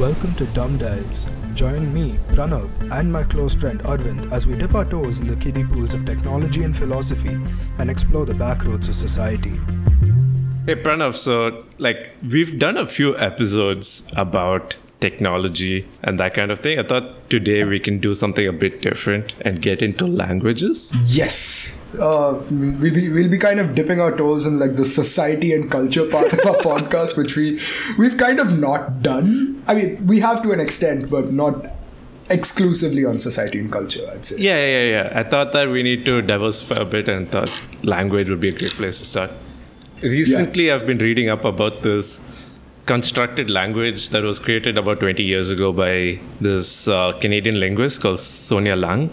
Welcome 0.00 0.34
to 0.36 0.46
Dumb 0.54 0.78
Dives. 0.78 1.26
Join 1.52 1.92
me, 1.92 2.12
Pranav, 2.28 2.70
and 2.90 3.12
my 3.12 3.22
close 3.22 3.54
friend 3.54 3.80
Arvind 3.80 4.32
as 4.32 4.46
we 4.46 4.56
dip 4.56 4.74
our 4.74 4.86
toes 4.86 5.18
in 5.18 5.26
the 5.26 5.36
kiddie 5.36 5.62
pools 5.62 5.92
of 5.92 6.06
technology 6.06 6.62
and 6.62 6.74
philosophy 6.74 7.36
and 7.78 7.90
explore 7.90 8.24
the 8.24 8.32
backroads 8.32 8.88
of 8.88 8.94
society. 8.94 9.60
Hey 10.64 10.76
Pranav, 10.76 11.18
so 11.18 11.66
like 11.76 12.12
we've 12.30 12.58
done 12.58 12.78
a 12.78 12.86
few 12.86 13.14
episodes 13.18 14.10
about 14.16 14.74
technology 15.00 15.86
and 16.02 16.18
that 16.18 16.32
kind 16.32 16.50
of 16.50 16.60
thing. 16.60 16.78
I 16.78 16.82
thought 16.82 17.28
today 17.28 17.64
we 17.64 17.78
can 17.78 17.98
do 18.00 18.14
something 18.14 18.46
a 18.46 18.52
bit 18.52 18.80
different 18.80 19.34
and 19.42 19.60
get 19.60 19.82
into 19.82 20.06
languages. 20.06 20.92
Yes. 21.04 21.84
Uh, 21.98 22.40
we'll 22.50 22.94
be 22.94 23.10
we'll 23.10 23.28
be 23.28 23.38
kind 23.38 23.58
of 23.58 23.74
dipping 23.74 24.00
our 24.00 24.16
toes 24.16 24.46
in 24.46 24.60
like 24.60 24.76
the 24.76 24.84
society 24.84 25.52
and 25.52 25.70
culture 25.70 26.06
part 26.06 26.32
of 26.32 26.40
our 26.46 26.56
podcast, 26.70 27.16
which 27.16 27.36
we 27.36 27.60
we've 27.98 28.16
kind 28.16 28.38
of 28.38 28.58
not 28.58 29.02
done. 29.02 29.59
I 29.70 29.74
mean, 29.74 30.04
we 30.04 30.18
have 30.20 30.42
to 30.42 30.50
an 30.50 30.58
extent, 30.58 31.08
but 31.08 31.32
not 31.32 31.66
exclusively 32.28 33.04
on 33.04 33.20
society 33.20 33.60
and 33.60 33.70
culture. 33.70 34.08
I'd 34.12 34.24
say. 34.26 34.36
Yeah, 34.36 34.64
yeah, 34.66 34.86
yeah. 34.94 35.20
I 35.20 35.22
thought 35.22 35.52
that 35.52 35.68
we 35.68 35.84
need 35.84 36.04
to 36.06 36.22
diversify 36.22 36.80
a 36.80 36.84
bit, 36.84 37.08
and 37.08 37.30
thought 37.30 37.50
language 37.84 38.28
would 38.28 38.40
be 38.40 38.48
a 38.48 38.52
great 38.52 38.72
place 38.72 38.98
to 38.98 39.04
start. 39.04 39.30
Recently, 40.02 40.66
yeah. 40.66 40.74
I've 40.74 40.86
been 40.86 40.98
reading 40.98 41.28
up 41.28 41.44
about 41.44 41.82
this 41.82 42.28
constructed 42.86 43.48
language 43.48 44.10
that 44.10 44.24
was 44.24 44.40
created 44.40 44.76
about 44.76 44.98
20 44.98 45.22
years 45.22 45.50
ago 45.50 45.72
by 45.72 46.18
this 46.40 46.88
uh, 46.88 47.12
Canadian 47.20 47.60
linguist 47.60 48.00
called 48.00 48.18
Sonja 48.18 48.80
Lang. 48.80 49.08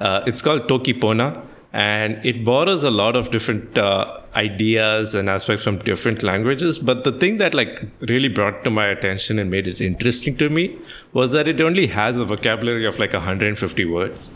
Uh, 0.00 0.22
it's 0.26 0.42
called 0.42 0.68
Toki 0.68 0.92
Pona 0.92 1.40
and 1.72 2.24
it 2.26 2.44
borrows 2.44 2.82
a 2.82 2.90
lot 2.90 3.14
of 3.14 3.30
different 3.30 3.78
uh, 3.78 4.20
ideas 4.34 5.14
and 5.14 5.30
aspects 5.30 5.62
from 5.62 5.78
different 5.78 6.22
languages. 6.22 6.78
But 6.78 7.04
the 7.04 7.12
thing 7.12 7.38
that 7.38 7.54
like 7.54 7.82
really 8.00 8.28
brought 8.28 8.64
to 8.64 8.70
my 8.70 8.86
attention 8.86 9.38
and 9.38 9.50
made 9.50 9.68
it 9.68 9.80
interesting 9.80 10.36
to 10.38 10.48
me 10.48 10.76
was 11.12 11.30
that 11.32 11.46
it 11.46 11.60
only 11.60 11.86
has 11.86 12.16
a 12.16 12.24
vocabulary 12.24 12.86
of 12.86 12.98
like 12.98 13.12
150 13.12 13.84
words. 13.84 14.32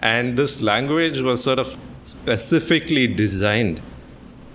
And 0.00 0.38
this 0.38 0.62
language 0.62 1.20
was 1.20 1.44
sort 1.44 1.58
of 1.58 1.76
specifically 2.02 3.06
designed 3.06 3.82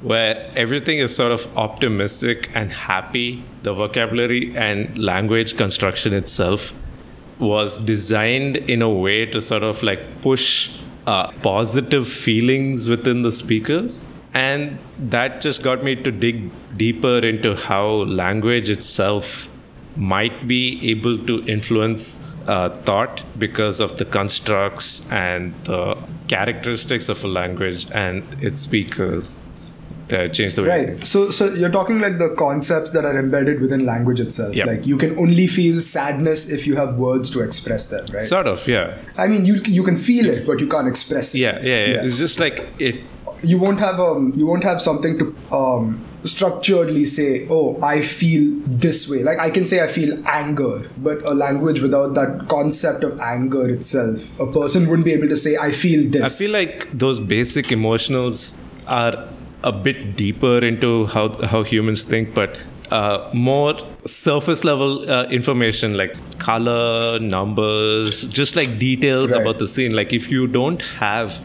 where 0.02 0.52
everything 0.56 1.00
is 1.00 1.16
sort 1.16 1.32
of 1.32 1.46
optimistic 1.58 2.50
and 2.56 2.72
happy. 2.72 3.44
The 3.62 3.74
vocabulary 3.74 4.56
and 4.58 4.98
language 4.98 5.58
construction 5.58 6.14
itself 6.14 6.74
was 7.38 7.78
designed 7.80 8.58
in 8.58 8.82
a 8.82 8.90
way 8.90 9.26
to 9.28 9.42
sort 9.42 9.64
of 9.64 9.84
like 9.84 10.22
push 10.22 10.76
uh, 11.08 11.32
positive 11.44 12.08
feelings 12.08 12.88
within 12.88 13.22
the 13.22 13.32
speakers. 13.32 14.06
And 14.34 14.78
that 15.00 15.42
just 15.42 15.64
got 15.64 15.84
me 15.84 15.96
to 15.96 16.12
dig 16.12 16.52
deeper 16.78 17.20
into 17.20 17.56
how 17.56 17.88
language 18.04 18.70
itself 18.70 19.48
might 19.96 20.48
be 20.48 20.92
able 20.92 21.18
to 21.26 21.46
influence 21.46 22.20
uh, 22.48 22.70
thought 22.84 23.24
because 23.40 23.80
of 23.80 23.98
the 23.98 24.06
constructs 24.06 25.10
and 25.10 25.54
the 25.64 25.98
characteristics 26.28 27.08
of 27.08 27.24
a 27.24 27.28
language 27.28 27.88
and 27.92 28.24
its 28.42 28.62
speakers 28.62 29.40
that 30.10 30.34
change 30.34 30.56
the 30.56 30.64
way. 30.64 30.86
Right. 30.86 31.04
So, 31.04 31.32
so 31.32 31.54
you're 31.54 31.72
talking 31.72 32.00
like 32.00 32.18
the 32.18 32.36
concepts 32.38 32.92
that 32.92 33.06
are 33.06 33.18
embedded 33.18 33.62
within 33.62 33.86
language 33.86 34.20
itself. 34.20 34.56
Yep. 34.56 34.68
Like 34.68 34.86
you 34.86 34.98
can 34.98 35.18
only 35.18 35.48
feel 35.48 35.82
sadness 35.82 36.50
if 36.50 36.68
you 36.68 36.76
have 36.76 36.96
words 36.96 37.30
to 37.32 37.42
express 37.42 37.90
that 37.90 38.10
right? 38.14 38.24
Sort 38.24 38.48
of, 38.48 38.68
yeah. 38.68 38.98
I 39.18 39.28
mean, 39.28 39.46
you 39.46 39.56
you 39.64 39.84
can 39.84 39.98
feel 39.98 40.28
it, 40.28 40.46
but 40.46 40.60
you 40.60 40.68
can't 40.68 40.88
express 40.88 41.36
it. 41.36 41.40
Yeah, 41.40 41.60
yeah, 41.60 41.64
yeah. 41.64 41.86
yeah. 41.86 42.06
It's 42.06 42.18
just 42.18 42.40
like 42.40 42.68
it. 42.80 43.04
You 43.42 43.60
won't 43.60 43.80
have 43.80 44.00
um 44.00 44.34
you 44.36 44.46
won't 44.46 44.64
have 44.64 44.82
something 44.82 45.20
to 45.20 45.36
um 45.56 46.04
structuredly 46.24 47.08
say, 47.08 47.48
oh, 47.50 47.80
I 47.82 48.02
feel 48.02 48.60
this 48.66 49.10
way. 49.10 49.24
Like 49.24 49.40
I 49.40 49.50
can 49.50 49.66
say 49.66 49.84
I 49.84 49.88
feel 49.88 50.22
anger, 50.28 50.90
but 50.98 51.24
a 51.24 51.34
language 51.34 51.82
without 51.82 52.16
that 52.16 52.48
concept 52.50 53.04
of 53.04 53.20
anger 53.20 53.70
itself, 53.70 54.38
a 54.40 54.52
person 54.52 54.88
wouldn't 54.88 55.06
be 55.06 55.14
able 55.14 55.30
to 55.30 55.38
say 55.38 55.58
I 55.58 55.72
feel 55.72 56.10
this. 56.10 56.24
I 56.24 56.30
feel 56.30 56.52
like 56.52 56.90
those 56.92 57.20
basic 57.20 57.66
emotionals 57.66 58.58
are 58.88 59.28
a 59.66 59.72
bit 59.72 60.16
deeper 60.16 60.58
into 60.64 61.08
how 61.08 61.28
how 61.52 61.64
humans 61.64 62.06
think, 62.06 62.34
but 62.34 62.60
uh, 62.92 63.30
more 63.34 63.74
surface 64.06 64.64
level 64.64 65.10
uh, 65.10 65.24
information 65.26 65.98
like 65.98 66.16
color, 66.40 67.20
numbers, 67.20 68.28
just 68.28 68.56
like 68.56 68.78
details 68.78 69.32
right. 69.32 69.42
about 69.42 69.58
the 69.60 69.68
scene. 69.68 69.96
Like 69.96 70.14
if 70.14 70.30
you 70.30 70.46
don't 70.46 70.82
have 70.82 71.40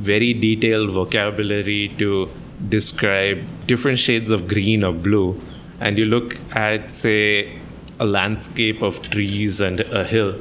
very 0.00 0.32
detailed 0.32 0.90
vocabulary 0.90 1.94
to 1.98 2.28
describe 2.70 3.44
different 3.66 3.98
shades 3.98 4.30
of 4.30 4.48
green 4.48 4.82
or 4.82 4.92
blue, 4.92 5.38
and 5.80 5.98
you 5.98 6.06
look 6.06 6.38
at 6.52 6.90
say 6.90 7.60
a 8.00 8.06
landscape 8.06 8.82
of 8.82 9.00
trees 9.10 9.60
and 9.60 9.80
a 9.80 10.04
hill, 10.04 10.34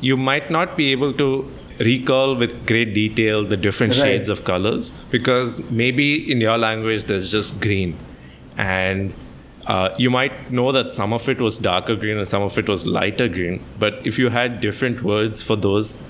you 0.00 0.16
might 0.16 0.50
not 0.50 0.76
be 0.76 0.92
able 0.92 1.12
to 1.14 1.50
recall 1.78 2.34
with 2.36 2.66
great 2.66 2.94
detail 2.94 3.44
the 3.44 3.56
different 3.56 3.92
right. 3.94 4.02
shades 4.02 4.28
of 4.28 4.44
colors 4.44 4.92
because 5.10 5.60
maybe 5.70 6.30
in 6.30 6.40
your 6.40 6.56
language 6.56 7.04
there's 7.04 7.30
just 7.30 7.58
green 7.60 7.96
and 8.56 9.14
uh, 9.66 9.94
you 9.98 10.08
might 10.08 10.50
know 10.50 10.72
that 10.72 10.90
some 10.90 11.12
of 11.12 11.28
it 11.28 11.40
was 11.40 11.58
darker 11.58 11.96
green 11.96 12.16
and 12.16 12.28
some 12.28 12.42
of 12.42 12.56
it 12.56 12.68
was 12.68 12.86
lighter 12.86 13.28
green 13.28 13.62
but 13.78 14.06
if 14.06 14.18
you 14.18 14.28
had 14.28 14.60
different 14.60 15.02
words 15.02 15.42
for 15.42 15.56
those 15.56 16.00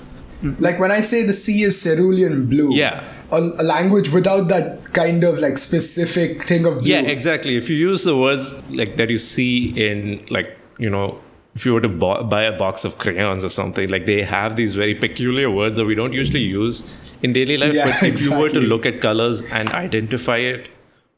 like 0.59 0.79
when 0.79 0.91
i 0.91 1.01
say 1.01 1.23
the 1.25 1.33
sea 1.33 1.63
is 1.63 1.81
cerulean 1.81 2.45
blue 2.45 2.73
yeah 2.73 3.13
a, 3.31 3.37
a 3.37 3.63
language 3.63 4.09
without 4.09 4.47
that 4.47 4.93
kind 4.93 5.23
of 5.23 5.39
like 5.39 5.57
specific 5.57 6.43
thing 6.43 6.65
of 6.65 6.79
blue. 6.79 6.87
yeah 6.87 6.99
exactly 6.99 7.57
if 7.57 7.69
you 7.69 7.75
use 7.75 8.03
the 8.03 8.15
words 8.15 8.53
like 8.69 8.95
that 8.97 9.09
you 9.09 9.17
see 9.17 9.69
in 9.75 10.25
like 10.29 10.55
you 10.77 10.89
know 10.89 11.19
if 11.57 11.65
you 11.65 11.73
were 11.73 11.81
to 11.81 11.89
buy 11.89 12.43
a 12.43 12.55
box 12.55 12.85
of 12.85 12.99
crayons 12.99 13.43
or 13.43 13.49
something, 13.49 13.89
like 13.89 14.05
they 14.05 14.21
have 14.21 14.55
these 14.55 14.75
very 14.75 14.93
peculiar 14.93 15.49
words 15.49 15.75
that 15.77 15.85
we 15.85 15.95
don't 15.95 16.13
usually 16.13 16.41
use 16.41 16.83
in 17.23 17.33
daily 17.33 17.57
life. 17.57 17.73
Yeah, 17.73 17.85
but 17.85 17.95
if 17.95 18.03
exactly. 18.03 18.35
you 18.35 18.41
were 18.41 18.49
to 18.49 18.59
look 18.59 18.85
at 18.85 19.01
colors 19.01 19.41
and 19.41 19.69
identify 19.69 20.37
it 20.37 20.69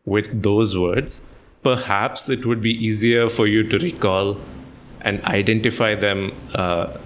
with 0.06 0.30
those 0.42 0.78
words, 0.78 1.22
perhaps 1.62 2.30
it 2.30 2.46
would 2.46 2.62
be 2.62 2.72
easier 2.72 3.28
for 3.28 3.48
you 3.48 3.68
to 3.68 3.80
recall 3.80 4.38
and 5.02 5.22
identify 5.26 5.94
them 5.94 6.32
uh, 6.56 6.98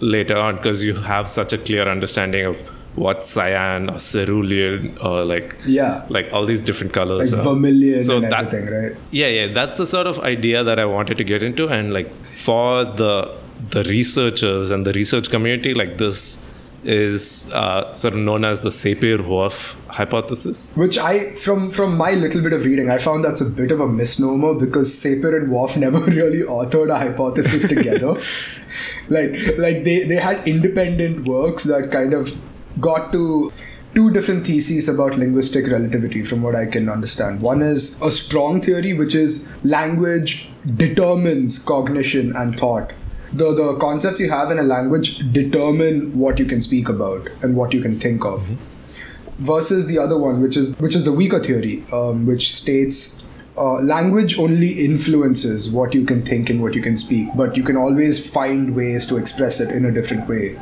later 0.00 0.36
on 0.36 0.56
because 0.56 0.84
you 0.84 0.94
have 0.94 1.30
such 1.30 1.54
a 1.54 1.58
clear 1.58 1.88
understanding 1.88 2.44
of 2.44 2.58
what 2.94 3.24
cyan 3.24 3.88
or 3.88 3.98
cerulean 3.98 4.96
or 4.98 5.24
like 5.24 5.56
yeah 5.64 6.04
like 6.10 6.30
all 6.32 6.44
these 6.44 6.60
different 6.60 6.92
colors 6.92 7.32
like 7.32 7.42
vermilion 7.42 8.02
so 8.02 8.18
and 8.18 8.30
that, 8.30 8.46
everything 8.46 8.66
right 8.66 8.96
yeah 9.10 9.28
yeah 9.28 9.52
that's 9.52 9.78
the 9.78 9.86
sort 9.86 10.06
of 10.06 10.18
idea 10.20 10.62
that 10.62 10.78
i 10.78 10.84
wanted 10.84 11.16
to 11.16 11.24
get 11.24 11.42
into 11.42 11.68
and 11.68 11.94
like 11.94 12.12
for 12.34 12.84
the 12.84 13.34
the 13.70 13.82
researchers 13.84 14.70
and 14.70 14.86
the 14.86 14.92
research 14.92 15.30
community 15.30 15.72
like 15.72 15.96
this 15.96 16.44
is 16.84 17.52
uh, 17.52 17.92
sort 17.92 18.14
of 18.14 18.20
known 18.20 18.44
as 18.44 18.62
the 18.62 18.68
Sapir-Whorf 18.68 19.76
hypothesis. 19.86 20.74
Which 20.76 20.98
I, 20.98 21.34
from 21.36 21.70
from 21.70 21.96
my 21.96 22.12
little 22.12 22.42
bit 22.42 22.52
of 22.52 22.64
reading, 22.64 22.90
I 22.90 22.98
found 22.98 23.24
that's 23.24 23.40
a 23.40 23.44
bit 23.44 23.70
of 23.70 23.80
a 23.80 23.86
misnomer 23.86 24.54
because 24.54 24.92
Sapir 24.92 25.36
and 25.36 25.50
Whorf 25.50 25.76
never 25.84 26.00
really 26.00 26.42
authored 26.42 26.90
a 26.90 26.98
hypothesis 26.98 27.68
together. 27.68 28.20
like 29.08 29.36
like 29.58 29.84
they 29.84 30.04
they 30.04 30.16
had 30.16 30.46
independent 30.46 31.28
works 31.28 31.64
that 31.64 31.92
kind 31.92 32.14
of 32.14 32.36
got 32.80 33.12
to 33.12 33.52
two 33.94 34.10
different 34.10 34.46
theses 34.46 34.88
about 34.88 35.18
linguistic 35.18 35.66
relativity 35.66 36.24
from 36.24 36.42
what 36.42 36.54
I 36.54 36.66
can 36.66 36.88
understand. 36.88 37.40
One 37.40 37.62
is 37.62 37.98
a 38.00 38.10
strong 38.10 38.62
theory, 38.62 38.94
which 38.94 39.14
is 39.14 39.52
language 39.64 40.48
determines 40.76 41.62
cognition 41.62 42.34
and 42.34 42.58
thought. 42.58 42.92
The, 43.32 43.54
the 43.54 43.76
concepts 43.78 44.20
you 44.20 44.30
have 44.30 44.50
in 44.50 44.58
a 44.58 44.62
language 44.62 45.32
determine 45.32 46.18
what 46.18 46.38
you 46.38 46.44
can 46.44 46.60
speak 46.60 46.88
about 46.88 47.28
and 47.42 47.56
what 47.56 47.72
you 47.72 47.80
can 47.80 47.98
think 47.98 48.24
of. 48.24 48.42
Mm-hmm. 48.42 49.44
Versus 49.44 49.86
the 49.86 49.98
other 49.98 50.18
one, 50.18 50.40
which 50.42 50.56
is 50.56 50.76
which 50.76 50.94
is 50.94 51.04
the 51.04 51.12
weaker 51.12 51.42
theory, 51.42 51.84
um, 51.90 52.26
which 52.26 52.52
states 52.52 53.24
uh, 53.56 53.80
language 53.80 54.38
only 54.38 54.84
influences 54.84 55.70
what 55.70 55.94
you 55.94 56.04
can 56.04 56.24
think 56.24 56.48
and 56.50 56.62
what 56.62 56.74
you 56.74 56.82
can 56.82 56.96
speak, 56.96 57.28
but 57.34 57.56
you 57.56 57.62
can 57.62 57.76
always 57.76 58.30
find 58.30 58.76
ways 58.76 59.06
to 59.06 59.16
express 59.16 59.60
it 59.60 59.70
in 59.70 59.84
a 59.84 59.90
different 59.90 60.28
way. 60.28 60.58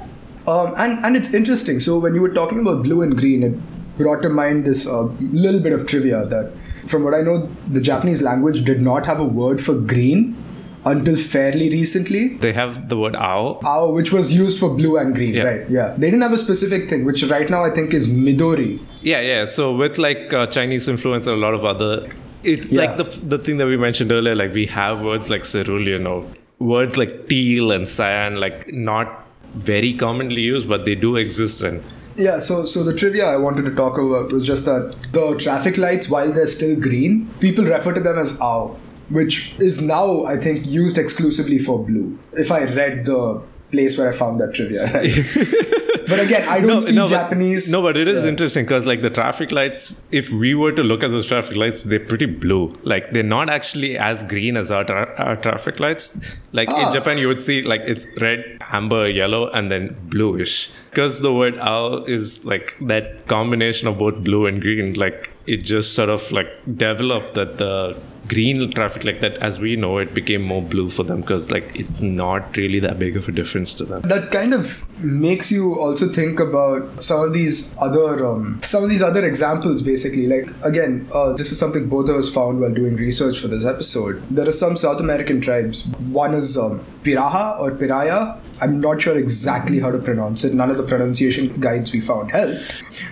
Um, 0.47 0.75
and 0.77 1.05
and 1.05 1.17
it's 1.17 1.35
interesting. 1.35 1.81
So 1.81 1.99
when 1.99 2.15
you 2.15 2.23
were 2.23 2.35
talking 2.35 2.61
about 2.61 2.83
blue 2.83 3.03
and 3.03 3.17
green, 3.17 3.43
it 3.43 3.55
brought 3.99 4.23
to 4.23 4.29
mind 4.29 4.65
this 4.65 4.87
uh, 4.87 5.03
little 5.43 5.61
bit 5.61 5.73
of 5.73 5.87
trivia 5.87 6.25
that, 6.27 6.53
from 6.87 7.05
what 7.05 7.15
I 7.15 7.21
know, 7.21 7.51
the 7.69 7.81
Japanese 7.81 8.23
language 8.23 8.65
did 8.65 8.81
not 8.81 9.07
have 9.07 9.21
a 9.21 9.25
word 9.25 9.61
for 9.61 9.75
green 9.75 10.37
until 10.85 11.17
fairly 11.17 11.69
recently. 11.69 12.37
They 12.39 12.53
have 12.55 12.89
the 12.89 12.97
word 12.97 13.15
ao. 13.15 13.61
Ao, 13.63 13.91
which 13.91 14.13
was 14.13 14.33
used 14.33 14.59
for 14.59 14.75
blue 14.75 14.97
and 14.97 15.15
green, 15.15 15.35
yeah. 15.35 15.43
right? 15.43 15.71
Yeah. 15.71 15.95
They 15.99 16.07
didn't 16.07 16.23
have 16.23 16.33
a 16.33 16.39
specific 16.39 16.89
thing, 16.89 17.05
which 17.05 17.23
right 17.25 17.51
now 17.51 17.65
I 17.65 17.71
think 17.71 17.93
is 17.93 18.09
midori. 18.09 18.81
Yeah, 19.03 19.21
yeah. 19.21 19.45
So 19.45 19.75
with 19.75 19.99
like 19.99 20.33
uh, 20.33 20.47
Chinese 20.47 20.89
influence 20.89 21.27
and 21.27 21.37
a 21.37 21.39
lot 21.39 21.55
of 21.55 21.65
other, 21.65 22.09
it's 22.43 22.73
yeah. 22.73 22.83
like 22.83 22.97
the 22.97 23.05
the 23.37 23.39
thing 23.39 23.59
that 23.59 23.67
we 23.67 23.77
mentioned 23.77 24.11
earlier. 24.11 24.35
Like 24.35 24.55
we 24.55 24.67
have 24.67 25.03
words 25.03 25.29
like 25.29 25.45
cerulean 25.45 26.07
or 26.07 26.27
words 26.59 26.97
like 26.97 27.29
teal 27.29 27.73
and 27.73 27.87
cyan, 27.87 28.37
like 28.37 28.73
not 28.73 29.27
very 29.55 29.94
commonly 29.94 30.43
used, 30.43 30.69
but 30.69 30.85
they 30.85 30.94
do 30.94 31.17
exist. 31.17 31.62
And 31.62 31.87
yeah, 32.17 32.38
so 32.38 32.64
so 32.64 32.82
the 32.82 32.94
trivia 32.94 33.26
I 33.26 33.37
wanted 33.37 33.64
to 33.67 33.75
talk 33.75 33.99
about 33.99 34.32
was 34.32 34.44
just 34.44 34.64
that 34.64 34.94
the 35.12 35.37
traffic 35.37 35.79
lights, 35.79 36.08
while 36.08 36.32
they're 36.32 36.47
still 36.47 36.79
green, 36.79 37.31
people 37.41 37.64
refer 37.64 37.93
to 37.94 38.00
them 38.00 38.19
as 38.19 38.41
ao. 38.41 38.76
which 39.11 39.55
is 39.58 39.81
now, 39.82 40.25
I 40.25 40.37
think, 40.38 40.67
used 40.67 40.97
exclusively 40.97 41.58
for 41.58 41.85
blue. 41.85 42.17
If 42.32 42.52
I 42.52 42.61
read 42.64 43.06
the 43.06 43.43
place 43.71 43.97
where 43.99 44.09
I 44.13 44.17
found 44.17 44.41
that 44.41 44.55
trivia, 44.55 44.85
right? 44.93 45.13
but 46.09 46.19
again, 46.21 46.49
I 46.49 46.61
don't 46.61 46.81
speak 46.81 46.95
no, 46.95 47.09
Japanese. 47.09 47.67
But, 47.71 47.73
no, 47.79 47.83
but 47.83 47.97
it 47.97 48.09
is 48.09 48.25
Yeah. 48.25 48.31
interesting 48.31 48.65
because 48.65 48.87
like 48.87 49.03
the 49.03 49.11
traffic 49.11 49.53
lights, 49.53 50.03
if 50.11 50.31
we 50.31 50.55
were 50.55 50.73
to 50.73 50.83
look 50.83 51.03
at 51.03 51.11
those 51.11 51.27
traffic 51.27 51.57
lights, 51.57 51.83
they're 51.85 52.01
pretty 52.13 52.27
blue. 52.27 52.77
Like 52.83 53.13
they're 53.13 53.23
not 53.23 53.49
actually 53.51 53.97
as 53.99 54.25
green 54.25 54.57
as 54.57 54.71
our, 54.73 54.85
tra- 54.85 55.15
our 55.19 55.37
traffic 55.37 55.79
lights. 55.81 56.17
Like 56.53 56.69
Ah. 56.71 56.87
in 56.89 56.93
Japan, 56.93 57.19
you 57.19 57.29
would 57.29 57.43
see 57.43 57.63
like 57.63 57.83
it's 57.83 58.07
red, 58.21 58.45
amber, 58.73 59.09
yellow, 59.09 59.51
and 59.51 59.71
then 59.71 59.97
bluish. 60.05 60.71
Because 60.91 61.21
the 61.21 61.33
word 61.33 61.59
ao 61.59 62.05
is 62.05 62.45
like 62.45 62.77
that 62.83 63.27
combination 63.29 63.87
of 63.89 63.99
both 63.99 64.17
blue 64.25 64.47
and 64.47 64.61
green. 64.61 64.95
Like 64.95 65.31
it 65.47 65.59
just 65.59 65.95
sort 65.95 66.09
of 66.11 66.31
like 66.33 66.49
developed 66.77 67.35
that 67.35 67.59
the 67.59 67.97
green 68.31 68.71
traffic 68.73 69.05
like 69.05 69.21
that 69.21 69.37
as 69.49 69.59
we 69.59 69.75
know 69.75 69.99
it 69.99 70.15
became 70.15 70.43
more 70.43 70.62
blue 70.62 70.88
for 70.88 71.03
them 71.03 71.21
because 71.21 71.50
like 71.50 71.71
it's 71.75 72.00
not 72.00 72.56
really 72.56 72.81
that 72.81 72.99
big 72.99 73.17
of 73.17 73.29
a 73.29 73.32
difference 73.32 73.75
to 73.75 73.85
them. 73.85 74.03
That 74.03 74.31
kind 74.31 74.55
of 74.55 74.87
makes 75.03 75.50
you 75.50 75.81
also 75.81 76.09
think 76.09 76.38
about 76.38 77.03
some 77.03 77.21
of 77.21 77.32
these 77.32 77.75
other 77.79 78.27
um, 78.27 78.61
some 78.62 78.85
of 78.85 78.91
these 78.91 79.03
other 79.03 79.25
examples 79.27 79.82
basically. 79.82 80.27
Like 80.27 80.49
again 80.62 81.09
uh, 81.12 81.32
this 81.32 81.50
is 81.53 81.59
something 81.59 81.88
both 81.88 82.09
of 82.09 82.17
us 82.17 82.32
found 82.32 82.61
while 82.61 82.73
doing 82.73 82.94
research 82.97 83.41
for 83.41 83.49
this 83.49 83.65
episode. 83.65 84.23
There 84.31 84.49
are 84.49 84.59
some 84.61 84.76
south 84.76 85.00
american 85.00 85.41
tribes. 85.41 85.87
One 86.23 86.35
is 86.35 86.56
um, 86.56 86.85
piraha 87.03 87.59
or 87.61 87.73
piraya. 87.73 88.38
I'm 88.62 88.79
not 88.81 89.00
sure 89.00 89.17
exactly 89.17 89.81
how 89.81 89.91
to 89.91 89.99
pronounce 89.99 90.44
it. 90.44 90.53
None 90.53 90.71
of 90.71 90.76
the 90.76 90.83
pronunciation 90.83 91.61
guides 91.61 91.93
we 91.93 92.00
found 92.00 92.31
helped 92.31 92.61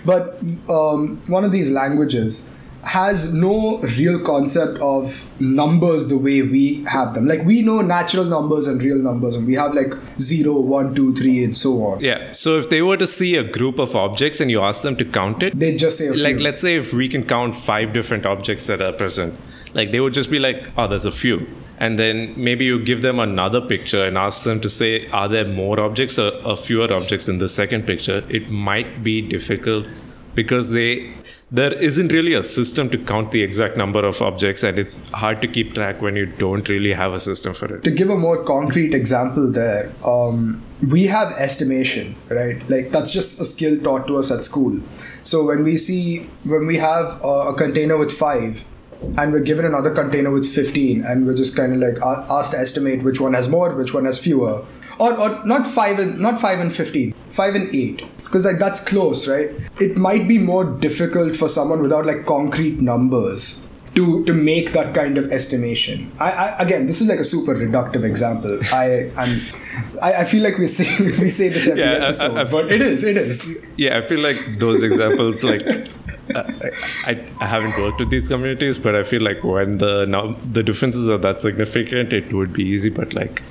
but 0.05 0.39
um, 0.69 1.23
one 1.27 1.45
of 1.45 1.53
these 1.53 1.71
languages 1.71 2.51
has 2.89 3.35
no 3.35 3.79
real 3.99 4.19
concept 4.25 4.79
of 4.81 5.31
numbers 5.39 6.09
the 6.09 6.17
way 6.17 6.41
we 6.41 6.83
have 6.85 7.13
them. 7.15 7.27
Like 7.27 7.45
we 7.45 7.61
know 7.61 7.83
natural 7.83 8.25
numbers 8.25 8.67
and 8.67 8.83
real 8.83 8.97
numbers, 8.97 9.37
and 9.37 9.47
we 9.47 9.55
have 9.55 9.75
like 9.75 9.93
0, 10.19 10.55
1, 10.55 10.95
2, 10.95 11.15
3, 11.15 11.45
and 11.45 11.57
so 11.57 11.85
on. 11.85 12.01
Yeah. 12.01 12.33
So 12.33 12.57
if 12.57 12.71
they 12.71 12.81
were 12.81 12.97
to 12.97 13.07
see 13.07 13.37
a 13.37 13.45
group 13.45 13.79
of 13.79 13.95
objects 13.95 14.41
and 14.41 14.51
you 14.51 14.63
ask 14.63 14.83
them 14.83 14.97
to 14.97 15.05
count 15.05 15.43
it, 15.43 15.59
They 15.59 15.77
just 15.77 15.99
say 15.99 16.07
a 16.09 16.15
like 16.15 16.39
let's 16.39 16.63
say 16.63 16.77
if 16.77 16.93
we 16.95 17.09
can 17.11 17.25
count 17.25 17.55
five 17.55 17.93
different 17.93 18.25
objects 18.25 18.67
that 18.69 18.81
are 18.81 18.93
present, 18.93 19.35
like 19.75 19.93
they 19.93 20.01
would 20.01 20.15
just 20.15 20.31
be 20.31 20.39
like, 20.39 20.71
oh, 20.79 20.89
there's 20.89 21.05
a 21.05 21.13
few. 21.13 21.47
And 21.79 21.99
then 21.99 22.35
maybe 22.37 22.65
you 22.65 22.83
give 22.83 23.03
them 23.03 23.21
another 23.21 23.61
picture 23.61 24.05
and 24.05 24.17
ask 24.19 24.45
them 24.45 24.61
to 24.63 24.71
say, 24.71 25.07
are 25.09 25.29
there 25.29 25.45
more 25.47 25.79
objects 25.79 26.19
or, 26.19 26.31
or 26.45 26.57
fewer 26.57 26.93
objects 26.93 27.29
in 27.29 27.39
the 27.39 27.49
second 27.49 27.87
picture? 27.87 28.25
It 28.29 28.51
might 28.51 29.05
be 29.05 29.21
difficult 29.21 29.87
because 30.35 30.71
they 30.71 31.13
there 31.51 31.73
isn't 31.73 32.13
really 32.13 32.35
a 32.35 32.43
system 32.43 32.91
to 32.91 32.99
count 32.99 33.31
the 33.33 33.43
exact 33.43 33.77
number 33.77 34.05
of 34.05 34.21
objects 34.21 34.63
and 34.63 34.79
it's 34.79 34.97
hard 35.13 35.41
to 35.41 35.49
keep 35.49 35.75
track 35.75 36.03
when 36.03 36.15
you 36.15 36.27
don't 36.27 36.69
really 36.69 36.93
have 36.93 37.15
a 37.15 37.21
system 37.21 37.55
for 37.55 37.75
it. 37.75 37.83
to 37.85 37.91
give 37.91 38.11
a 38.11 38.17
more 38.17 38.45
concrete 38.45 38.93
example 38.93 39.51
there, 39.51 39.91
um, 40.05 40.63
we 40.87 41.07
have 41.07 41.33
estimation, 41.33 42.15
right? 42.29 42.69
Like 42.69 42.93
that's 42.93 43.13
just 43.13 43.41
a 43.41 43.47
skill 43.47 43.81
taught 43.81 44.07
to 44.09 44.19
us 44.19 44.31
at 44.31 44.45
school. 44.45 44.79
So 45.25 45.45
when 45.45 45.65
we 45.65 45.77
see, 45.77 46.29
when 46.45 46.67
we 46.67 46.77
have 46.77 47.21
a, 47.23 47.53
a 47.53 47.55
container 47.55 47.97
with 47.97 48.13
five, 48.13 48.65
and 49.17 49.33
we're 49.33 49.41
given 49.41 49.65
another 49.65 49.95
container 49.95 50.31
with 50.31 50.47
15, 50.47 51.05
and 51.05 51.25
we're 51.27 51.37
just 51.37 51.57
kind 51.57 51.73
of 51.73 51.79
like 51.79 52.03
asked 52.03 52.51
to 52.51 52.59
estimate 52.59 53.03
which 53.03 53.21
one 53.21 53.33
has 53.35 53.49
more, 53.49 53.75
which 53.75 53.95
one 53.95 54.05
has 54.05 54.19
fewer. 54.19 54.65
Or, 54.99 55.13
or 55.17 55.45
not 55.47 55.67
five 55.67 55.99
and 56.01 56.19
not 56.19 56.41
five 56.41 56.59
and 56.59 56.75
fifteen, 56.75 57.15
five 57.29 57.55
and 57.55 57.73
eight, 57.75 58.03
because 58.25 58.45
like 58.45 58.59
that's 58.59 58.85
close, 58.85 59.29
right? 59.29 59.51
It 59.81 59.97
might 59.97 60.27
be 60.27 60.39
more 60.39 60.65
difficult 60.65 61.37
for 61.37 61.49
someone 61.49 61.83
without 61.83 62.05
like 62.07 62.27
concrete 62.27 62.81
numbers 62.81 63.61
to 63.95 64.25
to 64.25 64.35
make 64.35 64.73
that 64.73 64.95
kind 64.95 65.17
of 65.17 65.31
estimation. 65.33 66.11
I, 66.19 66.31
I 66.33 66.59
again, 66.65 66.87
this 66.87 67.01
is 67.01 67.09
like 67.09 67.21
a 67.21 67.25
super 67.25 67.55
reductive 67.55 68.03
example. 68.05 68.59
I 68.73 69.13
I'm, 69.17 69.41
I, 70.03 70.15
I 70.15 70.25
feel 70.25 70.43
like 70.43 70.59
we 70.59 70.67
say 70.67 70.89
we 71.23 71.31
say 71.31 71.49
this 71.49 71.69
every 71.69 71.81
Yeah, 71.81 71.93
episode, 72.09 72.37
I- 72.37 72.45
but 72.51 72.73
it 72.73 72.83
is 72.83 73.05
it 73.05 73.17
is. 73.17 73.67
Yeah, 73.77 73.99
I 73.99 74.03
feel 74.07 74.21
like 74.21 74.37
those 74.59 74.83
examples, 74.83 75.45
like 75.45 75.63
I, 76.35 76.71
I, 77.07 77.25
I 77.41 77.47
haven't 77.47 77.79
worked 77.79 78.01
with 78.01 78.11
these 78.11 78.27
communities, 78.29 78.79
but 78.79 78.95
I 78.97 79.03
feel 79.05 79.23
like 79.23 79.45
when 79.45 79.79
the 79.79 80.07
now 80.07 80.37
the 80.53 80.63
differences 80.65 81.09
are 81.09 81.19
that 81.19 81.41
significant, 81.41 82.13
it 82.13 82.33
would 82.35 82.53
be 82.53 82.65
easy. 82.65 82.91
But 82.91 83.15
like, 83.15 83.43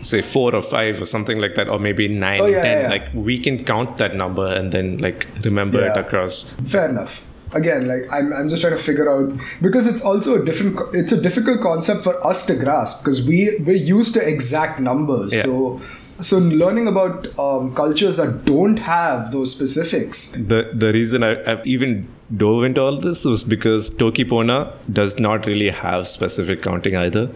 say 0.00 0.22
four 0.22 0.54
or 0.54 0.62
five 0.62 1.00
or 1.00 1.06
something 1.06 1.38
like 1.38 1.54
that, 1.56 1.68
or 1.68 1.78
maybe 1.78 2.08
nine, 2.08 2.40
Oh, 2.40 2.46
yeah, 2.46 2.62
ten, 2.62 2.76
yeah, 2.78 2.82
yeah. 2.82 2.88
like 2.88 3.14
we 3.14 3.38
can 3.38 3.64
count 3.64 3.98
that 3.98 4.16
number 4.16 4.46
and 4.46 4.72
then 4.72 4.98
like 4.98 5.26
remember 5.44 5.84
it 5.84 5.96
across. 5.96 6.50
Fair 6.66 6.88
enough. 6.88 7.26
Again, 7.52 7.88
like 7.88 8.10
I'm, 8.12 8.32
I'm 8.32 8.48
just 8.48 8.62
trying 8.62 8.76
to 8.76 8.82
figure 8.82 9.10
out 9.10 9.32
because 9.60 9.86
it's 9.86 10.02
also 10.02 10.40
a 10.40 10.44
different. 10.44 10.78
It's 10.94 11.10
a 11.12 11.20
difficult 11.20 11.60
concept 11.60 12.04
for 12.04 12.24
us 12.24 12.46
to 12.46 12.54
grasp 12.54 13.04
because 13.04 13.26
we 13.26 13.56
we're 13.66 13.74
used 13.76 14.14
to 14.14 14.26
exact 14.26 14.78
numbers. 14.78 15.34
Yeah. 15.34 15.42
So 15.42 15.80
so 16.20 16.38
learning 16.38 16.86
about 16.86 17.26
um, 17.40 17.74
cultures 17.74 18.18
that 18.18 18.44
don't 18.44 18.76
have 18.76 19.32
those 19.32 19.52
specifics. 19.52 20.30
The 20.32 20.70
the 20.72 20.92
reason 20.92 21.24
I, 21.24 21.32
I've 21.50 21.66
even 21.66 22.06
dove 22.36 22.62
into 22.62 22.80
all 22.80 22.98
this 23.00 23.24
was 23.24 23.42
because 23.42 23.90
toki 23.90 24.24
pona 24.24 24.72
does 24.92 25.18
not 25.18 25.44
really 25.46 25.70
have 25.70 26.06
specific 26.06 26.62
counting 26.62 26.94
either. 26.94 27.28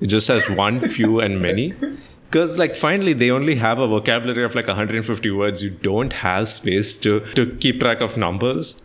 It 0.00 0.06
just 0.06 0.28
has 0.28 0.48
one, 0.50 0.80
few, 0.80 1.20
and 1.20 1.40
many. 1.40 1.74
Because 2.28 2.58
like 2.58 2.74
finally 2.74 3.12
they 3.12 3.30
only 3.30 3.54
have 3.54 3.78
a 3.78 3.86
vocabulary 3.86 4.44
of 4.44 4.54
like 4.56 4.66
150 4.66 5.30
words. 5.30 5.62
You 5.62 5.70
don't 5.70 6.12
have 6.12 6.48
space 6.48 6.98
to 6.98 7.20
to 7.36 7.54
keep 7.60 7.78
track 7.80 8.00
of 8.00 8.16
numbers. 8.16 8.82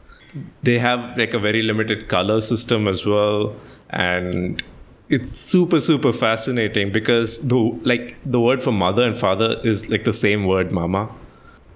They 0.63 0.77
have 0.77 1.17
like 1.17 1.33
a 1.33 1.39
very 1.39 1.63
limited 1.63 2.07
color 2.07 2.39
system 2.39 2.87
as 2.87 3.03
well, 3.03 3.55
and 3.89 4.63
it's 5.09 5.31
super 5.37 5.79
super 5.79 6.13
fascinating 6.13 6.91
because 6.91 7.39
the 7.39 7.57
like 7.83 8.15
the 8.25 8.39
word 8.39 8.63
for 8.63 8.71
mother 8.71 9.03
and 9.03 9.17
father 9.17 9.59
is 9.63 9.89
like 9.89 10.03
the 10.03 10.13
same 10.13 10.45
word, 10.45 10.71
mama. 10.71 11.09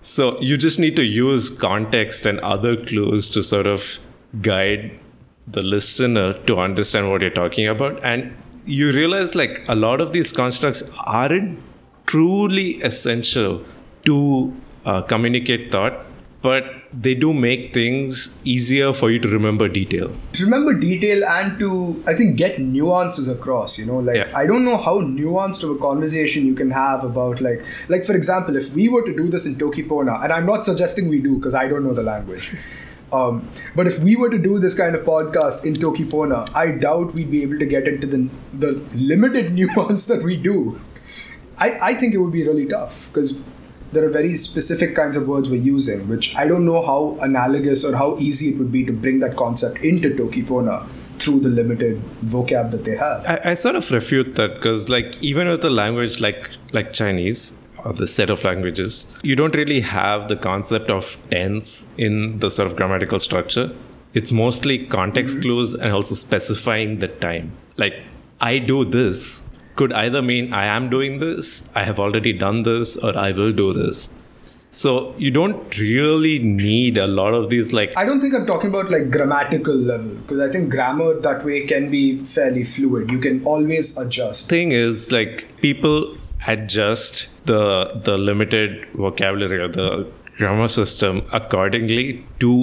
So 0.01 0.39
you 0.39 0.57
just 0.57 0.77
need 0.77 0.95
to 0.97 1.03
use 1.03 1.49
context 1.49 2.27
and 2.27 2.39
other 2.41 2.77
clues 2.85 3.31
to 3.31 3.41
sort 3.41 3.65
of 3.65 3.97
guide 4.41 4.99
the 5.47 5.63
listener 5.63 6.33
to 6.45 6.59
understand 6.59 7.09
what 7.09 7.21
you're 7.21 7.31
talking 7.31 7.67
about. 7.67 8.03
And 8.03 8.35
you 8.65 8.91
realize 8.91 9.35
like 9.35 9.63
a 9.67 9.75
lot 9.75 10.01
of 10.01 10.13
these 10.13 10.31
constructs 10.31 10.83
aren't 11.05 11.59
truly 12.07 12.81
essential 12.83 13.63
to 14.05 14.53
uh, 14.85 15.01
communicate 15.03 15.71
thought, 15.71 16.05
but 16.41 16.63
they 16.93 17.13
do 17.15 17.33
make 17.33 17.73
things 17.73 18.37
easier 18.43 18.93
for 18.93 19.09
you 19.11 19.19
to 19.19 19.27
remember 19.27 19.67
detail. 19.67 20.11
to 20.33 20.43
remember 20.43 20.73
detail 20.73 21.23
and 21.25 21.57
to 21.59 21.69
i 22.07 22.13
think 22.19 22.37
get 22.37 22.59
nuances 22.59 23.27
across 23.27 23.77
you 23.79 23.85
know 23.87 23.97
like 24.09 24.15
Yeah. 24.19 24.31
i 24.41 24.45
don't 24.51 24.63
know 24.63 24.77
how 24.77 24.93
nuanced 25.01 25.63
of 25.63 25.71
a 25.71 25.77
conversation 25.79 26.45
you 26.45 26.53
can 26.61 26.71
have 26.71 27.03
about 27.03 27.41
like 27.41 27.65
like 27.89 28.05
for 28.05 28.15
example 28.19 28.55
if 28.61 28.73
we 28.75 28.87
were 28.93 29.01
to 29.09 29.13
do 29.17 29.27
this 29.35 29.45
in 29.51 29.57
toki 29.63 29.83
pona 29.83 30.15
and 30.23 30.31
i'm 30.37 30.45
not 30.45 30.63
suggesting 30.69 31.09
we 31.15 31.19
do 31.27 31.35
because 31.35 31.53
i 31.63 31.67
don't 31.67 31.83
know 31.89 31.93
the 31.93 32.03
language 32.03 32.47
um, 33.11 33.47
but 33.75 33.87
if 33.87 33.99
we 33.99 34.15
were 34.15 34.29
to 34.29 34.37
do 34.37 34.59
this 34.59 34.75
kind 34.77 34.95
of 34.95 35.05
podcast 35.05 35.65
in 35.65 35.75
toki 35.75 36.05
pona 36.05 36.49
i 36.55 36.71
doubt 36.71 37.13
we'd 37.13 37.31
be 37.31 37.43
able 37.43 37.59
to 37.59 37.65
get 37.65 37.87
into 37.87 38.07
the 38.07 38.29
the 38.53 38.71
limited 39.13 39.53
nuance 39.59 40.05
that 40.05 40.23
we 40.23 40.35
do 40.35 40.79
I, 41.57 41.79
I 41.89 41.93
think 41.93 42.13
it 42.13 42.17
would 42.17 42.33
be 42.33 42.45
really 42.45 42.65
tough 42.65 43.07
because 43.07 43.39
there 43.91 44.03
are 44.05 44.09
very 44.09 44.35
specific 44.35 44.95
kinds 44.95 45.15
of 45.15 45.27
words 45.27 45.49
we're 45.49 45.61
using, 45.61 46.07
which 46.09 46.35
I 46.35 46.47
don't 46.47 46.65
know 46.65 46.85
how 46.85 47.17
analogous 47.21 47.85
or 47.85 47.95
how 47.95 48.17
easy 48.17 48.49
it 48.49 48.57
would 48.57 48.71
be 48.71 48.85
to 48.85 48.91
bring 48.91 49.19
that 49.21 49.37
concept 49.37 49.77
into 49.77 50.15
Toki 50.15 50.43
Pona 50.43 50.87
through 51.17 51.39
the 51.39 51.49
limited 51.49 52.01
vocab 52.25 52.71
that 52.71 52.83
they 52.83 52.97
have. 52.97 53.25
I, 53.25 53.51
I 53.51 53.53
sort 53.53 53.75
of 53.75 53.89
refute 53.89 54.35
that 54.35 54.55
because 54.55 54.89
like 54.89 55.17
even 55.21 55.47
with 55.47 55.63
a 55.63 55.69
language 55.69 56.19
like 56.19 56.49
like 56.73 56.91
Chinese 56.91 57.53
or 57.85 57.93
the 57.93 58.07
set 58.07 58.29
of 58.29 58.43
languages, 58.43 59.05
you 59.21 59.35
don't 59.35 59.55
really 59.55 59.79
have 59.81 60.27
the 60.27 60.35
concept 60.35 60.89
of 60.89 61.17
tense 61.31 61.85
in 61.97 62.39
the 62.39 62.49
sort 62.49 62.69
of 62.69 62.75
grammatical 62.75 63.19
structure. 63.19 63.73
It's 64.13 64.31
mostly 64.31 64.85
context 64.87 65.35
mm-hmm. 65.35 65.43
clues 65.43 65.73
and 65.73 65.91
also 65.93 66.15
specifying 66.15 66.99
the 66.99 67.07
time. 67.07 67.51
Like 67.77 67.93
I 68.41 68.57
do 68.57 68.83
this 68.83 69.43
could 69.75 69.93
either 69.93 70.21
mean 70.21 70.53
I 70.53 70.65
am 70.65 70.89
doing 70.89 71.19
this, 71.19 71.67
I 71.75 71.83
have 71.83 71.99
already 71.99 72.33
done 72.33 72.63
this, 72.63 72.97
or 72.97 73.17
I 73.17 73.31
will 73.31 73.51
do 73.51 73.73
this. 73.73 74.09
So 74.69 75.15
you 75.17 75.31
don't 75.31 75.77
really 75.77 76.39
need 76.39 76.97
a 76.97 77.07
lot 77.07 77.33
of 77.33 77.49
these 77.49 77.71
like 77.71 77.93
I 77.95 78.03
don't 78.03 78.19
think 78.19 78.33
I'm 78.33 78.45
talking 78.45 78.69
about 78.69 78.91
like 78.91 79.09
grammatical 79.09 79.73
level 79.73 80.09
because 80.09 80.41
I 80.41 80.51
think 80.51 80.69
grammar 80.69 81.17
that 81.21 81.45
way 81.45 81.61
can 81.65 81.89
be 81.89 82.25
fairly 82.25 82.65
fluid. 82.65 83.09
You 83.09 83.19
can 83.19 83.45
always 83.45 83.97
adjust. 83.97 84.49
thing 84.49 84.73
is 84.73 85.13
like 85.13 85.47
people 85.61 86.17
adjust 86.47 87.27
the 87.45 88.01
the 88.03 88.17
limited 88.17 88.85
vocabulary 88.93 89.59
or 89.59 89.67
the 89.67 90.11
grammar 90.37 90.67
system 90.67 91.23
accordingly 91.31 92.25
to 92.39 92.53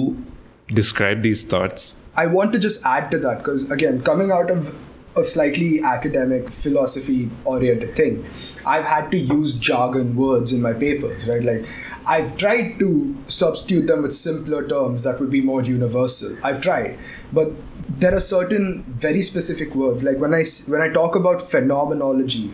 describe 0.67 1.21
these 1.21 1.43
thoughts 1.43 1.95
I 2.15 2.27
want 2.27 2.53
to 2.53 2.59
just 2.59 2.85
add 2.85 3.09
to 3.11 3.19
that 3.19 3.39
because, 3.39 3.71
again, 3.71 4.03
coming 4.03 4.31
out 4.31 4.51
of 4.51 4.75
a 5.15 5.23
slightly 5.23 5.81
academic, 5.81 6.49
philosophy 6.49 7.29
oriented 7.43 7.95
thing, 7.95 8.25
I've 8.65 8.85
had 8.85 9.09
to 9.11 9.17
use 9.17 9.59
jargon 9.59 10.15
words 10.15 10.53
in 10.53 10.61
my 10.61 10.73
papers, 10.73 11.27
right? 11.27 11.43
Like, 11.43 11.65
I've 12.05 12.37
tried 12.37 12.77
to 12.79 13.15
substitute 13.27 13.87
them 13.87 14.03
with 14.03 14.15
simpler 14.15 14.67
terms 14.67 15.03
that 15.03 15.19
would 15.19 15.31
be 15.31 15.41
more 15.41 15.63
universal. 15.63 16.37
I've 16.43 16.61
tried. 16.61 16.99
But 17.31 17.51
there 17.99 18.15
are 18.15 18.19
certain 18.19 18.83
very 18.83 19.21
specific 19.21 19.73
words. 19.73 20.03
Like 20.03 20.17
when 20.17 20.33
I 20.33 20.43
when 20.67 20.81
I 20.81 20.89
talk 20.89 21.15
about 21.15 21.41
phenomenology, 21.41 22.53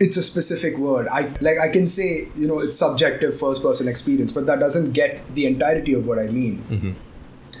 it's 0.00 0.16
a 0.16 0.22
specific 0.22 0.78
word. 0.78 1.08
I 1.08 1.32
like 1.40 1.58
I 1.58 1.68
can 1.68 1.86
say 1.86 2.28
you 2.36 2.46
know 2.46 2.60
it's 2.60 2.78
subjective 2.78 3.38
first 3.38 3.62
person 3.62 3.88
experience, 3.88 4.32
but 4.32 4.46
that 4.46 4.60
doesn't 4.60 4.92
get 4.92 5.22
the 5.34 5.46
entirety 5.46 5.94
of 5.94 6.06
what 6.06 6.18
I 6.18 6.26
mean. 6.26 6.64
Mm-hmm. 6.70 6.92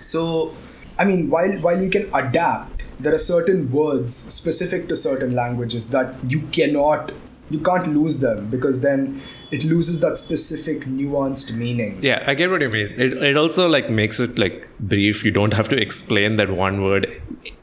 So, 0.00 0.54
I 0.98 1.04
mean, 1.04 1.30
while 1.30 1.52
while 1.58 1.80
you 1.80 1.90
can 1.90 2.12
adapt, 2.14 2.82
there 3.00 3.14
are 3.14 3.18
certain 3.18 3.70
words 3.70 4.14
specific 4.14 4.88
to 4.88 4.96
certain 4.96 5.34
languages 5.34 5.90
that 5.90 6.14
you 6.28 6.42
cannot, 6.48 7.12
you 7.50 7.60
can't 7.60 7.94
lose 7.94 8.20
them 8.20 8.48
because 8.48 8.80
then 8.80 9.20
it 9.50 9.64
loses 9.64 10.00
that 10.00 10.18
specific 10.18 10.84
nuanced 10.84 11.54
meaning. 11.54 11.98
Yeah, 12.02 12.22
I 12.26 12.34
get 12.34 12.50
what 12.50 12.60
you 12.60 12.68
mean. 12.68 12.88
It, 12.96 13.14
it 13.14 13.36
also 13.36 13.68
like 13.68 13.90
makes 13.90 14.20
it 14.20 14.38
like 14.38 14.68
brief. 14.78 15.24
You 15.24 15.30
don't 15.30 15.54
have 15.54 15.68
to 15.70 15.76
explain 15.76 16.36
that 16.36 16.50
one 16.50 16.84
word 16.84 17.20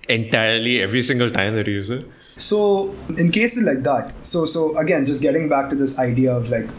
entirely 0.10 0.82
every 0.82 1.01
single 1.01 1.32
time 1.32 1.55
that 1.55 1.67
you 1.67 1.74
use 1.74 1.89
it. 1.89 2.05
So, 2.38 2.94
in 3.18 3.32
cases 3.32 3.63
like 3.63 3.84
that, 3.84 4.13
so 4.24 4.46
so 4.46 4.77
again, 4.77 5.06
just 5.06 5.22
getting 5.22 5.48
back 5.48 5.70
to 5.70 5.75
this 5.75 5.98
idea 6.00 6.34
of 6.36 6.50
like 6.50 6.70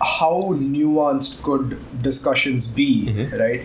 how 0.00 0.54
nuanced 0.54 1.42
could 1.42 1.78
discussions 2.02 2.66
be, 2.66 3.28
right? 3.32 3.62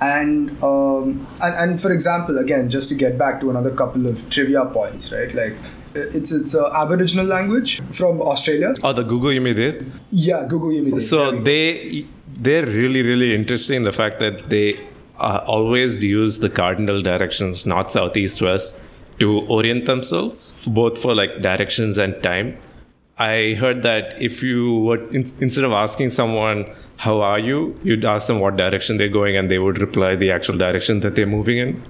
And, 0.00 0.62
um, 0.62 1.26
and 1.40 1.54
and 1.54 1.80
for 1.80 1.92
example, 1.92 2.38
again, 2.38 2.70
just 2.70 2.88
to 2.88 2.94
get 2.94 3.18
back 3.18 3.40
to 3.40 3.50
another 3.50 3.70
couple 3.74 4.06
of 4.06 4.28
trivia 4.30 4.64
points, 4.64 5.12
right? 5.12 5.34
Like 5.34 5.54
it's 5.94 6.32
it's 6.32 6.54
a 6.54 6.66
Aboriginal 6.66 7.26
language 7.26 7.80
from 7.92 8.22
Australia. 8.22 8.74
Oh, 8.82 8.92
the 8.92 9.02
Guugu 9.02 9.38
Yimithirr. 9.38 9.90
Yeah, 10.10 10.46
Guugu 10.48 10.72
Yimithirr. 10.72 10.90
There 10.90 11.00
So 11.00 11.40
they 11.40 12.06
they're 12.34 12.66
really 12.66 13.02
really 13.02 13.34
interesting 13.34 13.76
in 13.76 13.82
the 13.82 13.92
fact 13.92 14.20
that 14.20 14.48
they 14.48 14.74
uh, 15.18 15.40
always 15.46 16.02
use 16.04 16.38
the 16.38 16.48
cardinal 16.48 17.02
directions 17.02 17.66
north 17.66 17.90
south 17.90 18.16
east 18.16 18.40
west 18.40 18.80
to 19.18 19.40
orient 19.48 19.86
themselves 19.86 20.52
both 20.66 21.00
for 21.00 21.14
like 21.14 21.42
directions 21.42 21.98
and 21.98 22.22
time. 22.22 22.56
I 23.18 23.56
heard 23.58 23.82
that 23.82 24.20
if 24.22 24.42
you 24.42 24.76
were 24.80 25.08
in, 25.10 25.26
instead 25.40 25.64
of 25.64 25.72
asking 25.72 26.10
someone 26.10 26.72
how 26.98 27.20
are 27.20 27.38
you, 27.38 27.78
you'd 27.82 28.04
ask 28.04 28.26
them 28.26 28.40
what 28.40 28.56
direction 28.56 28.96
they're 28.96 29.08
going, 29.08 29.36
and 29.36 29.50
they 29.50 29.58
would 29.58 29.80
reply 29.80 30.16
the 30.16 30.30
actual 30.30 30.56
direction 30.56 31.00
that 31.00 31.14
they're 31.14 31.26
moving 31.26 31.58
in. 31.58 31.82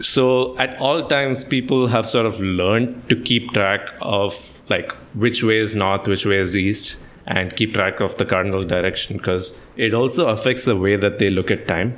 So 0.00 0.56
at 0.58 0.78
all 0.78 1.06
times, 1.06 1.44
people 1.44 1.86
have 1.86 2.08
sort 2.08 2.26
of 2.26 2.40
learned 2.40 3.08
to 3.08 3.16
keep 3.16 3.52
track 3.52 3.80
of 4.00 4.60
like 4.68 4.92
which 5.14 5.42
way 5.42 5.58
is 5.58 5.74
north, 5.74 6.06
which 6.06 6.24
way 6.24 6.38
is 6.38 6.56
east, 6.56 6.96
and 7.26 7.54
keep 7.54 7.74
track 7.74 8.00
of 8.00 8.16
the 8.16 8.24
cardinal 8.24 8.64
direction 8.64 9.16
because 9.16 9.60
it 9.76 9.94
also 9.94 10.28
affects 10.28 10.64
the 10.64 10.76
way 10.76 10.96
that 10.96 11.18
they 11.18 11.30
look 11.30 11.50
at 11.50 11.68
time. 11.68 11.96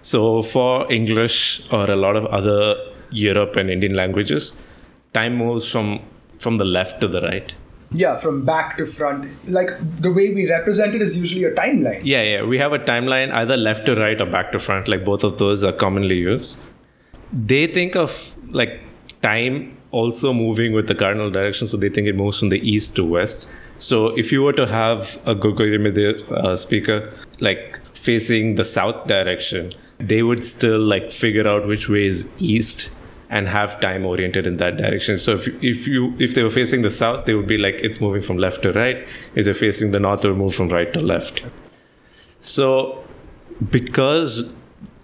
So 0.00 0.42
for 0.42 0.90
English 0.90 1.70
or 1.70 1.90
a 1.90 1.96
lot 1.96 2.16
of 2.16 2.24
other 2.26 2.76
Europe 3.10 3.56
and 3.56 3.70
Indian 3.70 3.94
languages, 3.94 4.52
time 5.14 5.36
moves 5.36 5.70
from 5.70 6.00
from 6.38 6.58
the 6.58 6.64
left 6.64 7.00
to 7.00 7.08
the 7.08 7.20
right. 7.22 7.52
yeah, 7.92 8.16
from 8.16 8.44
back 8.44 8.76
to 8.78 8.86
front, 8.86 9.28
like 9.50 9.70
the 10.00 10.10
way 10.12 10.32
we 10.32 10.48
represent 10.48 10.94
it 10.94 11.02
is 11.02 11.18
usually 11.20 11.44
a 11.44 11.52
timeline. 11.54 12.00
Yeah, 12.04 12.22
yeah. 12.22 12.42
We 12.42 12.58
have 12.58 12.72
a 12.72 12.78
timeline 12.78 13.32
either 13.32 13.56
left 13.56 13.86
to 13.86 13.96
right 13.96 14.20
or 14.20 14.26
back 14.26 14.52
to 14.52 14.58
front. 14.58 14.86
Like 14.88 15.04
both 15.04 15.24
of 15.24 15.38
those 15.38 15.64
are 15.64 15.72
commonly 15.72 16.16
used. 16.16 16.56
They 17.32 17.66
think 17.66 17.96
of 17.96 18.34
like 18.48 18.80
time 19.22 19.76
also 19.90 20.32
moving 20.32 20.72
with 20.72 20.86
the 20.86 20.94
cardinal 20.94 21.30
direction, 21.30 21.66
so 21.66 21.76
they 21.76 21.88
think 21.88 22.06
it 22.06 22.14
moves 22.14 22.38
from 22.38 22.50
the 22.50 22.60
east 22.60 22.94
to 22.96 23.04
west. 23.04 23.48
So 23.78 24.08
if 24.18 24.30
you 24.30 24.42
were 24.42 24.52
to 24.52 24.66
have 24.66 25.18
a 25.26 25.34
Guugu 25.34 25.66
Yimithirr 25.74 26.30
uh, 26.44 26.56
speaker 26.56 27.12
like 27.40 27.80
facing 27.96 28.54
the 28.54 28.64
south 28.64 29.06
direction, 29.08 29.72
they 29.98 30.22
would 30.22 30.44
still 30.44 30.78
like 30.78 31.10
figure 31.10 31.48
out 31.48 31.66
which 31.66 31.88
way 31.88 32.06
is 32.06 32.28
east 32.38 32.90
and 33.30 33.46
have 33.46 33.80
time 33.80 34.04
oriented 34.04 34.46
in 34.46 34.56
that 34.58 34.76
direction. 34.76 35.16
So 35.16 35.34
if 35.34 35.46
if 35.62 35.86
you 35.86 36.14
if 36.18 36.34
they 36.34 36.42
were 36.42 36.50
facing 36.50 36.82
the 36.82 36.90
south, 36.90 37.26
they 37.26 37.34
would 37.34 37.46
be 37.46 37.58
like 37.58 37.76
it's 37.76 38.00
moving 38.00 38.22
from 38.22 38.38
left 38.38 38.62
to 38.62 38.72
right. 38.72 39.06
If 39.34 39.44
they're 39.44 39.54
facing 39.54 39.92
the 39.92 40.00
north, 40.00 40.24
it 40.24 40.28
would 40.28 40.38
move 40.38 40.54
from 40.54 40.68
right 40.68 40.92
to 40.92 41.00
left. 41.00 41.44
So 42.40 43.04
because 43.70 44.54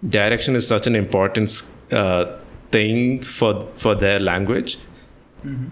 direction 0.09 0.56
is 0.56 0.66
such 0.66 0.87
an 0.87 0.97
important 0.97 1.62
uh, 1.92 2.37
thing 2.73 3.23
for 3.23 3.68
for 3.76 3.95
their 3.95 4.18
language, 4.18 4.76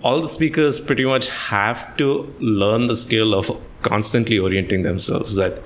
all 0.02 0.20
the 0.20 0.28
speakers 0.28 0.78
pretty 0.78 1.04
much 1.04 1.28
have 1.28 1.84
to 1.96 2.32
learn 2.38 2.86
the 2.86 2.96
skill 2.96 3.34
of 3.34 3.50
constantly 3.82 4.38
orienting 4.38 4.82
themselves. 4.82 5.34
That 5.34 5.62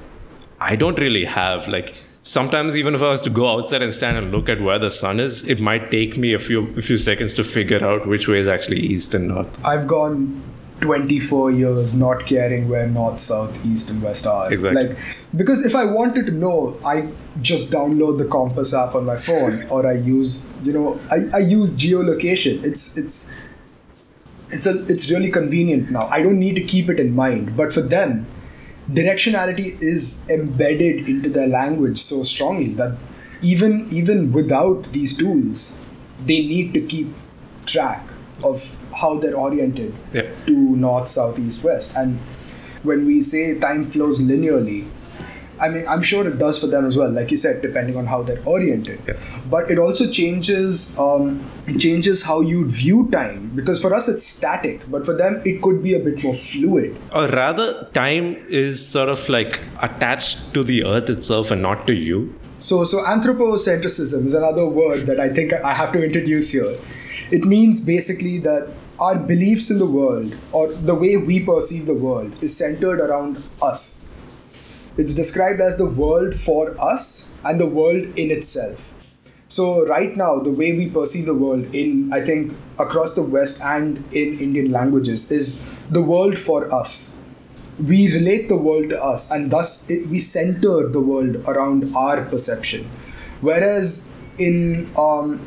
I 0.58 0.74
don't 0.74 0.98
really 0.98 1.26
have 1.26 1.68
like 1.68 2.02
sometimes 2.28 2.76
even 2.76 2.94
if 2.94 3.02
I 3.02 3.08
was 3.10 3.22
to 3.22 3.30
go 3.30 3.48
outside 3.48 3.80
and 3.80 3.92
stand 3.92 4.18
and 4.18 4.30
look 4.30 4.48
at 4.48 4.60
where 4.60 4.78
the 4.78 4.90
sun 4.90 5.18
is, 5.18 5.48
it 5.48 5.60
might 5.60 5.90
take 5.90 6.18
me 6.18 6.34
a 6.34 6.38
few 6.38 6.68
a 6.76 6.82
few 6.82 6.98
seconds 6.98 7.34
to 7.34 7.44
figure 7.44 7.82
out 7.84 8.06
which 8.06 8.28
way 8.28 8.40
is 8.40 8.48
actually 8.48 8.80
east 8.80 9.14
and 9.14 9.28
north. 9.28 9.64
I've 9.64 9.86
gone 9.86 10.42
24 10.82 11.50
years 11.50 11.94
not 11.94 12.26
caring 12.26 12.68
where 12.68 12.86
north, 12.86 13.18
south, 13.20 13.64
east, 13.66 13.90
and 13.90 14.02
west 14.02 14.26
are. 14.26 14.52
Exactly. 14.52 14.88
Like, 14.88 14.98
because 15.36 15.64
if 15.64 15.74
I 15.74 15.84
wanted 15.84 16.26
to 16.26 16.30
know, 16.30 16.78
I 16.84 17.08
just 17.40 17.72
download 17.72 18.18
the 18.18 18.26
Compass 18.26 18.74
app 18.74 18.94
on 18.94 19.04
my 19.06 19.16
phone, 19.16 19.66
or 19.70 19.86
I 19.86 19.94
use, 19.94 20.46
you 20.62 20.72
know, 20.72 21.00
I, 21.10 21.38
I 21.38 21.38
use 21.38 21.76
geolocation. 21.76 22.62
It's 22.62 22.96
it's 22.96 23.30
it's 24.50 24.66
a 24.66 24.86
it's 24.86 25.10
really 25.10 25.30
convenient 25.30 25.90
now. 25.90 26.06
I 26.08 26.22
don't 26.22 26.38
need 26.38 26.56
to 26.56 26.64
keep 26.74 26.90
it 26.90 27.00
in 27.00 27.14
mind. 27.14 27.56
But 27.56 27.72
for 27.72 27.80
them, 27.80 28.26
directionality 28.90 29.80
is 29.82 30.28
embedded 30.30 31.08
into 31.08 31.28
their 31.28 31.46
language 31.46 32.00
so 32.00 32.22
strongly 32.22 32.72
that 32.74 32.96
even 33.42 33.88
even 33.92 34.32
without 34.32 34.84
these 34.92 35.16
tools, 35.16 35.76
they 36.24 36.40
need 36.40 36.72
to 36.74 36.80
keep 36.80 37.12
track 37.66 38.06
of 38.42 38.76
how 38.94 39.18
they're 39.18 39.36
oriented 39.36 39.94
Yeah. 40.12 40.30
to 40.46 40.52
north, 40.52 41.08
south, 41.08 41.38
east, 41.38 41.62
west. 41.64 41.96
And 41.96 42.18
when 42.82 43.04
we 43.06 43.20
say 43.22 43.58
time 43.58 43.84
flows 43.84 44.20
linearly, 44.22 44.86
I 45.60 45.68
mean, 45.68 45.86
I'm 45.88 46.02
sure 46.02 46.26
it 46.26 46.38
does 46.38 46.58
for 46.58 46.66
them 46.66 46.84
as 46.84 46.96
well, 46.96 47.10
like 47.10 47.30
you 47.30 47.36
said, 47.36 47.62
depending 47.62 47.96
on 47.96 48.06
how 48.06 48.22
they're 48.22 48.42
oriented. 48.44 49.00
Yeah. 49.06 49.18
But 49.50 49.70
it 49.70 49.78
also 49.78 50.10
changes, 50.10 50.96
um, 50.98 51.48
it 51.66 51.78
changes 51.78 52.22
how 52.22 52.40
you 52.40 52.68
view 52.68 53.08
time 53.10 53.50
because 53.54 53.80
for 53.80 53.94
us 53.94 54.08
it's 54.08 54.24
static, 54.24 54.88
but 54.90 55.04
for 55.04 55.14
them 55.14 55.42
it 55.44 55.62
could 55.62 55.82
be 55.82 55.94
a 55.94 55.98
bit 55.98 56.22
more 56.22 56.34
fluid. 56.34 56.96
Or 57.14 57.28
rather, 57.28 57.88
time 57.94 58.36
is 58.48 58.86
sort 58.86 59.08
of 59.08 59.28
like 59.28 59.60
attached 59.82 60.54
to 60.54 60.64
the 60.64 60.84
earth 60.84 61.10
itself 61.10 61.50
and 61.50 61.62
not 61.62 61.86
to 61.86 61.92
you. 61.92 62.34
So, 62.60 62.84
so 62.84 63.04
anthropocentrism 63.04 64.26
is 64.26 64.34
another 64.34 64.66
word 64.66 65.06
that 65.06 65.20
I 65.20 65.32
think 65.32 65.52
I 65.52 65.72
have 65.72 65.92
to 65.92 66.04
introduce 66.04 66.50
here. 66.50 66.76
It 67.30 67.44
means 67.44 67.84
basically 67.84 68.38
that 68.38 68.68
our 68.98 69.16
beliefs 69.16 69.70
in 69.70 69.78
the 69.78 69.86
world 69.86 70.34
or 70.52 70.72
the 70.72 70.94
way 70.94 71.16
we 71.16 71.40
perceive 71.40 71.86
the 71.86 71.94
world 71.94 72.42
is 72.42 72.56
centered 72.56 73.00
around 73.00 73.42
us. 73.62 74.12
It's 74.98 75.14
described 75.14 75.60
as 75.60 75.76
the 75.76 75.86
world 75.86 76.34
for 76.34 76.74
us 76.82 77.32
and 77.44 77.60
the 77.60 77.66
world 77.66 78.18
in 78.18 78.32
itself. 78.32 78.94
So 79.46 79.86
right 79.86 80.16
now, 80.16 80.40
the 80.40 80.50
way 80.50 80.76
we 80.76 80.90
perceive 80.90 81.24
the 81.26 81.34
world 81.34 81.72
in 81.72 82.12
I 82.12 82.24
think 82.24 82.54
across 82.80 83.14
the 83.14 83.22
West 83.22 83.62
and 83.62 84.04
in 84.12 84.40
Indian 84.40 84.72
languages 84.72 85.30
is 85.30 85.62
the 85.88 86.02
world 86.02 86.36
for 86.36 86.74
us. 86.74 87.14
We 87.78 88.12
relate 88.12 88.48
the 88.48 88.56
world 88.56 88.88
to 88.90 89.00
us, 89.00 89.30
and 89.30 89.52
thus 89.52 89.88
it, 89.88 90.08
we 90.08 90.18
center 90.18 90.88
the 90.88 91.00
world 91.00 91.36
around 91.46 91.94
our 91.94 92.22
perception. 92.24 92.90
Whereas 93.40 94.12
in 94.36 94.90
um, 94.98 95.40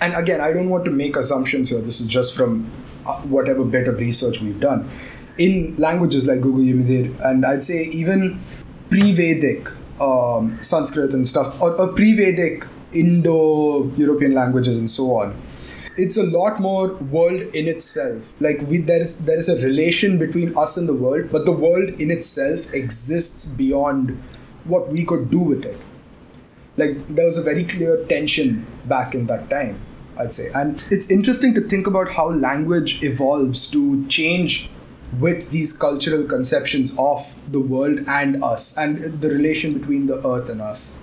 and 0.00 0.14
again, 0.14 0.40
I 0.40 0.54
don't 0.54 0.70
want 0.70 0.86
to 0.86 0.90
make 0.90 1.14
assumptions 1.14 1.68
here. 1.68 1.82
This 1.82 2.00
is 2.00 2.08
just 2.08 2.34
from 2.34 2.70
uh, 3.06 3.20
whatever 3.36 3.64
bit 3.64 3.86
of 3.86 3.98
research 3.98 4.40
we've 4.40 4.58
done 4.58 4.88
in 5.36 5.76
languages 5.76 6.26
like 6.26 6.40
Guugu 6.40 6.64
Yimithirr, 6.66 7.24
and 7.24 7.44
I'd 7.46 7.64
say 7.64 7.84
even 7.84 8.40
pre-Vedic 8.90 9.68
um, 10.00 10.58
Sanskrit 10.62 11.12
and 11.12 11.26
stuff, 11.26 11.60
or, 11.60 11.72
or 11.72 11.88
pre-Vedic 11.88 12.66
Indo-European 12.92 14.34
languages 14.34 14.78
and 14.78 14.90
so 14.90 15.16
on. 15.16 15.40
It's 15.96 16.16
a 16.16 16.22
lot 16.22 16.60
more 16.60 16.94
world 16.94 17.42
in 17.54 17.66
itself. 17.66 18.22
Like 18.38 18.62
we, 18.62 18.78
there 18.78 19.00
is 19.00 19.24
there 19.24 19.36
is 19.36 19.48
a 19.48 19.60
relation 19.66 20.16
between 20.16 20.56
us 20.56 20.76
and 20.76 20.88
the 20.88 20.94
world, 20.94 21.30
but 21.32 21.44
the 21.44 21.52
world 21.52 21.88
in 22.00 22.12
itself 22.12 22.72
exists 22.72 23.46
beyond 23.46 24.22
what 24.64 24.88
we 24.88 25.04
could 25.04 25.30
do 25.30 25.40
with 25.40 25.64
it 25.64 25.80
like 26.78 26.96
there 27.14 27.24
was 27.24 27.36
a 27.36 27.42
very 27.42 27.64
clear 27.64 28.04
tension 28.06 28.64
back 28.86 29.14
in 29.14 29.26
that 29.26 29.50
time 29.50 29.78
i'd 30.18 30.32
say 30.32 30.50
and 30.54 30.82
it's 30.90 31.10
interesting 31.10 31.52
to 31.52 31.60
think 31.68 31.86
about 31.86 32.10
how 32.12 32.30
language 32.30 33.02
evolves 33.02 33.70
to 33.70 34.06
change 34.06 34.70
with 35.20 35.50
these 35.50 35.76
cultural 35.76 36.24
conceptions 36.24 36.92
of 36.98 37.34
the 37.50 37.58
world 37.60 38.00
and 38.06 38.42
us 38.44 38.76
and 38.76 39.20
the 39.20 39.28
relation 39.30 39.72
between 39.78 40.06
the 40.06 40.18
earth 40.26 40.48
and 40.50 40.60
us 40.60 40.98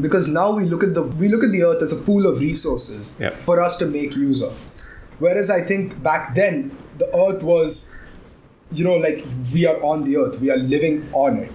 because 0.00 0.26
now 0.28 0.50
we 0.50 0.64
look 0.64 0.82
at 0.82 0.94
the 0.94 1.02
we 1.02 1.28
look 1.28 1.42
at 1.44 1.50
the 1.52 1.62
earth 1.62 1.82
as 1.82 1.92
a 1.92 1.96
pool 1.96 2.26
of 2.26 2.38
resources 2.40 3.16
Yeah. 3.20 3.30
for 3.44 3.60
us 3.60 3.76
to 3.78 3.86
make 3.86 4.14
use 4.16 4.42
of 4.42 4.52
whereas 5.18 5.50
i 5.50 5.60
think 5.60 6.00
back 6.02 6.34
then 6.34 6.70
the 6.98 7.06
earth 7.16 7.42
was 7.42 7.96
you 8.72 8.84
know 8.84 8.94
like 8.94 9.24
we 9.52 9.66
are 9.66 9.80
on 9.82 10.04
the 10.04 10.16
earth 10.16 10.40
we 10.40 10.50
are 10.50 10.56
living 10.56 11.08
on 11.12 11.38
it 11.38 11.52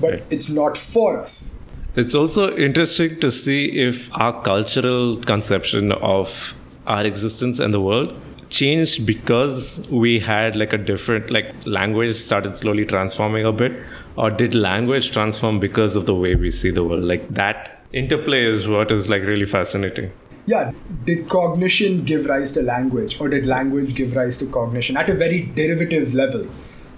but 0.00 0.10
Right. 0.10 0.24
it's 0.30 0.50
not 0.50 0.76
for 0.76 1.18
us 1.20 1.58
It's 1.94 2.14
also 2.18 2.44
interesting 2.56 3.20
to 3.22 3.30
see 3.30 3.56
if 3.86 4.08
our 4.12 4.42
cultural 4.44 5.18
conception 5.30 5.92
of 5.92 6.54
our 6.86 7.04
existence 7.08 7.58
and 7.64 7.74
the 7.74 7.80
world 7.80 8.14
changed 8.52 9.06
because 9.06 9.86
we 9.90 10.20
had 10.20 10.56
like 10.56 10.72
a 10.72 10.78
different 10.78 11.30
like 11.30 11.54
language 11.66 12.14
started 12.14 12.56
slowly 12.56 12.84
transforming 12.84 13.44
a 13.44 13.52
bit? 13.52 13.72
Or 14.16 14.30
did 14.30 14.54
language 14.54 15.10
transform 15.10 15.58
because 15.58 15.96
of 15.96 16.06
the 16.06 16.14
way 16.14 16.34
we 16.34 16.50
see 16.50 16.70
the 16.70 16.84
world? 16.84 17.04
Like 17.04 17.28
that 17.30 17.80
interplay 17.92 18.44
is 18.44 18.68
what 18.68 18.92
is 18.92 19.08
like 19.08 19.22
really 19.22 19.46
fascinating. 19.46 20.12
Yeah 20.46 20.72
did 21.04 21.28
cognition 21.28 22.04
give 22.04 22.26
rise 22.26 22.52
to 22.52 22.62
language? 22.62 23.20
Or 23.20 23.28
did 23.28 23.46
language 23.46 23.94
give 23.94 24.16
rise 24.16 24.38
to 24.38 24.46
cognition 24.46 24.96
at 24.96 25.10
a 25.10 25.14
very 25.14 25.42
derivative 25.42 26.14
level? 26.14 26.46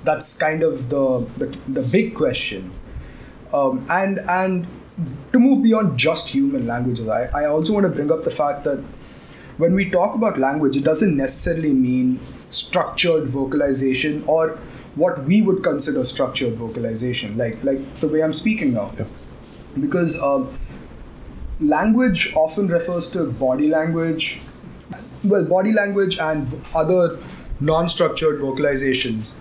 That's 0.05 0.37
kind 0.37 0.63
of 0.63 0.89
the 0.91 1.27
the, 1.37 1.57
the 1.69 1.83
big 1.83 2.15
question. 2.15 2.73
Um, 3.53 3.87
and 3.89 4.19
and 4.19 4.67
to 5.33 5.39
move 5.39 5.63
beyond 5.63 5.99
just 5.99 6.29
human 6.29 6.69
languages 6.69 7.09
I, 7.09 7.25
I 7.43 7.47
also 7.47 7.73
want 7.73 7.83
to 7.83 7.89
bring 7.89 8.13
up 8.13 8.23
the 8.23 8.31
fact 8.31 8.63
that 8.63 8.83
when 9.59 9.75
we 9.75 9.91
talk 9.91 10.15
about 10.15 10.39
language 10.39 10.77
it 10.77 10.85
doesn't 10.85 11.17
necessarily 11.17 11.73
mean 11.73 12.19
structured 12.51 13.27
vocalization 13.29 14.23
or 14.27 14.59
what 14.95 15.25
we 15.25 15.43
would 15.43 15.63
consider 15.63 16.05
structured 16.05 16.55
vocalization 16.55 17.37
like 17.37 17.63
like 17.65 17.81
the 18.01 18.09
way 18.09 18.23
i'm 18.23 18.33
speaking 18.33 18.73
now 18.73 18.93
Yeah. 18.99 19.07
because 19.81 20.21
um, 20.21 20.49
language 21.61 22.33
often 22.35 22.69
refers 22.69 23.11
to 23.13 23.25
body 23.31 23.69
language 23.69 24.41
well 25.23 25.45
body 25.45 25.73
language 25.73 26.19
and 26.19 26.61
other 26.75 27.19
non-structured 27.61 28.41
vocalizations 28.41 29.37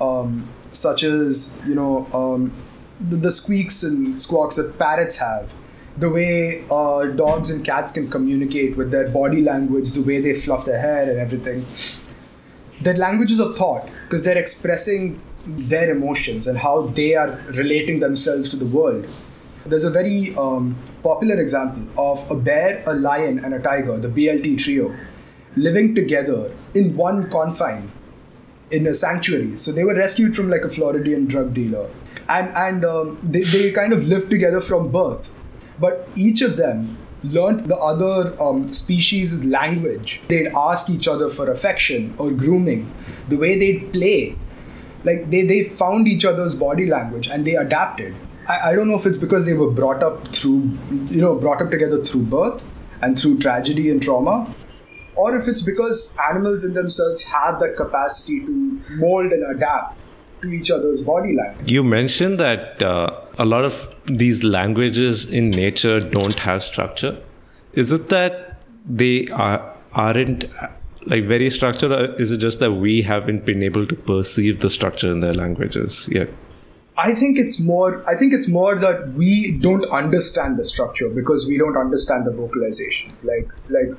um, 0.00 0.48
such 0.72 1.02
as 1.02 1.54
you 1.66 1.74
know 1.74 2.06
um, 2.12 2.52
the, 3.00 3.16
the 3.16 3.30
squeaks 3.32 3.82
and 3.82 4.20
squawks 4.20 4.56
that 4.56 4.78
parrots 4.78 5.16
have 5.16 5.52
the 5.98 6.08
way 6.08 6.64
uh, 6.70 7.04
dogs 7.06 7.50
and 7.50 7.64
cats 7.64 7.92
can 7.92 8.10
communicate 8.10 8.76
with 8.76 8.90
their 8.90 9.08
body 9.08 9.42
language 9.42 9.92
the 9.92 10.02
way 10.02 10.20
they 10.20 10.34
fluff 10.34 10.64
their 10.64 10.80
hair 10.80 11.10
and 11.10 11.18
everything 11.18 11.64
they're 12.80 12.96
languages 12.96 13.40
of 13.40 13.56
thought 13.56 13.88
because 14.04 14.24
they're 14.24 14.38
expressing 14.38 15.20
their 15.46 15.90
emotions 15.90 16.46
and 16.46 16.58
how 16.58 16.82
they 16.82 17.14
are 17.14 17.30
relating 17.54 18.00
themselves 18.00 18.50
to 18.50 18.56
the 18.56 18.66
world. 18.66 19.06
There's 19.66 19.84
a 19.84 19.90
very 19.90 20.34
um, 20.36 20.76
popular 21.02 21.40
example 21.40 21.86
of 22.00 22.30
a 22.30 22.34
bear, 22.34 22.82
a 22.86 22.94
lion, 22.94 23.44
and 23.44 23.54
a 23.54 23.58
tiger, 23.58 23.98
the 23.98 24.08
BLT 24.08 24.58
trio, 24.58 24.94
living 25.56 25.94
together 25.94 26.52
in 26.74 26.96
one 26.96 27.30
confine 27.30 27.90
in 28.70 28.86
a 28.86 28.94
sanctuary. 28.94 29.56
So 29.56 29.72
they 29.72 29.84
were 29.84 29.94
rescued 29.94 30.36
from 30.36 30.48
like 30.48 30.62
a 30.62 30.68
Floridian 30.68 31.26
drug 31.26 31.54
dealer, 31.54 31.90
and 32.28 32.48
and 32.56 32.84
um, 32.84 33.18
they 33.22 33.42
they 33.42 33.72
kind 33.72 33.92
of 33.92 34.04
lived 34.04 34.30
together 34.30 34.60
from 34.60 34.90
birth, 34.90 35.28
but 35.80 36.08
each 36.16 36.42
of 36.42 36.56
them 36.56 36.98
learned 37.24 37.66
the 37.66 37.76
other 37.76 38.40
um, 38.42 38.68
species' 38.68 39.44
language. 39.44 40.20
They'd 40.28 40.48
ask 40.48 40.88
each 40.88 41.08
other 41.08 41.28
for 41.28 41.50
affection 41.50 42.14
or 42.18 42.30
grooming, 42.30 42.92
the 43.28 43.36
way 43.36 43.58
they'd 43.58 43.92
play. 43.92 44.36
Like 45.04 45.30
they, 45.30 45.42
they 45.42 45.62
found 45.62 46.08
each 46.08 46.24
other's 46.24 46.54
body 46.54 46.86
language 46.86 47.28
and 47.28 47.46
they 47.46 47.54
adapted. 47.54 48.14
I, 48.48 48.70
I 48.70 48.74
don't 48.74 48.88
know 48.88 48.96
if 48.96 49.06
it's 49.06 49.18
because 49.18 49.46
they 49.46 49.54
were 49.54 49.70
brought 49.70 50.02
up 50.02 50.28
through, 50.34 50.70
you 51.10 51.20
know, 51.20 51.34
brought 51.34 51.62
up 51.62 51.70
together 51.70 52.04
through 52.04 52.22
birth 52.22 52.62
and 53.00 53.18
through 53.18 53.38
tragedy 53.38 53.90
and 53.90 54.02
trauma, 54.02 54.52
or 55.14 55.36
if 55.36 55.46
it's 55.48 55.62
because 55.62 56.16
animals 56.28 56.64
in 56.64 56.74
themselves 56.74 57.24
have 57.24 57.60
that 57.60 57.76
capacity 57.76 58.40
to 58.40 58.82
mold 58.90 59.32
and 59.32 59.44
adapt 59.54 59.96
to 60.42 60.52
each 60.52 60.70
other's 60.70 61.02
body 61.02 61.34
language. 61.34 61.70
You 61.70 61.82
mentioned 61.82 62.38
that 62.40 62.82
uh, 62.82 63.20
a 63.38 63.44
lot 63.44 63.64
of 63.64 63.94
these 64.06 64.44
languages 64.44 65.30
in 65.30 65.50
nature 65.50 66.00
don't 66.00 66.38
have 66.38 66.62
structure. 66.62 67.20
Is 67.72 67.92
it 67.92 68.08
that 68.08 68.60
they 68.86 69.26
are 69.28 69.74
aren't 69.92 70.44
like 71.06 71.24
very 71.24 71.48
structured, 71.50 71.92
or 71.92 72.14
is 72.20 72.32
it 72.32 72.38
just 72.38 72.60
that 72.60 72.72
we 72.72 73.02
haven't 73.02 73.44
been 73.44 73.62
able 73.62 73.86
to 73.86 73.94
perceive 73.94 74.60
the 74.60 74.70
structure 74.70 75.10
in 75.10 75.20
their 75.20 75.34
languages 75.34 76.08
yet? 76.10 76.28
I 76.96 77.14
think 77.14 77.38
it's 77.38 77.60
more. 77.60 78.02
I 78.08 78.16
think 78.16 78.32
it's 78.32 78.48
more 78.48 78.78
that 78.80 79.12
we 79.12 79.52
don't 79.58 79.84
understand 79.90 80.58
the 80.58 80.64
structure 80.64 81.08
because 81.08 81.46
we 81.46 81.56
don't 81.56 81.76
understand 81.76 82.26
the 82.26 82.32
vocalizations. 82.32 83.24
Like 83.24 83.48
like 83.70 83.96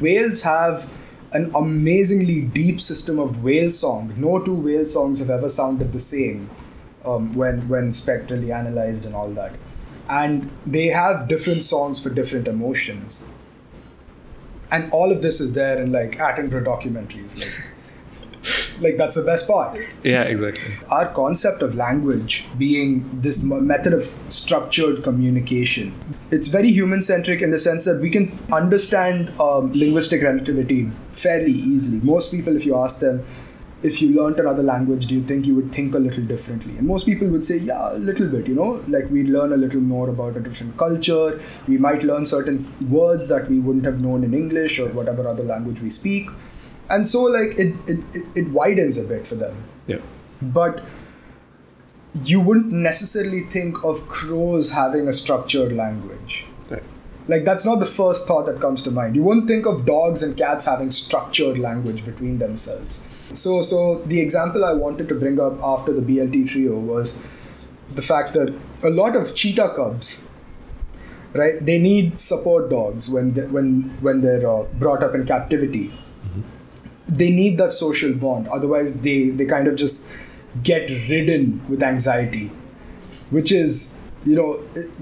whales 0.00 0.42
have 0.42 0.90
an 1.32 1.50
amazingly 1.54 2.40
deep 2.40 2.80
system 2.80 3.18
of 3.18 3.42
whale 3.42 3.70
song. 3.70 4.14
No 4.16 4.38
two 4.38 4.54
whale 4.54 4.86
songs 4.86 5.20
have 5.20 5.30
ever 5.30 5.48
sounded 5.48 5.92
the 5.92 6.00
same 6.00 6.48
um, 7.04 7.34
when 7.34 7.68
when 7.68 7.92
spectrally 7.92 8.52
analyzed 8.52 9.04
and 9.04 9.14
all 9.14 9.28
that. 9.30 9.54
And 10.08 10.50
they 10.66 10.86
have 10.86 11.28
different 11.28 11.62
songs 11.62 12.02
for 12.02 12.08
different 12.10 12.48
emotions. 12.48 13.26
And 14.70 14.90
all 14.92 15.12
of 15.12 15.22
this 15.22 15.40
is 15.40 15.52
there 15.52 15.80
in 15.80 15.92
like 15.92 16.12
Attenborough 16.12 16.64
documentaries. 16.64 17.38
Like, 17.38 17.52
like 18.80 18.96
that's 18.96 19.14
the 19.14 19.22
best 19.22 19.48
part. 19.48 19.78
Yeah, 20.04 20.22
exactly. 20.22 20.74
our 20.88 21.12
concept 21.12 21.62
of 21.62 21.74
language 21.74 22.46
being 22.56 23.08
this 23.20 23.42
method 23.44 23.92
of 23.92 24.12
structured 24.28 25.02
communication 25.02 25.94
it's 26.30 26.48
very 26.48 26.70
human 26.70 27.02
centric 27.02 27.40
in 27.42 27.50
the 27.50 27.58
sense 27.58 27.84
that 27.84 28.00
we 28.00 28.10
can 28.10 28.38
understand 28.52 29.30
um, 29.40 29.72
linguistic 29.72 30.22
relativity 30.22 30.90
fairly 31.10 31.52
easily. 31.52 32.00
Most 32.02 32.30
people 32.32 32.54
if 32.54 32.66
you 32.66 32.76
ask 32.76 33.00
them 33.00 33.24
if 33.80 34.02
you 34.02 34.08
learnt 34.12 34.40
another 34.40 34.62
language 34.62 35.06
do 35.06 35.14
you 35.14 35.22
think 35.22 35.46
you 35.46 35.54
would 35.54 35.72
think 35.72 35.94
a 35.94 35.98
little 35.98 36.24
differently? 36.24 36.76
And 36.76 36.86
most 36.86 37.06
people 37.06 37.28
would 37.28 37.44
say 37.44 37.58
yeah 37.58 37.92
a 37.92 37.98
little 37.98 38.28
bit 38.28 38.46
you 38.46 38.54
know? 38.54 38.84
Like 38.88 39.08
we 39.10 39.22
learn 39.24 39.52
a 39.52 39.56
little 39.56 39.80
more 39.80 40.08
about 40.10 40.36
a 40.36 40.40
different 40.40 40.76
culture. 40.76 41.40
We 41.66 41.78
might 41.78 42.02
learn 42.02 42.26
certain 42.26 42.66
words 42.90 43.28
that 43.28 43.48
we 43.48 43.58
wouldn't 43.60 43.84
have 43.84 44.00
known 44.00 44.24
in 44.24 44.34
english 44.34 44.78
or 44.78 44.88
whatever 44.88 45.26
other 45.26 45.44
language 45.44 45.80
we 45.80 45.90
speak 45.90 46.28
and 46.90 47.06
so 47.06 47.22
like 47.22 47.58
it, 47.58 47.74
it, 47.86 48.24
it, 48.34 48.48
widens 48.48 48.98
a 48.98 49.06
bit 49.06 49.26
for 49.26 49.34
them 49.34 49.56
Yeah. 49.86 49.98
but 50.40 50.82
you 52.24 52.40
wouldn't 52.40 52.72
necessarily 52.72 53.44
think 53.44 53.82
of 53.84 54.08
crows 54.08 54.70
having 54.72 55.08
a 55.08 55.12
structured 55.12 55.72
language. 55.72 56.44
Right. 56.70 56.82
Like 57.28 57.44
that's 57.44 57.64
not 57.64 57.80
the 57.80 57.86
first 57.86 58.26
thought 58.26 58.46
that 58.46 58.60
comes 58.60 58.82
to 58.84 58.90
mind. 58.90 59.14
You 59.14 59.22
wouldn't 59.22 59.46
think 59.46 59.66
of 59.66 59.84
dogs 59.84 60.22
and 60.22 60.36
cats 60.36 60.64
having 60.64 60.90
structured 60.90 61.58
language 61.58 62.04
between 62.04 62.38
themselves. 62.38 63.06
So 63.34 63.60
so 63.62 64.02
the 64.06 64.20
example 64.20 64.64
I 64.64 64.72
wanted 64.72 65.08
to 65.10 65.14
bring 65.14 65.38
up 65.38 65.60
after 65.62 65.92
the 65.92 66.00
BLT 66.00 66.48
trio 66.48 66.78
was 66.78 67.18
the 67.92 68.02
fact 68.02 68.34
that 68.34 68.54
a 68.82 68.90
lot 68.90 69.14
of 69.16 69.34
cheetah 69.34 69.74
cubs 69.76 70.28
right 71.34 71.64
they 71.64 71.78
need 71.78 72.18
support 72.18 72.70
dogs 72.70 73.08
when 73.10 73.32
they, 73.34 73.42
when 73.42 73.96
when 74.00 74.22
they're 74.22 74.48
uh, 74.50 74.62
brought 74.84 75.02
up 75.02 75.14
in 75.14 75.26
captivity 75.26 75.92
they 77.08 77.30
need 77.30 77.58
that 77.58 77.72
social 77.72 78.12
bond. 78.12 78.48
Otherwise 78.48 79.02
they 79.02 79.30
they 79.30 79.44
kind 79.46 79.66
of 79.68 79.76
just 79.76 80.10
get 80.62 80.90
ridden 81.08 81.62
with 81.68 81.82
anxiety 81.82 82.50
which 83.30 83.52
is 83.52 84.00
you 84.24 84.34
know 84.34 84.54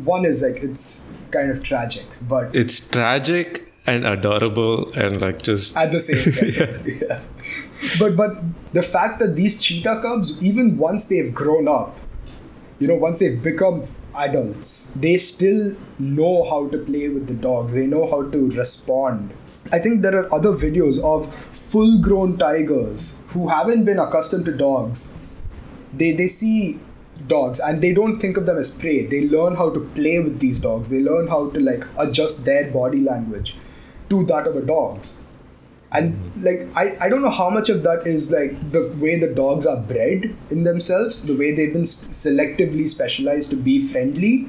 one 0.05 0.25
is 0.25 0.43
like 0.43 0.57
it's 0.57 1.11
kind 1.31 1.51
of 1.51 1.63
tragic 1.63 2.05
but 2.29 2.55
It's 2.55 2.89
tragic 2.89 3.73
and 3.87 4.05
adorable 4.05 4.93
and 4.95 5.21
like 5.21 5.43
just 5.43 5.77
at 5.77 5.93
the 5.93 6.01
same 6.01 6.33
time. 6.33 6.85
Yeah. 7.01 7.21
but 8.01 8.17
but 8.17 8.43
the 8.73 8.83
fact 8.83 9.21
that 9.21 9.37
these 9.37 9.61
cheetah 9.61 10.01
cubs 10.03 10.43
even 10.43 10.77
once 10.77 11.09
they've 11.09 11.33
grown 11.33 11.69
up 11.69 11.99
you 12.81 12.89
know 12.89 12.97
once 12.97 13.21
they've 13.21 13.41
become 13.43 13.83
adults 14.17 14.93
they 14.97 15.17
still 15.17 15.75
know 15.99 16.49
how 16.51 16.69
to 16.69 16.79
play 16.79 17.09
with 17.09 17.27
the 17.29 17.35
dogs. 17.35 17.73
They 17.75 17.87
know 17.87 18.11
how 18.11 18.23
to 18.31 18.51
respond 18.51 19.33
i 19.73 19.79
think 19.79 20.03
there 20.03 20.17
are 20.21 20.33
other 20.35 20.53
videos 20.53 21.03
of 21.03 21.33
full 21.53 21.99
grown 21.99 22.37
tigers 22.39 23.17
who 23.37 23.49
haven't 23.49 23.85
been 23.85 23.99
accustomed 23.99 24.47
to 24.47 24.53
dogs. 24.53 25.13
They 25.93 26.13
they 26.13 26.27
see 26.27 26.81
dogs 27.33 27.61
and 27.61 27.83
they 27.83 27.93
don't 27.93 28.19
think 28.21 28.37
of 28.37 28.47
them 28.47 28.59
as 28.59 28.71
prey. 28.71 28.97
They 29.07 29.29
learn 29.29 29.57
how 29.57 29.69
to 29.77 29.81
play 29.99 30.19
with 30.21 30.41
these 30.41 30.61
dogs. 30.61 30.91
They 30.91 31.01
learn 31.01 31.29
how 31.29 31.51
to 31.51 31.61
like 31.61 31.87
adjust 31.99 32.45
their 32.45 32.71
body 32.71 33.01
language 33.01 33.55
to 34.11 34.25
that 34.27 34.47
of 34.47 34.57
a 34.57 34.63
dog's. 34.63 35.17
And 35.93 36.15
mm-hmm. 36.15 36.45
like 36.45 36.77
I, 36.77 37.07
I 37.07 37.09
don't 37.09 37.23
know 37.23 37.37
how 37.39 37.49
much 37.51 37.71
of 37.71 37.83
that 37.85 38.07
is 38.07 38.31
like 38.33 38.73
the 38.73 38.83
way 39.05 39.19
the 39.19 39.33
dogs 39.35 39.67
are 39.67 39.77
bred 39.77 40.35
in 40.51 40.65
themselves 40.65 41.23
the 41.23 41.37
way 41.37 41.55
they've 41.55 41.73
been 41.73 41.87
sp- 41.89 42.17
selectively 42.25 42.89
specialized 42.89 43.51
to 43.51 43.57
be 43.57 43.81
friendly. 43.95 44.49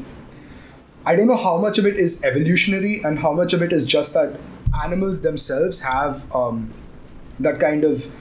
I 1.06 1.15
don't 1.15 1.27
know 1.27 1.38
how 1.38 1.58
much 1.58 1.77
of 1.77 1.86
it 1.86 1.97
is 2.06 2.23
evolutionary 2.23 3.01
and 3.03 3.19
how 3.19 3.34
much 3.34 3.53
of 3.53 3.62
it 3.62 3.71
is 3.71 3.86
just 3.86 4.13
that 4.13 4.39
animals 4.84 5.22
themselves 5.22 5.82
have 5.82 6.34
um, 6.36 6.74
that 7.40 7.60
kind 7.60 7.84
of 7.84 8.12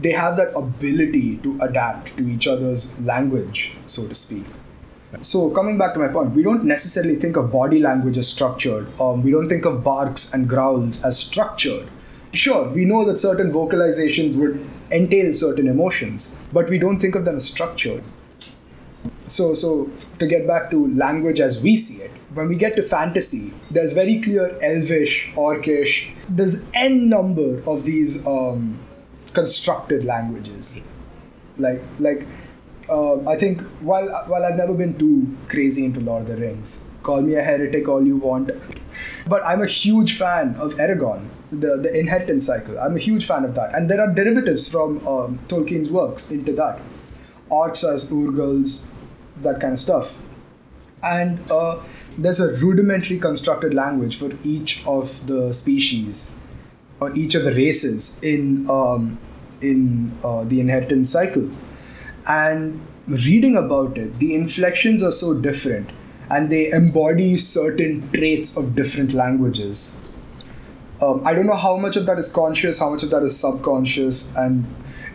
they 0.00 0.12
have 0.12 0.36
that 0.36 0.56
ability 0.56 1.36
to 1.38 1.58
adapt 1.60 2.16
to 2.16 2.28
each 2.28 2.46
other's 2.46 2.98
language 3.00 3.72
so 3.86 4.08
to 4.08 4.14
speak 4.14 4.44
so 5.20 5.50
coming 5.50 5.76
back 5.76 5.92
to 5.92 6.00
my 6.00 6.08
point, 6.08 6.34
we 6.34 6.42
don't 6.42 6.64
necessarily 6.64 7.16
think 7.16 7.36
of 7.36 7.52
body 7.52 7.80
language 7.80 8.16
as 8.16 8.28
structured. 8.28 8.88
Um, 8.98 9.22
we 9.22 9.30
don't 9.30 9.48
think 9.48 9.66
of 9.66 9.84
barks 9.84 10.32
and 10.32 10.48
growls 10.48 11.04
as 11.04 11.18
structured. 11.18 11.88
Sure, 12.32 12.68
we 12.70 12.86
know 12.86 13.04
that 13.04 13.20
certain 13.20 13.52
vocalizations 13.52 14.34
would 14.36 14.66
entail 14.90 15.34
certain 15.34 15.68
emotions, 15.68 16.38
but 16.50 16.70
we 16.70 16.78
don't 16.78 16.98
think 16.98 17.14
of 17.14 17.26
them 17.26 17.36
as 17.36 17.46
structured. 17.46 18.02
so 19.26 19.44
so 19.60 19.90
to 20.18 20.26
get 20.30 20.46
back 20.48 20.70
to 20.70 20.78
language 20.96 21.40
as 21.44 21.62
we 21.62 21.76
see 21.76 22.02
it 22.04 22.21
when 22.34 22.48
we 22.48 22.56
get 22.56 22.76
to 22.76 22.82
fantasy 22.82 23.52
there's 23.70 23.92
very 23.92 24.20
clear 24.20 24.46
elvish 24.62 25.32
orcish 25.34 26.14
there's 26.28 26.62
n 26.74 27.08
number 27.08 27.62
of 27.68 27.84
these 27.84 28.26
um, 28.26 28.78
constructed 29.32 30.04
languages. 30.04 30.86
Like 31.58 31.82
like 31.98 32.26
uh, 32.88 33.28
i 33.28 33.36
think 33.36 33.60
while 33.80 34.08
while 34.26 34.44
i've 34.44 34.56
never 34.56 34.74
been 34.74 34.98
too 34.98 35.36
crazy 35.48 35.84
into 35.84 36.00
lord 36.00 36.22
of 36.22 36.28
the 36.28 36.36
rings 36.36 36.82
call 37.02 37.20
me 37.20 37.34
a 37.34 37.42
heretic 37.42 37.88
all 37.88 38.04
you 38.06 38.16
want 38.16 38.50
but 39.26 39.44
i'm 39.44 39.62
a 39.62 39.66
huge 39.66 40.16
fan 40.16 40.54
of 40.56 40.72
Eragon, 40.74 41.28
the, 41.50 41.76
the 41.76 41.94
inheritance 41.94 42.46
cycle. 42.46 42.78
I'm 42.78 42.96
a 42.96 42.98
huge 42.98 43.26
fan 43.26 43.44
of 43.44 43.54
that. 43.54 43.74
And 43.74 43.90
there 43.90 44.00
are 44.00 44.12
derivatives 44.12 44.68
from 44.68 45.06
um, 45.06 45.38
tolkien's 45.48 45.90
works 45.90 46.30
into 46.30 46.52
that. 46.54 46.80
Orcs 47.50 47.84
as 47.84 48.10
urgals 48.10 48.88
that 49.42 49.60
kind 49.60 49.74
of 49.74 49.78
stuff. 49.78 50.18
And 51.02 51.50
uh, 51.50 51.80
there's 52.16 52.40
a 52.40 52.56
rudimentary 52.56 53.18
constructed 53.18 53.74
language 53.74 54.16
for 54.16 54.30
each 54.44 54.86
of 54.86 55.26
the 55.26 55.52
species 55.52 56.34
or 57.00 57.14
each 57.16 57.34
of 57.34 57.42
the 57.42 57.52
races 57.52 58.20
in 58.22 58.70
um, 58.70 59.18
in 59.60 60.16
uh, 60.22 60.44
the 60.44 60.60
inheritance 60.60 61.10
cycle. 61.10 61.50
And 62.26 62.80
reading 63.08 63.56
about 63.56 63.98
it, 63.98 64.18
the 64.18 64.34
inflections 64.34 65.02
are 65.02 65.12
so 65.12 65.40
different 65.40 65.90
and 66.30 66.50
they 66.50 66.70
embody 66.70 67.36
certain 67.36 68.10
traits 68.12 68.56
of 68.56 68.74
different 68.74 69.12
languages. 69.12 69.98
Um, 71.00 71.20
I 71.26 71.34
don't 71.34 71.46
know 71.46 71.56
how 71.56 71.76
much 71.76 71.96
of 71.96 72.06
that 72.06 72.18
is 72.18 72.32
conscious, 72.32 72.78
how 72.78 72.90
much 72.90 73.02
of 73.02 73.10
that 73.10 73.24
is 73.24 73.38
subconscious, 73.38 74.34
and 74.36 74.64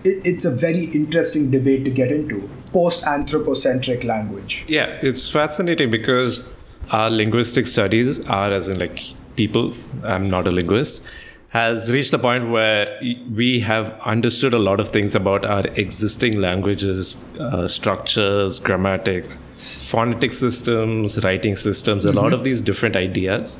it, 0.03 0.21
it's 0.25 0.45
a 0.45 0.51
very 0.51 0.85
interesting 0.85 1.51
debate 1.51 1.85
to 1.85 1.91
get 1.91 2.11
into 2.11 2.49
post 2.71 3.05
anthropocentric 3.07 4.03
language. 4.03 4.65
Yeah, 4.67 4.85
it's 5.01 5.29
fascinating 5.29 5.91
because 5.91 6.47
our 6.91 7.09
linguistic 7.09 7.67
studies 7.67 8.25
are, 8.27 8.51
as 8.51 8.69
in 8.69 8.79
like 8.79 9.03
people's, 9.35 9.89
I'm 10.03 10.29
not 10.29 10.47
a 10.47 10.51
linguist, 10.51 11.01
has 11.49 11.91
reached 11.91 12.11
the 12.11 12.19
point 12.19 12.49
where 12.49 12.99
we 13.33 13.59
have 13.61 13.99
understood 14.01 14.53
a 14.53 14.57
lot 14.57 14.79
of 14.79 14.89
things 14.89 15.15
about 15.15 15.45
our 15.45 15.65
existing 15.75 16.39
languages, 16.41 17.23
uh, 17.39 17.67
structures, 17.67 18.59
grammatic, 18.59 19.25
phonetic 19.57 20.33
systems, 20.33 21.23
writing 21.23 21.55
systems, 21.55 22.05
mm-hmm. 22.05 22.17
a 22.17 22.21
lot 22.21 22.33
of 22.33 22.43
these 22.43 22.61
different 22.61 22.95
ideas. 22.95 23.59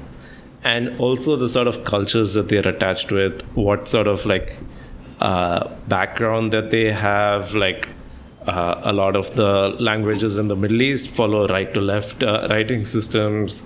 And 0.63 1.00
also 1.00 1.38
the 1.38 1.47
sort 1.47 1.67
of 1.67 1.86
cultures 1.86 2.34
that 2.34 2.50
they're 2.50 2.67
attached 2.67 3.12
with, 3.12 3.41
what 3.56 3.88
sort 3.88 4.08
of 4.08 4.26
like 4.26 4.58
uh, 5.19 5.67
background 5.88 6.53
that 6.53 6.71
they 6.71 6.91
have, 6.91 7.53
like 7.53 7.88
uh, 8.45 8.82
a 8.84 8.93
lot 8.93 9.15
of 9.15 9.36
the 9.36 9.75
languages 9.80 10.38
in 10.38 10.47
the 10.47 10.56
Middle 10.56 10.82
East 10.82 11.10
follow 11.10 11.47
right 11.47 11.73
to 11.73 11.82
left 11.82 12.23
uh, 12.23 12.47
writing 12.49 12.86
systems. 12.86 13.63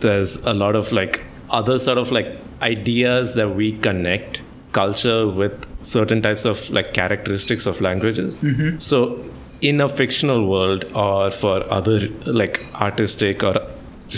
There's 0.00 0.36
a 0.36 0.52
lot 0.52 0.76
of 0.76 0.92
like 0.92 1.22
other 1.50 1.78
sort 1.78 1.98
of 1.98 2.10
like 2.10 2.38
ideas 2.62 3.34
that 3.34 3.54
we 3.54 3.78
connect 3.78 4.40
culture 4.72 5.28
with 5.28 5.52
certain 5.84 6.20
types 6.20 6.44
of 6.44 6.68
like 6.70 6.92
characteristics 6.94 7.66
of 7.66 7.80
languages. 7.80 8.36
Mm-hmm. 8.36 8.78
So 8.78 9.24
in 9.60 9.80
a 9.80 9.88
fictional 9.88 10.48
world 10.48 10.84
or 10.94 11.30
for 11.30 11.70
other 11.72 12.08
like 12.26 12.64
artistic 12.74 13.42
or 13.42 13.66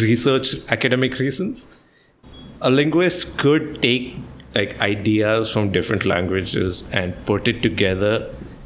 research 0.00 0.54
academic 0.68 1.18
reasons, 1.18 1.66
a 2.60 2.70
linguist 2.70 3.36
could 3.36 3.82
take 3.82 4.16
like 4.56 4.78
ideas 4.80 5.52
from 5.52 5.70
different 5.70 6.04
languages 6.04 6.88
and 6.92 7.14
put 7.26 7.46
it 7.46 7.62
together 7.62 8.12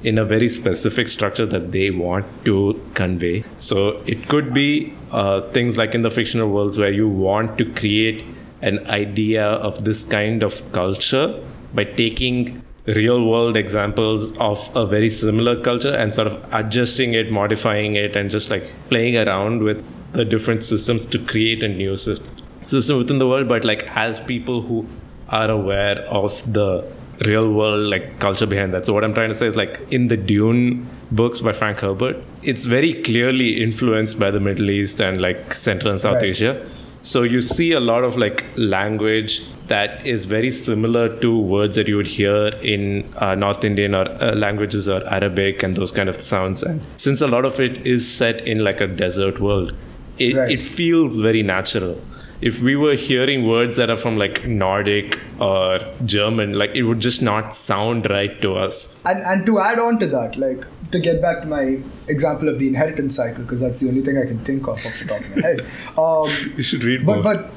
in 0.03 0.19
a 0.19 0.25
very 0.25 0.49
specific 0.49 1.09
structure 1.09 1.47
that 1.47 1.73
they 1.73 1.91
want 1.91 2.27
to 2.45 2.81
convey. 2.95 3.45
So 3.59 4.03
it 4.07 4.29
could 4.29 4.55
be 4.55 4.95
uh, 5.11 5.51
things 5.53 5.77
like 5.77 5.95
in 5.95 6.03
the 6.03 6.11
fictional 6.11 6.51
worlds 6.51 6.79
where 6.79 6.93
you 6.93 7.09
want 7.09 7.59
to 7.59 7.65
create 7.75 8.25
an 8.63 8.87
idea 8.89 9.45
of 9.45 9.85
this 9.85 10.05
kind 10.05 10.43
of 10.43 10.61
culture 10.73 11.43
by 11.75 11.85
taking 11.85 12.63
real 12.87 13.25
world 13.25 13.57
examples 13.57 14.37
of 14.39 14.69
a 14.75 14.87
very 14.87 15.11
similar 15.11 15.61
culture 15.63 15.95
and 15.95 16.15
sort 16.15 16.27
of 16.27 16.45
adjusting 16.53 17.15
it, 17.15 17.31
modifying 17.31 17.95
it, 17.95 18.17
and 18.17 18.31
just 18.31 18.51
like 18.51 18.73
playing 18.89 19.17
around 19.17 19.63
with 19.63 19.85
the 20.13 20.25
different 20.25 20.63
systems 20.63 21.05
to 21.05 21.19
create 21.27 21.63
a 21.63 21.69
new 21.69 21.97
system 21.97 22.35
system 22.67 22.99
within 22.99 23.19
the 23.19 23.27
world. 23.27 23.49
But 23.49 23.65
like 23.65 23.85
as 23.97 24.21
people 24.21 24.63
who 24.63 24.87
are 25.31 25.51
aware 25.51 25.99
of 26.09 26.53
the 26.53 26.85
real 27.27 27.53
world 27.53 27.91
like 27.91 28.19
culture 28.19 28.47
behind 28.47 28.73
that. 28.75 28.87
So 28.87 28.93
what 28.93 29.05
I'm 29.05 29.15
trying 29.15 29.29
to 29.29 29.35
say 29.35 29.47
is 29.47 29.57
like 29.57 29.81
in 29.91 30.09
the 30.09 30.17
Dune 30.17 30.89
books 31.11 31.39
by 31.39 31.53
Frank 31.53 31.81
Herbert, 31.81 32.17
it's 32.43 32.65
very 32.65 32.95
clearly 33.03 33.63
influenced 33.63 34.19
by 34.19 34.31
the 34.31 34.41
Middle 34.41 34.71
East 34.71 35.01
and 35.01 35.21
like 35.21 35.55
Central 35.55 35.93
and 35.93 36.01
South 36.01 36.17
right. 36.17 36.25
Asia. 36.25 36.67
So 37.03 37.23
you 37.23 37.41
see 37.41 37.73
a 37.73 37.81
lot 37.81 38.05
of 38.05 38.17
like 38.19 38.45
language 38.57 39.43
that 39.69 40.07
is 40.07 40.25
very 40.27 40.51
similar 40.51 41.19
to 41.21 41.39
words 41.39 41.77
that 41.77 41.89
you 41.89 41.97
would 41.97 42.07
hear 42.07 42.49
in 42.63 43.11
uh, 43.17 43.35
North 43.35 43.65
Indian 43.65 43.95
or 43.95 44.07
uh, 44.23 44.35
languages 44.35 44.89
or 44.89 45.07
Arabic 45.09 45.63
and 45.63 45.77
those 45.77 45.93
kind 45.93 46.09
of 46.09 46.21
sounds. 46.21 46.63
And 46.63 46.83
since 46.99 47.21
a 47.23 47.27
lot 47.27 47.45
of 47.45 47.59
it 47.59 47.87
is 47.87 48.07
set 48.07 48.47
in 48.47 48.65
like 48.65 48.81
a 48.81 48.87
desert 48.87 49.41
world, 49.41 49.75
it, 50.19 50.37
right. 50.37 50.51
it 50.51 50.63
feels 50.63 51.19
very 51.19 51.43
natural 51.43 51.99
if 52.41 52.59
we 52.61 52.75
were 52.75 52.95
hearing 52.95 53.47
words 53.47 53.77
that 53.77 53.91
are 53.91 53.97
from 53.97 54.17
like 54.17 54.47
Nordic 54.47 55.19
or 55.39 55.81
German, 56.05 56.55
like 56.55 56.71
it 56.75 56.85
would 56.85 57.01
just 57.01 57.21
not 57.21 57.55
sound 57.55 58.09
right 58.09 58.41
to 58.41 58.55
us. 58.57 58.95
And 59.05 59.23
and 59.23 59.47
to 59.47 59.61
add 59.61 59.79
on 59.79 59.99
to 59.99 60.07
that, 60.09 60.37
like 60.37 60.65
to 60.93 60.99
get 60.99 61.21
back 61.21 61.43
to 61.43 61.47
my 61.47 61.79
example 62.09 62.49
of 62.49 62.59
the 62.59 62.69
inheritance 62.69 63.17
cycle, 63.17 63.43
because 63.43 63.61
that's 63.61 63.81
the 63.81 63.89
only 63.89 64.03
thing 64.03 64.19
I 64.19 64.27
can 64.27 64.43
think 64.45 64.67
of 64.67 64.85
off 64.87 64.99
the 64.99 65.07
top 65.07 65.21
of 65.21 65.37
my 65.37 65.43
head. 65.43 65.67
Um, 65.99 66.29
you 66.57 66.63
should 66.63 66.83
read 66.85 67.05
but, 67.05 67.15
more. 67.15 67.23
But 67.23 67.51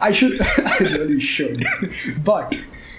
I 0.00 0.12
should, 0.12 0.40
I 0.58 0.78
really 0.78 1.20
should. 1.20 1.64
but 2.22 2.56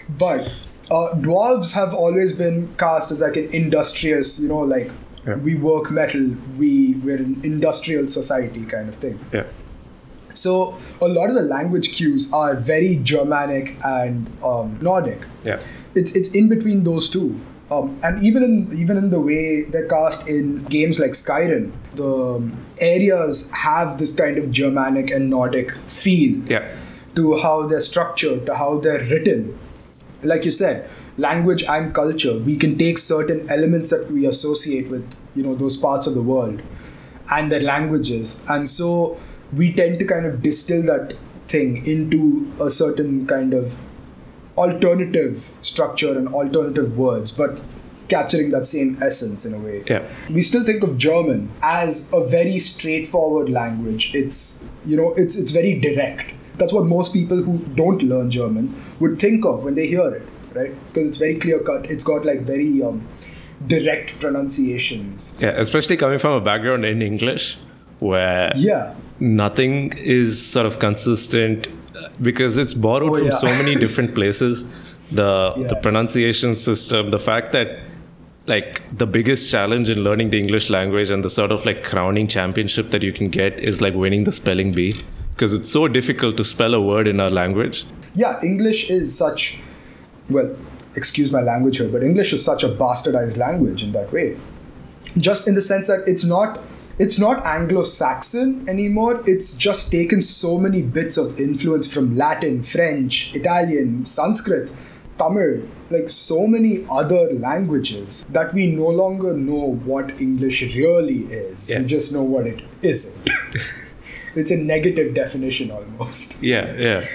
but 0.09 0.51
uh, 0.91 1.13
dwarves 1.15 1.73
have 1.73 1.93
always 1.93 2.38
been 2.38 2.75
cast 2.77 3.12
as 3.12 3.21
like 3.21 3.38
an 3.38 3.49
industrious, 3.53 4.39
you 4.39 4.49
know, 4.49 4.59
like 4.59 4.91
yeah. 5.25 5.35
we 5.35 5.55
work 5.55 5.91
metal, 5.91 6.35
we 6.57 6.95
we're 6.95 7.17
an 7.17 7.39
industrial 7.43 8.07
society 8.07 8.65
kind 8.65 8.89
of 8.89 8.95
thing. 8.95 9.19
Yeah. 9.31 9.45
So 10.39 10.78
a 11.02 11.08
lot 11.08 11.30
of 11.30 11.36
the 11.36 11.41
language 11.41 11.95
cues 11.95 12.34
are 12.34 12.56
very 12.56 12.97
Germanic 12.97 13.75
and 13.84 14.28
um, 14.43 14.78
Nordic. 14.82 15.21
Yeah, 15.43 15.62
it's 15.95 16.12
it's 16.15 16.34
in 16.34 16.49
between 16.49 16.84
those 16.84 17.10
two. 17.10 17.39
Um, 17.71 17.99
and 18.02 18.23
even 18.23 18.43
in 18.43 18.78
even 18.78 18.97
in 18.97 19.10
the 19.12 19.19
way 19.19 19.63
they're 19.63 19.88
cast 19.88 20.28
in 20.28 20.63
games 20.63 20.99
like 20.99 21.12
Skyrim, 21.12 21.71
the 21.93 22.52
areas 22.80 23.52
have 23.52 23.97
this 23.99 24.15
kind 24.15 24.39
of 24.39 24.49
Germanic 24.49 25.12
and 25.12 25.30
Nordic 25.30 25.75
feel 25.88 26.39
yeah. 26.49 26.67
to 27.15 27.38
how 27.38 27.67
they're 27.67 27.82
structured, 27.82 28.47
to 28.47 28.56
how 28.56 28.80
they're 28.80 29.04
written. 29.04 29.58
Like 30.23 30.45
you 30.45 30.52
said, 30.52 30.89
language 31.17 31.63
and 31.63 31.93
culture, 31.93 32.38
we 32.39 32.58
can 32.58 32.78
take 32.78 32.97
certain 32.97 33.47
elements 33.49 33.91
that 33.91 34.12
we 34.12 34.25
associate 34.25 34.89
with 34.89 35.15
you 35.36 35.43
know 35.43 35.56
those 35.56 35.78
parts 35.78 36.08
of 36.08 36.15
the 36.15 36.23
world 36.23 36.63
and 37.30 37.52
their 37.52 37.62
languages, 37.62 38.43
and 38.49 38.67
so 38.67 39.19
we 39.53 39.73
tend 39.73 39.99
to 39.99 40.05
kind 40.05 40.25
of 40.25 40.41
distill 40.41 40.83
that 40.83 41.15
thing 41.47 41.85
into 41.85 42.51
a 42.62 42.69
certain 42.69 43.25
kind 43.27 43.53
of 43.53 43.77
alternative 44.57 45.51
structure 45.62 46.17
and 46.17 46.27
alternative 46.27 46.97
words, 46.97 47.31
but 47.31 47.59
capturing 48.09 48.51
that 48.51 48.65
same 48.65 49.01
essence 49.01 49.45
in 49.45 49.53
a 49.53 49.59
way. 49.59 49.83
Yeah. 49.88 50.03
We 50.29 50.41
still 50.41 50.63
think 50.63 50.83
of 50.83 50.97
German 50.97 51.51
as 51.62 52.12
a 52.13 52.23
very 52.23 52.59
straightforward 52.59 53.49
language. 53.49 54.13
It's 54.15 54.67
you 54.85 54.97
know, 54.97 55.13
it's 55.13 55.35
it's 55.38 55.51
very 55.51 55.79
direct. 55.79 56.33
That's 56.57 56.73
what 56.73 56.85
most 56.85 57.13
people 57.13 57.38
who 57.38 57.59
don't 57.75 58.01
learn 58.03 58.29
German 58.29 58.75
would 58.99 59.19
think 59.19 59.45
of 59.45 59.63
when 59.63 59.75
they 59.75 59.88
hear 59.88 60.13
it, 60.13 60.27
right? 60.53 60.88
Because 60.88 61.07
it's 61.07 61.17
very 61.17 61.39
clear 61.39 61.59
cut. 61.59 61.89
It's 61.89 62.03
got 62.03 62.25
like 62.25 62.41
very 62.41 62.83
um, 62.83 63.07
direct 63.65 64.19
pronunciations. 64.19 65.38
Yeah, 65.39 65.51
especially 65.51 65.95
coming 65.95 66.19
from 66.19 66.33
a 66.33 66.41
background 66.41 66.85
in 66.85 67.01
English 67.01 67.57
where 67.99 68.51
yeah 68.55 68.95
nothing 69.19 69.93
is 69.97 70.45
sort 70.45 70.65
of 70.65 70.79
consistent 70.79 71.67
uh, 71.67 72.10
because 72.21 72.58
it's 72.58 72.73
borrowed 72.73 73.12
oh, 73.12 73.17
from 73.19 73.27
yeah. 73.27 73.38
so 73.38 73.47
many 73.47 73.75
different 73.75 74.15
places 74.15 74.65
the 75.12 75.53
yeah. 75.58 75.67
the 75.67 75.75
pronunciation 75.75 76.55
system 76.55 77.10
the 77.10 77.19
fact 77.19 77.51
that 77.51 77.79
like 78.45 78.82
the 78.97 79.05
biggest 79.05 79.49
challenge 79.49 79.89
in 79.89 79.99
learning 79.99 80.29
the 80.29 80.39
english 80.39 80.69
language 80.69 81.10
and 81.10 81.23
the 81.23 81.29
sort 81.29 81.51
of 81.51 81.65
like 81.65 81.84
crowning 81.84 82.27
championship 82.27 82.91
that 82.91 83.01
you 83.01 83.12
can 83.12 83.29
get 83.29 83.58
is 83.60 83.82
like 83.82 83.93
winning 83.93 84.23
the 84.23 84.32
spelling 84.32 84.71
bee 84.71 84.95
because 85.32 85.53
it's 85.53 85.71
so 85.71 85.88
difficult 85.88 86.38
to 86.38 86.43
spell 86.43 86.73
a 86.73 86.82
word 86.82 87.08
in 87.08 87.19
our 87.19 87.32
language 87.32 87.86
yeah 88.13 88.39
english 88.43 88.89
is 88.89 89.15
such 89.15 89.60
well 90.29 90.55
excuse 90.95 91.32
my 91.32 91.41
language 91.41 91.77
here 91.77 91.89
but 91.89 92.03
english 92.03 92.32
is 92.32 92.43
such 92.43 92.63
a 92.63 92.69
bastardized 92.69 93.38
language 93.38 93.84
in 93.84 93.91
that 93.91 94.12
way 94.12 94.38
just 95.17 95.47
in 95.47 95.55
the 95.55 95.62
sense 95.62 95.88
that 95.88 96.03
it's 96.08 96.23
not 96.23 96.60
it's 96.99 97.17
not 97.17 97.45
Anglo-Saxon 97.45 98.67
anymore. 98.67 99.23
It's 99.25 99.57
just 99.57 99.91
taken 99.91 100.21
so 100.21 100.57
many 100.57 100.81
bits 100.81 101.17
of 101.17 101.39
influence 101.39 101.91
from 101.91 102.17
Latin, 102.17 102.62
French, 102.63 103.33
Italian, 103.35 104.05
Sanskrit, 104.05 104.69
Tamil, 105.17 105.63
like 105.89 106.09
so 106.09 106.45
many 106.47 106.85
other 106.89 107.33
languages, 107.33 108.25
that 108.29 108.53
we 108.53 108.67
no 108.67 108.88
longer 108.88 109.33
know 109.33 109.75
what 109.85 110.12
English 110.21 110.62
really 110.75 111.23
is. 111.25 111.69
Yeah. 111.69 111.79
We 111.79 111.85
just 111.85 112.13
know 112.13 112.23
what 112.23 112.47
it 112.47 112.62
isn't. 112.81 113.29
it's 114.35 114.51
a 114.51 114.57
negative 114.57 115.13
definition 115.15 115.71
almost. 115.71 116.41
Yeah, 116.43 116.73
yeah. 116.75 117.05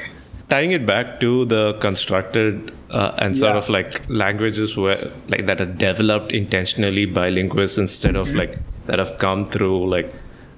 Tying 0.51 0.73
it 0.73 0.85
back 0.87 1.21
to 1.21 1.45
the 1.47 1.75
constructed 1.81 2.73
uh, 2.91 3.13
and 3.19 3.37
sort 3.37 3.53
Yeah. 3.55 3.59
of 3.59 3.69
like 3.71 4.03
languages 4.09 4.77
where 4.77 4.99
like 5.29 5.47
that 5.47 5.61
are 5.61 5.67
developed 5.67 6.33
intentionally 6.33 7.07
by 7.07 7.29
linguists 7.31 7.79
instead 7.79 8.17
of 8.17 8.35
like 8.35 8.59
that 8.87 8.99
have 8.99 9.19
come 9.19 9.47
through 9.47 9.89
like 9.89 10.13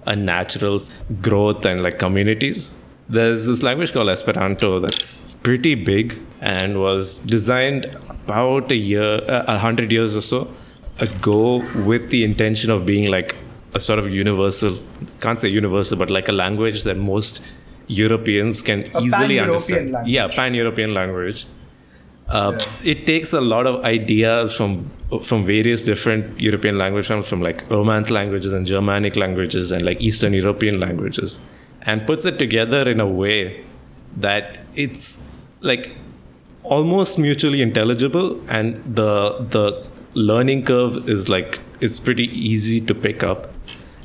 a 0.07 0.15
natural 0.17 0.81
growth 1.23 1.65
and 1.65 1.83
like 1.83 1.99
communities. 1.99 2.73
There's 3.09 3.47
this 3.47 3.63
language 3.63 3.93
called 3.93 4.09
Esperanto 4.09 4.81
that's 4.81 5.21
pretty 5.43 5.75
big 5.75 6.19
and 6.41 6.81
was 6.81 7.19
designed 7.19 7.85
about 8.09 8.71
a 8.71 8.75
year, 8.77 9.21
uh, 9.29 9.45
a 9.47 9.59
hundred 9.59 9.93
years 9.93 10.17
or 10.17 10.21
so 10.21 10.49
ago 10.99 11.65
with 11.85 12.11
the 12.11 12.25
intention 12.25 12.71
of 12.71 12.85
being 12.87 13.11
like 13.11 13.37
a 13.75 13.81
sort 13.81 13.99
of 13.99 14.11
universal, 14.11 14.79
can't 15.21 15.41
say 15.41 15.49
universal, 15.49 15.97
but 15.97 16.11
like 16.11 16.29
a 16.29 16.33
language 16.33 16.83
that 16.85 16.97
most 16.97 17.43
Europeans 17.89 18.63
can 18.63 18.81
A 18.95 19.01
easily 19.03 19.39
understand. 19.39 19.93
language. 19.93 20.13
Yeah, 20.13 20.29
pan-European 20.29 20.91
language. 20.95 21.47
Uh, 22.29 22.53
Yeah. 22.59 22.91
It 22.93 23.07
takes 23.07 23.33
a 23.33 23.41
lot 23.41 23.67
of 23.67 23.85
ideas 23.85 24.57
from 24.57 24.91
from 25.23 25.47
various 25.47 25.83
different 25.83 26.41
European 26.41 26.79
languages, 26.79 27.07
from, 27.07 27.23
from 27.23 27.41
like 27.43 27.69
Romance 27.71 28.11
languages 28.11 28.53
and 28.53 28.67
Germanic 28.67 29.17
languages 29.17 29.71
and 29.73 29.83
like 29.83 30.01
Eastern 30.01 30.33
European 30.33 30.81
languages, 30.81 31.39
and 31.83 32.07
puts 32.07 32.25
it 32.25 32.39
together 32.39 32.89
in 32.89 33.01
a 33.01 33.07
way 33.07 33.65
that 34.17 34.59
it's 34.75 35.19
like 35.61 35.91
almost 36.65 37.19
mutually 37.19 37.63
intelligible, 37.63 38.41
and 38.49 38.83
the 38.97 39.47
the 39.51 39.85
learning 40.15 40.65
curve 40.65 41.09
is 41.09 41.29
like 41.29 41.61
it's 41.81 42.01
pretty 42.01 42.25
easy 42.25 42.81
to 42.81 42.95
pick 42.95 43.23
up 43.23 43.53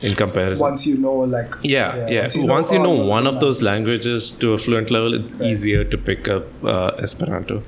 in 0.02 0.14
comparison. 0.16 0.62
Once 0.62 0.86
you 0.86 0.98
know, 0.98 1.14
like 1.20 1.56
Yeah, 1.64 2.08
yeah. 2.10 2.28
Once 2.36 2.72
you 2.72 2.80
know, 2.80 2.92
all 3.02 3.08
one 3.08 3.24
the 3.24 3.30
of 3.30 3.40
those 3.40 3.62
languages 3.62 4.30
to 4.42 4.54
a 4.54 4.58
fluent 4.58 4.92
level, 4.92 5.14
it's 5.14 5.34
Right. 5.34 5.52
easier 5.52 5.84
to 5.84 5.98
pick 5.98 6.28
up 6.28 6.44
uh, 6.64 6.92
Esperanto. 7.00 7.64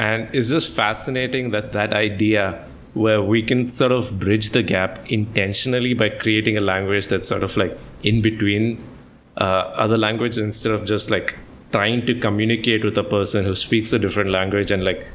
And 0.00 0.34
it's 0.34 0.48
just 0.48 0.72
fascinating 0.72 1.50
that 1.50 1.72
that 1.74 1.92
idea 1.92 2.64
where 2.94 3.22
we 3.22 3.42
can 3.42 3.68
sort 3.68 3.92
of 3.92 4.18
bridge 4.18 4.50
the 4.50 4.62
gap 4.62 4.98
intentionally 5.10 5.92
by 5.92 6.08
creating 6.08 6.56
a 6.56 6.60
language 6.60 7.08
that's 7.08 7.28
sort 7.28 7.42
of 7.42 7.54
like 7.56 7.78
in 8.02 8.22
between 8.22 8.82
uh, 9.36 9.62
other 9.84 9.98
languages 9.98 10.38
instead 10.38 10.72
of 10.72 10.86
just 10.86 11.10
like 11.10 11.36
trying 11.72 12.04
to 12.06 12.18
communicate 12.18 12.82
with 12.82 12.96
a 12.96 13.04
person 13.04 13.44
who 13.44 13.54
speaks 13.54 13.92
a 13.92 13.98
different 13.98 14.30
language 14.30 14.70
and 14.70 14.82
like 14.82 15.06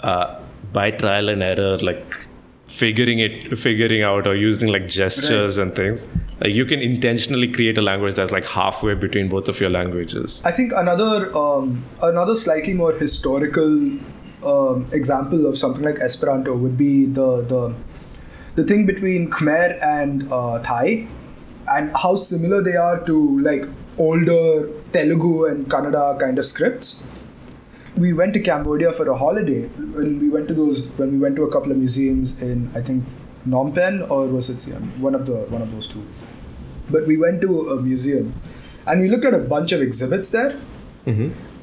uh, 0.00 0.40
by 0.72 0.90
trial 0.90 1.28
and 1.28 1.42
error 1.42 1.76
like 1.78 2.26
figuring 2.80 3.18
it 3.26 3.58
figuring 3.58 4.02
out 4.10 4.26
or 4.26 4.34
using 4.34 4.68
like 4.74 4.86
gestures 4.96 5.58
and 5.64 5.74
things 5.80 6.06
like 6.40 6.54
you 6.58 6.64
can 6.72 6.80
intentionally 6.80 7.48
create 7.56 7.78
a 7.82 7.84
language 7.88 8.14
that's 8.20 8.32
like 8.36 8.46
halfway 8.46 8.94
between 8.94 9.28
both 9.34 9.48
of 9.54 9.60
your 9.64 9.70
languages 9.70 10.40
I 10.44 10.52
think 10.52 10.72
another 10.84 11.36
um, 11.36 11.84
another 12.10 12.36
slightly 12.44 12.74
more 12.74 12.92
historical 12.92 13.76
um, 14.44 14.88
example 14.92 15.46
of 15.46 15.58
something 15.58 15.82
like 15.82 15.98
Esperanto 16.00 16.56
would 16.56 16.76
be 16.76 17.06
the 17.06 17.42
the 17.42 17.74
the 18.56 18.64
thing 18.64 18.86
between 18.86 19.30
Khmer 19.30 19.82
and 19.82 20.30
uh, 20.32 20.58
Thai, 20.62 21.06
and 21.68 21.96
how 21.96 22.16
similar 22.16 22.62
they 22.62 22.76
are 22.76 23.04
to 23.06 23.40
like 23.40 23.64
older 23.98 24.68
Telugu 24.92 25.46
and 25.46 25.66
Kannada 25.66 26.18
kind 26.18 26.38
of 26.38 26.44
scripts. 26.44 27.06
We 27.96 28.12
went 28.12 28.34
to 28.34 28.40
Cambodia 28.40 28.92
for 28.92 29.08
a 29.10 29.16
holiday, 29.16 29.64
and 29.76 30.20
we 30.20 30.28
went 30.28 30.48
to 30.48 30.54
those 30.54 30.92
when 30.98 31.12
we 31.12 31.18
went 31.18 31.36
to 31.36 31.42
a 31.44 31.50
couple 31.52 31.72
of 31.72 31.78
museums 31.78 32.40
in 32.40 32.70
I 32.74 32.80
think 32.82 33.04
Phnom 33.46 33.74
Penh 33.74 34.02
or 34.02 34.26
was 34.26 34.48
it 34.50 34.60
Siam? 34.60 35.00
One 35.00 35.14
of 35.14 35.26
the 35.26 35.34
one 35.56 35.62
of 35.62 35.72
those 35.72 35.88
two. 35.88 36.06
But 36.90 37.06
we 37.06 37.16
went 37.16 37.40
to 37.42 37.70
a 37.70 37.82
museum, 37.82 38.34
and 38.86 39.00
we 39.00 39.08
looked 39.08 39.24
at 39.24 39.34
a 39.34 39.38
bunch 39.38 39.72
of 39.72 39.82
exhibits 39.82 40.30
there, 40.30 40.58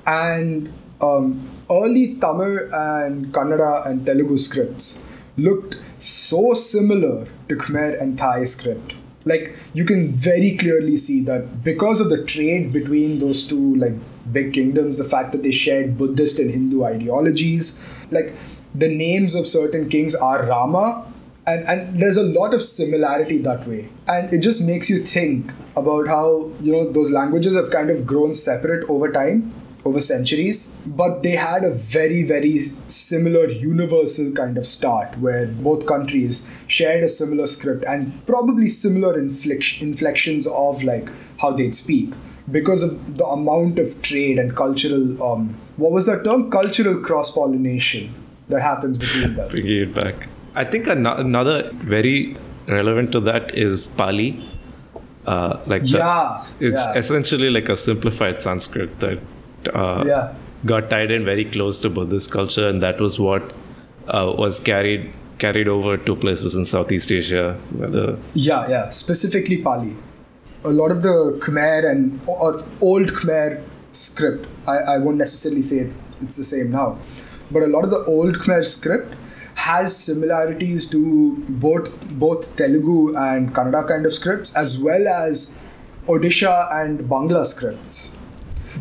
and 0.06 0.74
um, 1.02 1.48
early 1.70 2.16
Tamil 2.16 2.60
and 2.74 3.34
Kannada 3.34 3.86
and 3.88 4.06
Telugu 4.06 4.38
scripts 4.38 5.04
looked 5.38 5.76
so 6.00 6.54
similar 6.54 7.28
to 7.50 7.56
Khmer 7.56 8.02
and 8.02 8.18
Thai 8.18 8.44
script. 8.44 8.96
Like 9.26 9.56
you 9.74 9.86
can 9.86 10.12
very 10.12 10.56
clearly 10.58 10.98
see 10.98 11.22
that 11.26 11.63
because 11.63 12.00
of 12.02 12.10
the 12.10 12.24
trade 12.24 12.72
between 12.74 13.20
those 13.20 13.48
two 13.48 13.76
like 13.76 13.94
big 14.32 14.54
kingdoms, 14.54 14.98
the 14.98 15.04
fact 15.04 15.32
that 15.32 15.44
they 15.44 15.52
shared 15.52 15.98
Buddhist 15.98 16.40
and 16.40 16.52
Hindu 16.52 16.84
ideologies, 16.84 17.86
like 18.12 18.34
the 18.74 18.88
names 18.88 19.36
of 19.36 19.48
certain 19.48 19.90
kings 19.90 20.16
are 20.16 20.46
Rama, 20.46 21.06
and, 21.46 21.63
and 21.68 22.00
there's 22.00 22.18
a 22.18 22.24
lot 22.24 22.54
of 22.54 22.62
similarity 22.62 23.38
that 23.40 23.66
way. 23.68 23.90
And 24.08 24.32
it 24.34 24.40
just 24.40 24.68
makes 24.68 24.90
you 24.90 25.00
think 25.00 25.54
about 25.76 26.08
how 26.08 26.52
you 26.62 26.72
know 26.74 26.92
those 26.92 27.12
languages 27.12 27.56
have 27.56 27.72
kind 27.72 27.90
of 27.90 28.06
grown 28.06 28.34
separate 28.34 28.88
over 28.90 29.12
time 29.12 29.54
over 29.86 30.02
centuries. 30.02 30.76
But 30.86 31.24
they 31.24 31.36
had 31.38 31.63
a 31.63 31.72
very 31.72 32.24
very 32.24 32.60
similar 32.60 33.48
universal 33.50 34.32
kind 34.34 34.58
of 34.58 34.68
start 34.68 35.18
where 35.20 35.48
both 35.48 35.86
countries 35.88 36.50
shared 36.68 37.04
a 37.04 37.10
similar 37.10 37.48
script 37.48 37.86
and 37.86 38.26
probably 38.26 38.68
similar 38.68 39.18
inflections 39.18 40.48
of 40.48 40.84
like 40.84 41.10
how 41.38 41.52
they'd 41.52 41.76
speak 41.76 42.13
because 42.52 42.84
of 42.84 43.18
the 43.18 43.26
amount 43.26 43.80
of 43.80 44.02
trade 44.02 44.40
and 44.40 44.56
cultural 44.56 45.24
um, 45.24 45.56
what 45.78 45.92
was 45.92 46.06
that 46.06 46.24
term 46.24 46.50
cultural 46.52 47.00
cross 47.02 47.34
pollination 47.36 48.14
that 48.50 48.62
happens 48.62 48.98
between 48.98 49.36
them 49.36 49.50
bringing 49.50 49.82
it 49.88 49.94
back 49.94 50.28
i 50.56 50.64
think 50.64 50.88
ano- 50.88 51.18
another 51.18 51.58
very 51.96 52.38
relevant 52.68 53.12
to 53.12 53.20
that 53.20 53.54
is 53.56 53.88
pali 53.88 54.30
uh, 55.26 55.60
like 55.66 55.84
the- 55.84 55.98
Yeah, 55.98 56.46
it's 56.60 56.86
yeah. 56.86 56.94
essentially 57.04 57.50
like 57.50 57.70
a 57.70 57.78
simplified 57.78 58.42
sanskrit 58.42 59.00
that 59.02 59.20
uh, 59.74 60.04
Yeah. 60.08 60.34
got 60.66 60.90
tied 60.90 61.12
in 61.12 61.26
very 61.26 61.46
close 61.46 61.80
to 61.82 61.90
buddhist 61.90 62.32
culture 62.32 62.68
and 62.70 62.82
that 62.82 63.02
was 63.02 63.20
what 63.20 63.54
uh, 64.08 64.34
was 64.38 64.60
carried 64.62 65.12
carried 65.40 65.68
over 65.68 65.98
to 65.98 66.16
places 66.16 66.56
in 66.56 66.66
southeast 66.66 67.12
asia 67.12 67.44
whether 67.82 68.18
Yeah, 68.34 68.68
yeah, 68.70 68.90
specifically 68.90 69.58
Pali. 69.58 69.96
A 70.68 70.76
lot 70.78 70.92
of 70.92 71.02
the 71.02 71.40
Khmer 71.44 71.90
and 71.90 72.20
old 72.28 73.10
Khmer 73.20 73.64
script, 73.94 74.48
I, 74.68 74.78
I 74.78 74.98
won't 74.98 75.18
necessarily 75.18 75.62
say 75.62 75.78
it, 75.86 75.94
it's 76.22 76.36
the 76.36 76.44
same 76.44 76.72
now, 76.72 77.00
but 77.50 77.64
a 77.64 77.68
lot 77.68 77.86
of 77.86 77.90
the 77.90 78.04
old 78.04 78.40
Khmer 78.40 78.66
script 78.66 79.16
has 79.56 79.96
similarities 79.96 80.90
to 80.90 81.38
both 81.48 81.90
both 82.26 82.56
Telugu 82.58 83.16
and 83.16 83.56
Kannada 83.56 83.88
kind 83.88 84.06
of 84.06 84.14
scripts 84.14 84.56
as 84.56 84.82
well 84.84 85.08
as 85.08 85.62
Odisha 86.08 86.54
and 86.80 87.00
Bangla 87.14 87.46
scripts. 87.46 88.16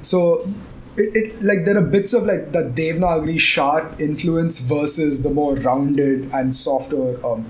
So 0.03 0.49
it, 0.97 1.17
it 1.17 1.43
like 1.43 1.65
there 1.65 1.79
are 1.79 1.89
bits 1.97 2.13
of 2.13 2.27
like 2.27 2.53
the 2.53 2.65
Devanagari 2.81 3.39
sharp 3.39 4.01
influence 4.01 4.59
versus 4.59 5.23
the 5.23 5.31
more 5.31 5.55
rounded 5.55 6.31
and 6.33 6.55
softer 6.55 7.25
um, 7.25 7.47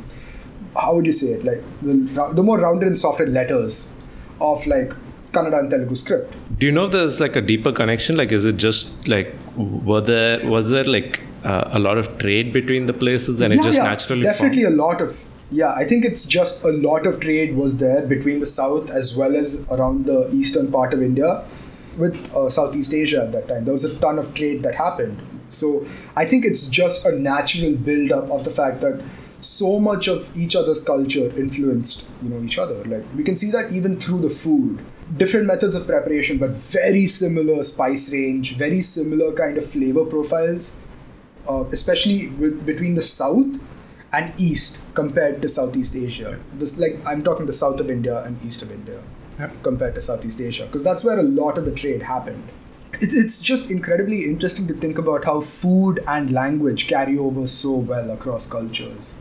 how 0.74 0.94
would 0.94 1.06
you 1.06 1.12
say 1.12 1.28
it 1.28 1.44
like 1.44 1.62
the, 1.82 2.32
the 2.34 2.42
more 2.42 2.58
rounded 2.58 2.86
and 2.86 2.98
softer 2.98 3.26
letters 3.26 3.88
of 4.40 4.66
like 4.66 4.92
Kannada 5.32 5.58
and 5.58 5.70
Telugu 5.70 5.96
script. 5.96 6.34
do 6.58 6.66
you 6.66 6.72
know 6.72 6.86
if 6.86 6.92
there's 6.92 7.20
like 7.20 7.36
a 7.36 7.40
deeper 7.40 7.72
connection 7.72 8.16
like 8.16 8.32
is 8.32 8.44
it 8.50 8.56
just 8.56 9.08
like 9.14 9.34
were 9.56 10.00
there 10.00 10.48
was 10.48 10.68
there 10.68 10.84
like 10.84 11.20
uh, 11.44 11.68
a 11.72 11.78
lot 11.78 11.98
of 11.98 12.06
trade 12.18 12.52
between 12.52 12.86
the 12.86 12.92
places 12.92 13.40
and 13.40 13.52
it 13.52 13.62
just 13.62 13.78
yeah, 13.78 13.84
naturally 13.84 14.22
definitely 14.22 14.62
formed? 14.62 14.78
a 14.78 14.82
lot 14.84 15.00
of 15.00 15.24
yeah 15.50 15.72
i 15.74 15.84
think 15.90 16.04
it's 16.04 16.24
just 16.26 16.64
a 16.64 16.72
lot 16.88 17.06
of 17.06 17.20
trade 17.20 17.56
was 17.56 17.78
there 17.78 18.02
between 18.14 18.40
the 18.40 18.46
south 18.46 18.90
as 18.90 19.16
well 19.16 19.36
as 19.36 19.66
around 19.70 20.06
the 20.06 20.18
eastern 20.34 20.70
part 20.72 20.92
of 20.92 21.02
india 21.02 21.44
with 21.96 22.16
uh, 22.34 22.48
southeast 22.48 22.92
asia 22.94 23.22
at 23.22 23.32
that 23.32 23.46
time 23.48 23.64
there 23.64 23.72
was 23.72 23.84
a 23.84 23.94
ton 24.06 24.18
of 24.18 24.34
trade 24.34 24.62
that 24.62 24.74
happened 24.74 25.22
so 25.50 25.86
i 26.16 26.24
think 26.24 26.44
it's 26.44 26.68
just 26.68 27.06
a 27.06 27.12
natural 27.12 27.72
build 27.90 28.10
up 28.12 28.30
of 28.30 28.44
the 28.44 28.50
fact 28.50 28.80
that 28.80 29.00
so 29.46 29.78
much 29.78 30.08
of 30.08 30.36
each 30.36 30.56
other's 30.56 30.82
culture 30.84 31.26
influenced 31.38 32.08
you 32.22 32.28
know 32.28 32.42
each 32.42 32.58
other 32.58 32.82
like 32.84 33.04
we 33.14 33.22
can 33.22 33.36
see 33.36 33.50
that 33.50 33.72
even 33.72 34.00
through 34.00 34.20
the 34.20 34.30
food 34.30 34.84
different 35.16 35.46
methods 35.46 35.76
of 35.76 35.86
preparation 35.86 36.38
but 36.38 36.50
very 36.50 37.06
similar 37.06 37.62
spice 37.62 38.12
range 38.12 38.56
very 38.56 38.80
similar 38.80 39.32
kind 39.32 39.56
of 39.56 39.64
flavor 39.64 40.04
profiles 40.04 40.74
uh, 41.48 41.64
especially 41.72 42.28
with, 42.28 42.66
between 42.66 42.94
the 42.94 43.02
south 43.02 43.46
and 44.12 44.32
east 44.40 44.82
compared 44.94 45.42
to 45.42 45.48
Southeast 45.48 45.94
Asia. 45.94 46.38
This 46.54 46.78
like 46.78 47.00
I'm 47.04 47.22
talking 47.22 47.46
the 47.46 47.52
south 47.52 47.80
of 47.80 47.90
India 47.90 48.22
and 48.24 48.42
east 48.44 48.62
of 48.62 48.70
India 48.70 49.00
compared 49.62 49.94
to 49.96 50.00
Southeast 50.00 50.40
Asia 50.40 50.66
because 50.66 50.82
that's 50.82 51.04
where 51.04 51.18
a 51.18 51.22
lot 51.22 51.58
of 51.58 51.64
the 51.64 51.72
trade 51.72 52.02
happened. 52.02 52.48
It, 52.94 53.12
it's 53.12 53.40
just 53.40 53.70
incredibly 53.70 54.24
interesting 54.24 54.66
to 54.68 54.74
think 54.74 54.98
about 54.98 55.24
how 55.24 55.40
food 55.40 56.02
and 56.06 56.30
language 56.30 56.86
carry 56.88 57.18
over 57.18 57.46
so 57.46 57.72
well 57.72 58.10
across 58.10 58.48
cultures. 58.48 59.12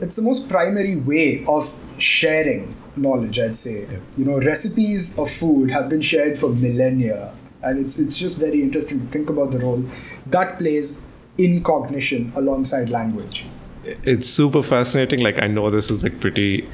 It's 0.00 0.16
the 0.16 0.22
most 0.22 0.48
primary 0.48 0.96
way 0.96 1.44
of 1.46 1.78
sharing 1.98 2.74
knowledge, 2.96 3.38
I'd 3.38 3.56
say. 3.56 3.86
You 4.16 4.24
know, 4.24 4.38
recipes 4.40 5.18
of 5.18 5.30
food 5.30 5.70
have 5.70 5.88
been 5.88 6.00
shared 6.00 6.38
for 6.38 6.50
millennia, 6.50 7.32
and 7.62 7.78
it's 7.84 7.98
it's 7.98 8.18
just 8.18 8.38
very 8.38 8.62
interesting 8.62 9.00
to 9.00 9.06
think 9.06 9.30
about 9.30 9.50
the 9.52 9.58
role 9.58 9.84
that 10.26 10.58
plays 10.58 11.02
in 11.38 11.62
cognition 11.62 12.32
alongside 12.36 12.90
language. 12.90 13.44
It's 13.84 14.28
super 14.28 14.62
fascinating. 14.62 15.20
Like 15.20 15.40
I 15.42 15.46
know 15.46 15.70
this 15.70 15.90
is 15.90 16.02
like 16.02 16.20
pretty. 16.20 16.68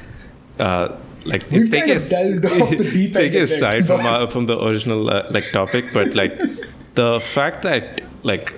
Uh, 0.59 0.95
like 1.25 1.43
We've 1.51 1.69
take 1.69 1.81
kind 1.85 1.91
a- 1.91 1.97
of 1.97 2.09
delved 2.09 2.45
off 2.45 2.69
the 2.69 2.83
deep 2.93 3.13
take 3.13 3.33
a 3.33 3.41
a 3.43 3.47
side 3.47 3.85
from 3.87 4.05
our, 4.05 4.29
from 4.29 4.45
the 4.45 4.57
original 4.63 5.09
uh, 5.09 5.23
like 5.29 5.49
topic, 5.51 5.85
but 5.93 6.15
like 6.15 6.37
the 6.95 7.19
fact 7.19 7.63
that 7.63 8.01
like 8.23 8.53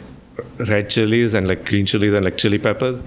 red 0.57 0.89
chilies 0.89 1.33
and 1.33 1.47
like 1.47 1.65
green 1.65 1.85
chilies 1.85 2.13
and 2.13 2.23
like 2.23 2.37
chili 2.37 2.57
peppers 2.57 3.01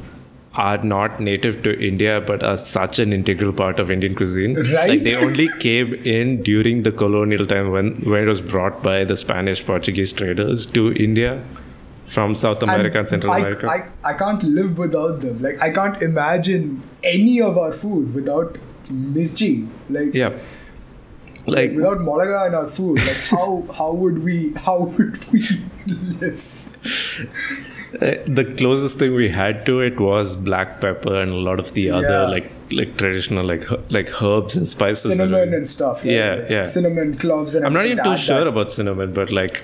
are 0.54 0.78
not 0.84 1.18
native 1.18 1.62
to 1.62 1.78
India 1.80 2.20
but 2.20 2.42
are 2.42 2.58
such 2.58 2.98
an 2.98 3.12
integral 3.12 3.52
part 3.52 3.80
of 3.80 3.90
Indian 3.90 4.14
cuisine. 4.14 4.54
Right. 4.54 4.90
Like 4.90 5.04
they 5.04 5.14
only 5.14 5.48
came 5.60 5.94
in 5.94 6.42
during 6.42 6.82
the 6.82 6.92
colonial 6.92 7.46
time 7.46 7.70
when 7.70 7.94
when 8.02 8.24
it 8.24 8.28
was 8.28 8.40
brought 8.40 8.82
by 8.82 9.04
the 9.04 9.16
Spanish 9.16 9.64
Portuguese 9.64 10.12
traders 10.12 10.66
to 10.66 10.92
India 10.92 11.42
from 12.06 12.34
South 12.34 12.62
America 12.62 12.98
and, 12.98 13.08
Central 13.08 13.32
I, 13.32 13.38
America. 13.38 13.66
I, 13.66 14.10
I 14.10 14.14
can't 14.14 14.42
live 14.42 14.76
without 14.76 15.22
them. 15.22 15.40
Like 15.40 15.60
I 15.60 15.70
can't 15.70 16.02
imagine 16.02 16.82
any 17.02 17.40
of 17.40 17.56
our 17.56 17.72
food 17.72 18.14
without 18.14 18.58
mirchi. 18.88 19.68
Like 19.88 20.12
yeah. 20.12 20.38
Like 21.46 21.72
without 21.72 21.98
molaga 21.98 22.48
in 22.48 22.54
our 22.54 22.68
food. 22.68 22.98
Like 22.98 23.16
how 23.16 23.66
how 23.74 23.92
would 23.92 24.22
we 24.22 24.52
how 24.52 24.80
would 24.80 25.32
we 25.32 25.42
live? 25.86 26.58
Uh, 28.00 28.14
the 28.26 28.44
closest 28.56 28.98
thing 28.98 29.14
we 29.14 29.28
had 29.28 29.66
to 29.66 29.80
it 29.80 30.00
was 30.00 30.34
black 30.34 30.80
pepper 30.80 31.20
and 31.20 31.30
a 31.32 31.36
lot 31.36 31.58
of 31.60 31.72
the 31.74 31.90
other 31.90 32.08
Yeah. 32.08 32.22
like 32.26 32.50
like 32.70 32.96
traditional 32.96 33.44
like 33.44 33.64
like 33.90 34.22
herbs 34.22 34.56
and 34.56 34.68
spices. 34.68 35.10
Cinnamon 35.12 35.50
are- 35.52 35.56
and 35.56 35.68
stuff. 35.68 36.04
Yeah, 36.04 36.46
yeah. 36.48 36.62
Cinnamon, 36.62 37.18
cloves, 37.18 37.54
and 37.54 37.66
I'm 37.66 37.74
not 37.74 37.84
even 37.86 38.02
too 38.02 38.16
sure 38.16 38.38
that. 38.38 38.46
about 38.46 38.70
cinnamon, 38.72 39.12
but 39.12 39.30
like 39.30 39.60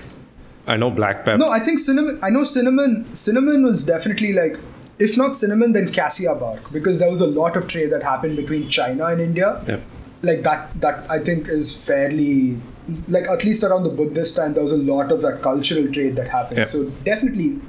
I 0.67 0.77
know 0.77 0.91
black 0.91 1.25
pepper. 1.25 1.37
No, 1.39 1.49
I 1.49 1.59
think 1.59 1.79
cinnamon. 1.79 2.19
I 2.21 2.29
know 2.29 2.43
cinnamon. 2.43 3.07
Cinnamon 3.15 3.63
was 3.63 3.83
definitely 3.85 4.33
like, 4.33 4.59
if 4.99 5.17
not 5.17 5.35
cinnamon, 5.37 5.71
then 5.73 5.91
cassia 5.91 6.35
bark, 6.35 6.71
because 6.71 6.99
there 6.99 7.09
was 7.09 7.21
a 7.21 7.25
lot 7.27 7.57
of 7.57 7.67
trade 7.67 7.89
that 7.93 8.03
happened 8.03 8.35
between 8.35 8.69
China 8.69 9.05
and 9.07 9.19
India. 9.21 9.63
Yeah. 9.67 9.79
Like 10.21 10.43
that. 10.43 10.79
That 10.81 11.09
I 11.09 11.17
think 11.17 11.47
is 11.47 11.75
fairly, 11.75 12.59
like 13.07 13.27
at 13.27 13.43
least 13.43 13.63
around 13.63 13.83
the 13.83 13.89
Buddhist 13.89 14.35
time, 14.35 14.53
there 14.53 14.61
was 14.61 14.71
a 14.71 14.77
lot 14.77 15.11
of 15.11 15.23
that 15.23 15.41
cultural 15.41 15.91
trade 15.91 16.13
that 16.15 16.27
happened. 16.27 16.59
Yeah. 16.59 16.65
So 16.65 16.83
definitely, 17.05 17.59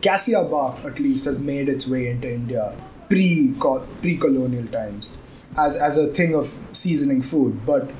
cassia 0.00 0.42
bark 0.44 0.84
at 0.84 0.98
least 0.98 1.24
has 1.24 1.38
made 1.38 1.68
its 1.68 1.86
way 1.86 2.08
into 2.08 2.32
India 2.32 2.74
pre 3.08 3.54
pre 4.02 4.16
colonial 4.16 4.66
times 4.66 5.16
as 5.56 5.76
as 5.76 5.98
a 5.98 6.06
thing 6.08 6.34
of 6.34 6.56
seasoning 6.72 7.22
food, 7.22 7.64
but. 7.66 7.90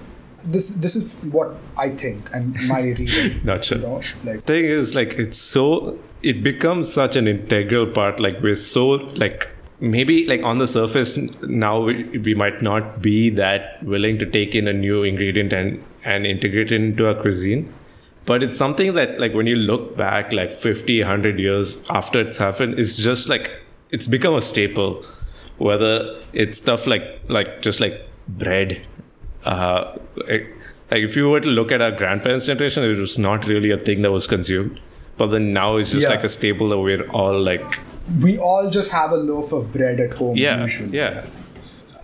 This, 0.44 0.68
this 0.76 0.94
is 0.94 1.14
what 1.32 1.56
I 1.76 1.90
think 1.90 2.30
and 2.32 2.56
my 2.68 2.80
reading. 2.98 3.40
Not 3.44 3.64
sure. 3.64 3.78
You 3.78 3.82
know, 3.82 4.00
like 4.24 4.44
thing 4.44 4.64
is 4.64 4.94
like 4.94 5.14
it's 5.14 5.36
so 5.36 5.98
it 6.22 6.44
becomes 6.44 6.90
such 6.90 7.16
an 7.16 7.26
integral 7.26 7.88
part 7.88 8.20
like 8.20 8.40
we're 8.40 8.54
so 8.54 8.86
like 9.24 9.48
maybe 9.80 10.26
like 10.26 10.42
on 10.42 10.58
the 10.58 10.66
surface 10.66 11.16
now 11.42 11.80
we, 11.80 12.18
we 12.18 12.34
might 12.34 12.60
not 12.62 13.00
be 13.00 13.30
that 13.30 13.82
willing 13.82 14.18
to 14.18 14.26
take 14.26 14.54
in 14.54 14.66
a 14.66 14.72
new 14.72 15.02
ingredient 15.02 15.52
and 15.52 15.84
and 16.04 16.26
integrate 16.26 16.72
it 16.72 16.80
into 16.80 17.06
our 17.06 17.14
cuisine 17.14 17.72
but 18.28 18.42
it's 18.46 18.58
something 18.62 18.94
that 18.94 19.18
like 19.22 19.34
when 19.40 19.46
you 19.50 19.56
look 19.56 19.84
back 19.96 20.32
like 20.38 20.50
50 20.64 21.00
100 21.02 21.38
years 21.40 21.78
after 21.98 22.20
it's 22.20 22.38
happened 22.46 22.78
it's 22.78 22.96
just 23.04 23.28
like 23.28 23.50
it's 23.98 24.06
become 24.14 24.34
a 24.40 24.42
staple 24.48 24.90
whether 25.68 25.92
it's 26.44 26.58
stuff 26.58 26.86
like 26.86 27.06
like 27.38 27.62
just 27.68 27.80
like 27.84 27.96
bread 28.42 28.74
uh 29.44 29.96
like, 30.16 30.46
like 30.90 31.02
if 31.08 31.16
you 31.16 31.28
were 31.30 31.40
to 31.40 31.48
look 31.48 31.72
at 31.78 31.80
our 31.86 31.90
grandparents 32.02 32.46
generation 32.52 32.84
it 32.90 32.98
was 33.06 33.18
not 33.18 33.46
really 33.46 33.70
a 33.70 33.78
thing 33.88 34.02
that 34.02 34.12
was 34.18 34.26
consumed 34.26 34.78
but 35.16 35.28
then 35.36 35.52
now 35.52 35.76
it's 35.76 35.90
just 35.90 36.04
Yeah. 36.04 36.10
like 36.16 36.24
a 36.24 36.28
staple 36.28 36.68
that 36.74 36.78
we're 36.78 37.08
all 37.22 37.40
like 37.50 37.78
we 38.26 38.38
all 38.38 38.70
just 38.70 38.90
have 38.92 39.12
a 39.12 39.16
loaf 39.16 39.52
of 39.52 39.72
bread 39.72 40.00
at 40.00 40.12
home 40.22 40.36
yeah 40.36 40.62
usually. 40.62 40.96
yeah 40.96 41.24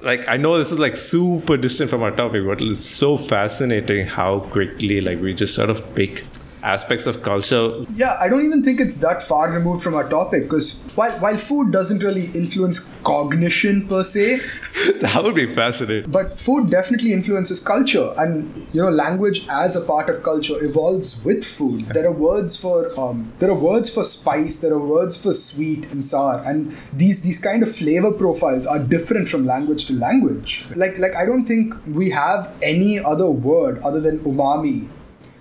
like 0.04 0.28
i 0.28 0.36
know 0.36 0.58
this 0.58 0.70
is 0.70 0.78
like 0.78 0.96
super 0.96 1.56
distant 1.56 1.90
from 1.90 2.02
our 2.02 2.10
topic 2.10 2.44
but 2.46 2.60
it's 2.60 2.84
so 2.84 3.16
fascinating 3.16 4.06
how 4.06 4.40
quickly 4.40 5.00
like 5.00 5.20
we 5.20 5.34
just 5.34 5.54
sort 5.54 5.70
of 5.70 5.82
pick 5.94 6.24
aspects 6.64 7.06
of 7.06 7.22
culture 7.22 7.84
Yeah, 7.94 8.16
I 8.20 8.28
don't 8.28 8.44
even 8.44 8.62
think 8.64 8.80
it's 8.80 8.96
that 8.96 9.22
far 9.22 9.50
removed 9.50 9.82
from 9.82 9.94
our 9.94 10.08
topic 10.08 10.44
because 10.44 10.84
while 10.94 11.12
while 11.20 11.36
food 11.36 11.70
doesn't 11.72 12.02
really 12.02 12.26
influence 12.42 12.94
cognition 13.04 13.86
per 13.88 14.02
se, 14.02 14.40
that 15.00 15.22
would 15.22 15.34
be 15.34 15.46
fascinating 15.54 16.10
but 16.10 16.38
food 16.38 16.70
definitely 16.70 17.12
influences 17.12 17.62
culture 17.62 18.06
and 18.16 18.66
you 18.72 18.82
know 18.82 18.90
language 18.90 19.46
as 19.48 19.76
a 19.76 19.80
part 19.80 20.08
of 20.08 20.22
culture 20.22 20.62
evolves 20.64 21.24
with 21.24 21.44
food. 21.44 21.86
There 21.90 22.06
are 22.06 22.12
words 22.12 22.56
for 22.56 22.98
um, 22.98 23.32
there 23.38 23.50
are 23.50 23.60
words 23.68 23.92
for 23.94 24.04
spice, 24.04 24.60
there 24.60 24.72
are 24.72 24.84
words 24.96 25.20
for 25.22 25.32
sweet 25.34 25.84
and 25.92 26.04
sour, 26.04 26.42
and 26.46 26.76
these 26.92 27.22
these 27.22 27.40
kind 27.40 27.62
of 27.62 27.74
flavor 27.76 28.12
profiles 28.24 28.66
are 28.66 28.78
different 28.78 29.28
from 29.28 29.46
language 29.46 29.86
to 29.86 29.94
language. 29.94 30.64
Like 30.74 30.98
like 30.98 31.14
I 31.14 31.26
don't 31.26 31.46
think 31.46 31.74
we 31.86 32.10
have 32.10 32.52
any 32.62 32.98
other 32.98 33.30
word 33.30 33.80
other 33.82 34.00
than 34.00 34.20
umami 34.20 34.88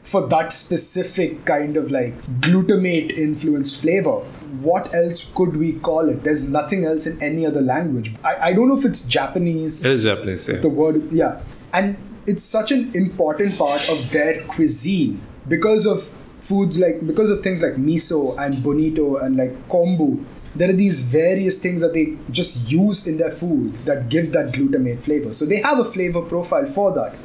for 0.03 0.27
that 0.27 0.51
specific 0.51 1.45
kind 1.45 1.77
of 1.77 1.89
like 1.89 2.21
glutamate 2.41 3.11
influenced 3.11 3.81
flavor. 3.81 4.19
What 4.61 4.93
else 4.93 5.31
could 5.33 5.55
we 5.55 5.73
call 5.73 6.09
it? 6.09 6.23
There's 6.23 6.47
nothing 6.49 6.85
else 6.85 7.07
in 7.07 7.21
any 7.23 7.45
other 7.45 7.61
language. 7.61 8.13
I, 8.23 8.49
I 8.49 8.53
don't 8.53 8.67
know 8.67 8.77
if 8.77 8.85
it's 8.85 9.05
Japanese, 9.05 9.83
it 9.83 9.91
is 9.91 10.03
japanese 10.03 10.47
yeah 10.47 10.59
the 10.59 10.69
word, 10.69 11.11
yeah. 11.11 11.41
And 11.73 11.97
it's 12.27 12.43
such 12.43 12.71
an 12.71 12.91
important 12.93 13.57
part 13.57 13.89
of 13.89 14.11
their 14.11 14.43
cuisine 14.43 15.21
because 15.47 15.85
of 15.85 16.03
foods 16.41 16.77
like, 16.77 17.05
because 17.05 17.29
of 17.29 17.41
things 17.41 17.61
like 17.61 17.73
miso 17.73 18.37
and 18.37 18.61
bonito 18.61 19.17
and 19.17 19.37
like 19.37 19.69
kombu. 19.69 20.23
There 20.55 20.69
are 20.69 20.73
these 20.73 21.01
various 21.01 21.59
things 21.61 21.81
that 21.81 21.93
they 21.93 22.15
just 22.29 22.71
use 22.71 23.07
in 23.07 23.17
their 23.17 23.31
food 23.31 23.85
that 23.85 24.09
give 24.09 24.33
that 24.33 24.51
glutamate 24.51 25.01
flavor. 25.01 25.33
So 25.33 25.45
they 25.45 25.61
have 25.61 25.79
a 25.79 25.85
flavor 25.85 26.21
profile 26.21 26.67
for 26.67 26.93
that, 26.93 27.15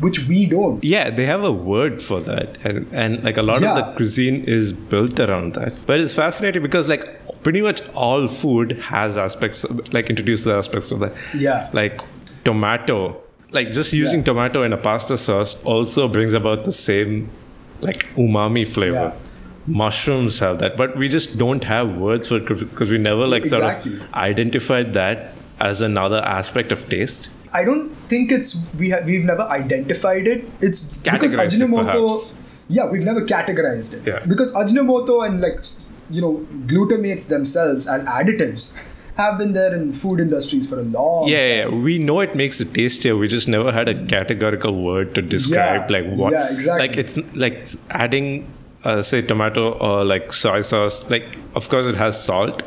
which 0.00 0.26
we 0.28 0.46
don't. 0.46 0.82
yeah 0.82 1.10
they 1.10 1.24
have 1.26 1.44
a 1.44 1.52
word 1.52 2.02
for 2.02 2.20
that 2.20 2.58
and 2.64 2.86
and 2.92 3.22
like 3.24 3.36
a 3.36 3.42
lot 3.42 3.62
of 3.62 3.76
the 3.76 3.82
cuisine 3.96 4.42
is 4.44 4.72
built 4.72 5.20
around 5.20 5.54
that 5.54 5.74
but 5.86 6.00
it's 6.00 6.12
fascinating 6.12 6.62
because 6.62 6.88
like 6.88 7.04
pretty 7.42 7.60
much 7.60 7.88
all 7.90 8.26
food 8.28 8.72
has 8.80 9.16
aspects 9.16 9.64
of, 9.64 9.92
like 9.92 10.08
introduces 10.10 10.46
aspects 10.46 10.90
of 10.92 11.00
that 11.00 11.12
Yeah. 11.34 11.68
like 11.72 12.00
tomato 12.44 13.16
like 13.50 13.70
just 13.72 13.92
using 13.92 14.20
Yeah. 14.20 14.24
tomato 14.26 14.62
in 14.62 14.72
a 14.72 14.76
pasta 14.76 15.18
sauce 15.18 15.62
also 15.64 16.08
brings 16.08 16.34
about 16.34 16.64
the 16.64 16.72
same 16.72 17.30
like 17.80 18.06
umami 18.16 18.66
flavor 18.66 19.12
Yeah. 19.12 19.12
mushrooms 19.66 20.38
have 20.40 20.58
that 20.58 20.76
but 20.76 20.96
we 20.96 21.08
just 21.08 21.38
don't 21.38 21.64
have 21.64 21.96
words 21.96 22.28
for 22.28 22.36
it 22.38 22.46
because 22.48 22.90
we 22.90 22.98
never 22.98 23.26
like 23.26 23.44
Exactly. 23.44 23.92
sort 23.98 24.02
of 24.08 24.14
identified 24.14 24.94
that 24.94 25.34
as 25.60 25.80
another 25.82 26.18
aspect 26.18 26.72
of 26.72 26.88
taste 26.88 27.28
I 27.54 27.64
don't 27.64 27.94
think 28.08 28.32
it's 28.32 28.66
we 28.78 28.90
have 28.90 29.04
we've 29.04 29.24
never 29.24 29.42
identified 29.42 30.26
it. 30.26 30.44
It's 30.60 30.92
because 30.94 31.34
Categorized 31.34 32.32
it, 32.32 32.36
Yeah, 32.68 32.86
we've 32.86 33.02
never 33.02 33.26
categorized 33.26 33.94
it. 33.94 34.06
Yeah. 34.06 34.24
Because 34.26 34.52
Ajinomoto 34.52 35.26
and 35.26 35.40
like 35.40 35.64
you 36.10 36.20
know 36.20 36.46
glutamates 36.66 37.28
themselves 37.28 37.86
as 37.86 38.02
additives 38.04 38.78
have 39.16 39.36
been 39.38 39.52
there 39.52 39.74
in 39.74 39.92
food 39.92 40.20
industries 40.20 40.68
for 40.68 40.80
a 40.80 40.82
long. 40.82 41.28
Yeah, 41.28 41.36
yeah, 41.36 41.54
yeah. 41.56 41.68
we 41.68 41.98
know 41.98 42.20
it 42.20 42.34
makes 42.34 42.60
it 42.60 42.72
tastier. 42.72 43.16
We 43.16 43.28
just 43.28 43.48
never 43.48 43.70
had 43.70 43.88
a 43.88 44.06
categorical 44.06 44.82
word 44.82 45.14
to 45.14 45.22
describe 45.22 45.90
Yeah, 45.90 45.98
like 45.98 46.16
what. 46.18 46.32
yeah, 46.32 46.50
exactly. 46.50 46.88
Like 46.88 46.96
it's 46.96 47.16
like 47.34 47.68
adding, 47.90 48.50
uh, 48.84 49.02
say, 49.02 49.20
tomato 49.22 49.72
or 49.72 50.04
like 50.04 50.32
soy 50.32 50.62
sauce. 50.62 51.08
Like, 51.10 51.36
of 51.54 51.68
course, 51.68 51.84
it 51.86 51.96
has 51.96 52.22
salt, 52.22 52.62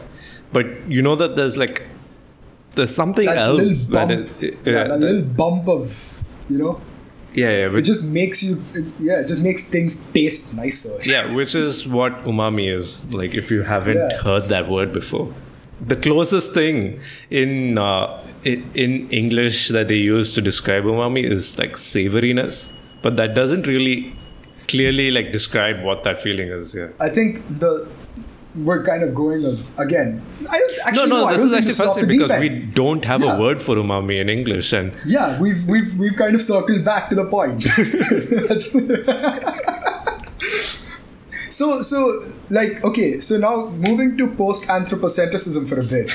but 0.53 0.67
you 0.87 1.01
know 1.01 1.15
that 1.15 1.35
there's 1.35 1.57
like 1.57 1.81
there's 2.75 2.93
something 2.95 3.25
That 3.25 3.37
else 3.37 3.85
that 3.85 4.07
bump, 4.07 4.11
it, 4.43 4.57
yeah, 4.65 4.71
yeah, 4.73 4.83
that 4.89 4.99
little 4.99 5.21
bump 5.21 5.67
of 5.67 6.21
you 6.49 6.57
know, 6.59 6.81
yeah, 7.33 7.49
yeah, 7.49 7.65
it 7.65 7.71
which, 7.73 7.85
just 7.85 8.05
makes 8.05 8.41
you, 8.43 8.63
it, 8.73 8.85
yeah, 8.99 9.19
it 9.19 9.27
just 9.27 9.41
makes 9.41 9.67
things 9.67 10.05
taste 10.13 10.53
nicer. 10.53 10.97
yeah, 11.03 11.33
which 11.33 11.55
is 11.55 11.85
what 11.87 12.13
umami 12.23 12.73
is. 12.73 13.03
Like, 13.13 13.33
if 13.33 13.51
you 13.51 13.63
haven't 13.63 13.97
Yeah. 13.97 14.21
heard 14.21 14.43
that 14.49 14.69
word 14.69 14.93
before, 14.93 15.33
the 15.85 15.95
closest 15.97 16.53
thing 16.53 16.99
in 17.29 17.77
uh, 17.77 18.23
in 18.43 19.09
English 19.09 19.69
that 19.69 19.87
they 19.87 19.95
use 19.97 20.33
to 20.35 20.41
describe 20.41 20.83
umami 20.83 21.29
is 21.29 21.57
like 21.57 21.73
savoriness, 21.73 22.71
but 23.01 23.17
that 23.17 23.33
doesn't 23.35 23.67
really 23.67 24.15
clearly 24.67 25.11
like 25.11 25.31
describe 25.31 25.83
what 25.83 26.03
that 26.03 26.21
feeling 26.21 26.47
is. 26.47 26.73
Yeah. 26.73 26.87
I 26.99 27.09
think 27.09 27.59
the 27.59 27.87
we're 28.57 28.83
kind 28.83 29.03
of 29.03 29.13
going 29.13 29.43
again. 29.77 30.21
I 30.49 30.59
don't, 30.59 30.71
No, 30.71 30.83
actually, 30.85 31.09
no, 31.09 31.25
I 31.25 31.33
this 31.33 31.45
is 31.45 31.53
actually 31.53 31.67
this 31.67 31.79
is 31.79 31.81
off 31.81 31.95
the 31.95 32.01
fascinating 32.01 32.27
because 32.27 32.39
we 32.39 32.49
don't 32.81 33.05
have 33.05 33.21
Yeah. 33.21 33.37
a 33.37 33.41
word 33.41 33.61
for 33.61 33.75
umami 33.75 34.19
in 34.21 34.29
English, 34.29 34.71
and 34.73 34.93
Yeah, 35.05 35.39
we've 35.39 35.65
we've 35.67 35.95
we've 35.97 36.15
kind 36.15 36.35
of 36.35 36.41
circled 36.41 36.83
back 36.85 37.09
to 37.09 37.15
the 37.15 37.25
point. 37.25 37.65
So 41.49 41.81
so 41.81 42.31
like 42.49 42.83
okay, 42.83 43.19
so 43.21 43.37
now 43.37 43.67
moving 43.67 44.17
to 44.17 44.27
post 44.35 44.67
anthropocentrism 44.67 45.67
for 45.69 45.79
a 45.79 45.83
bit. 45.83 46.11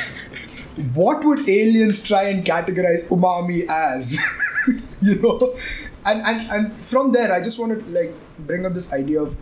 What 0.94 1.24
would 1.24 1.48
aliens 1.48 2.02
try 2.02 2.24
and 2.24 2.44
categorize 2.44 3.06
umami 3.08 3.66
as? 3.68 4.18
you 5.00 5.14
know 5.22 5.56
and, 6.04 6.20
and 6.30 6.40
and 6.54 6.72
from 6.88 7.12
there 7.12 7.32
i 7.32 7.40
just 7.40 7.58
want 7.58 7.72
to 7.72 7.92
like 7.98 8.12
bring 8.40 8.66
up 8.66 8.74
this 8.74 8.92
idea 8.92 9.22
of 9.22 9.34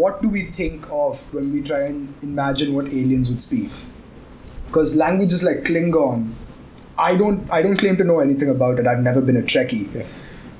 what 0.00 0.22
do 0.22 0.28
we 0.28 0.42
think 0.58 0.86
of 0.90 1.22
when 1.34 1.52
we 1.52 1.62
try 1.62 1.80
and 1.80 2.14
imagine 2.22 2.74
what 2.74 2.86
aliens 2.86 3.28
would 3.30 3.40
speak 3.40 3.70
because 4.66 4.96
languages 4.96 5.42
like 5.42 5.62
klingon 5.64 6.32
i 6.98 7.14
don't 7.14 7.50
i 7.50 7.60
don't 7.62 7.76
claim 7.76 7.96
to 7.96 8.04
know 8.04 8.18
anything 8.20 8.48
about 8.48 8.78
it 8.78 8.86
i've 8.86 9.02
never 9.10 9.20
been 9.20 9.36
a 9.36 9.42
trekkie 9.54 9.82
Yeah. 9.94 10.06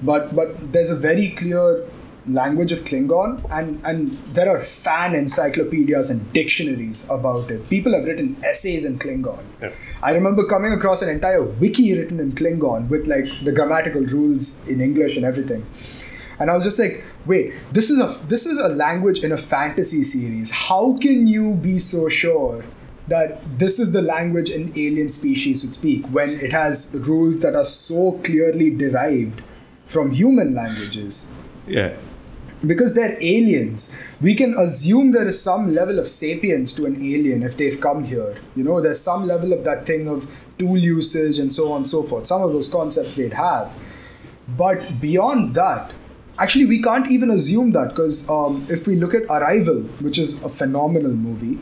but 0.03 0.35
but 0.37 0.72
there's 0.72 0.91
a 0.91 0.97
very 0.97 1.31
clear 1.31 1.87
language 2.27 2.72
of 2.72 2.79
Klingon, 2.85 3.33
and 3.57 3.83
and 3.85 4.16
there 4.37 4.49
are 4.51 4.59
fan 4.59 5.14
encyclopedias 5.14 6.09
and 6.12 6.20
dictionaries 6.33 7.05
about 7.11 7.51
it. 7.51 7.68
People 7.68 7.93
have 7.97 8.07
written 8.07 8.29
essays 8.43 8.87
in 8.91 8.99
Klingon. 8.99 9.43
Yeah. 9.61 9.75
I 10.03 10.12
remember 10.12 10.47
coming 10.53 10.72
across 10.72 11.03
an 11.03 11.11
entire 11.11 11.43
wiki 11.43 11.93
written 11.99 12.20
in 12.20 12.33
Klingon 12.33 12.89
with 12.89 13.07
like 13.07 13.27
the 13.49 13.53
grammatical 13.53 14.07
rules 14.14 14.66
in 14.66 14.81
English 14.81 15.18
and 15.18 15.27
everything. 15.27 15.66
And 16.39 16.51
I 16.51 16.55
was 16.55 16.64
just 16.64 16.78
like, 16.78 17.05
wait, 17.26 17.55
this 17.72 17.91
is 17.91 18.01
a 18.01 18.18
this 18.28 18.47
is 18.47 18.59
a 18.59 18.68
language 18.68 19.22
in 19.24 19.32
a 19.32 19.37
fantasy 19.37 20.05
series. 20.05 20.51
How 20.51 20.97
can 21.01 21.26
you 21.26 21.55
be 21.55 21.78
so 21.78 22.09
sure 22.09 22.64
that 23.09 23.41
this 23.59 23.78
is 23.78 23.93
the 23.93 24.03
language 24.03 24.51
an 24.51 24.72
alien 24.76 25.11
species 25.11 25.62
would 25.64 25.74
speak 25.74 26.07
when 26.07 26.30
it 26.41 26.53
has 26.53 26.95
rules 27.01 27.41
that 27.41 27.55
are 27.55 27.64
so 27.64 28.12
clearly 28.24 28.70
derived 28.70 29.43
from 29.87 30.11
human 30.12 30.55
languages? 30.55 31.30
Yeah. 31.66 31.95
because 32.66 32.95
they're 32.95 33.16
aliens 33.22 33.95
we 34.22 34.35
can 34.35 34.55
assume 34.59 35.12
there 35.12 35.26
is 35.26 35.41
some 35.43 35.74
level 35.74 35.99
of 35.99 36.07
sapience 36.09 36.72
to 36.74 36.87
an 36.87 36.97
alien 36.97 37.43
if 37.43 37.57
they've 37.59 37.78
come 37.80 38.05
here 38.05 38.37
you 38.57 38.64
know 38.64 38.80
there's 38.80 39.01
some 39.01 39.26
level 39.26 39.53
of 39.53 39.64
that 39.64 39.85
thing 39.87 40.09
of 40.09 40.30
tool 40.59 40.78
usage 40.78 41.39
and 41.39 41.53
so 41.53 41.72
on 41.72 41.78
and 41.82 41.91
so 41.91 42.03
forth 42.03 42.26
some 42.26 42.43
of 42.43 42.53
those 42.53 42.70
concepts 42.70 43.14
they'd 43.16 43.35
have 43.35 43.70
but 44.62 45.01
beyond 45.01 45.55
that 45.55 45.93
actually 46.39 46.64
we 46.64 46.82
can't 46.82 47.11
even 47.11 47.30
assume 47.30 47.72
that 47.72 47.89
because 47.91 48.28
um, 48.28 48.66
if 48.68 48.87
we 48.87 48.97
look 48.97 49.14
at 49.14 49.22
arrival 49.24 49.80
which 50.01 50.18
is 50.18 50.43
a 50.43 50.49
phenomenal 50.49 51.12
movie 51.12 51.59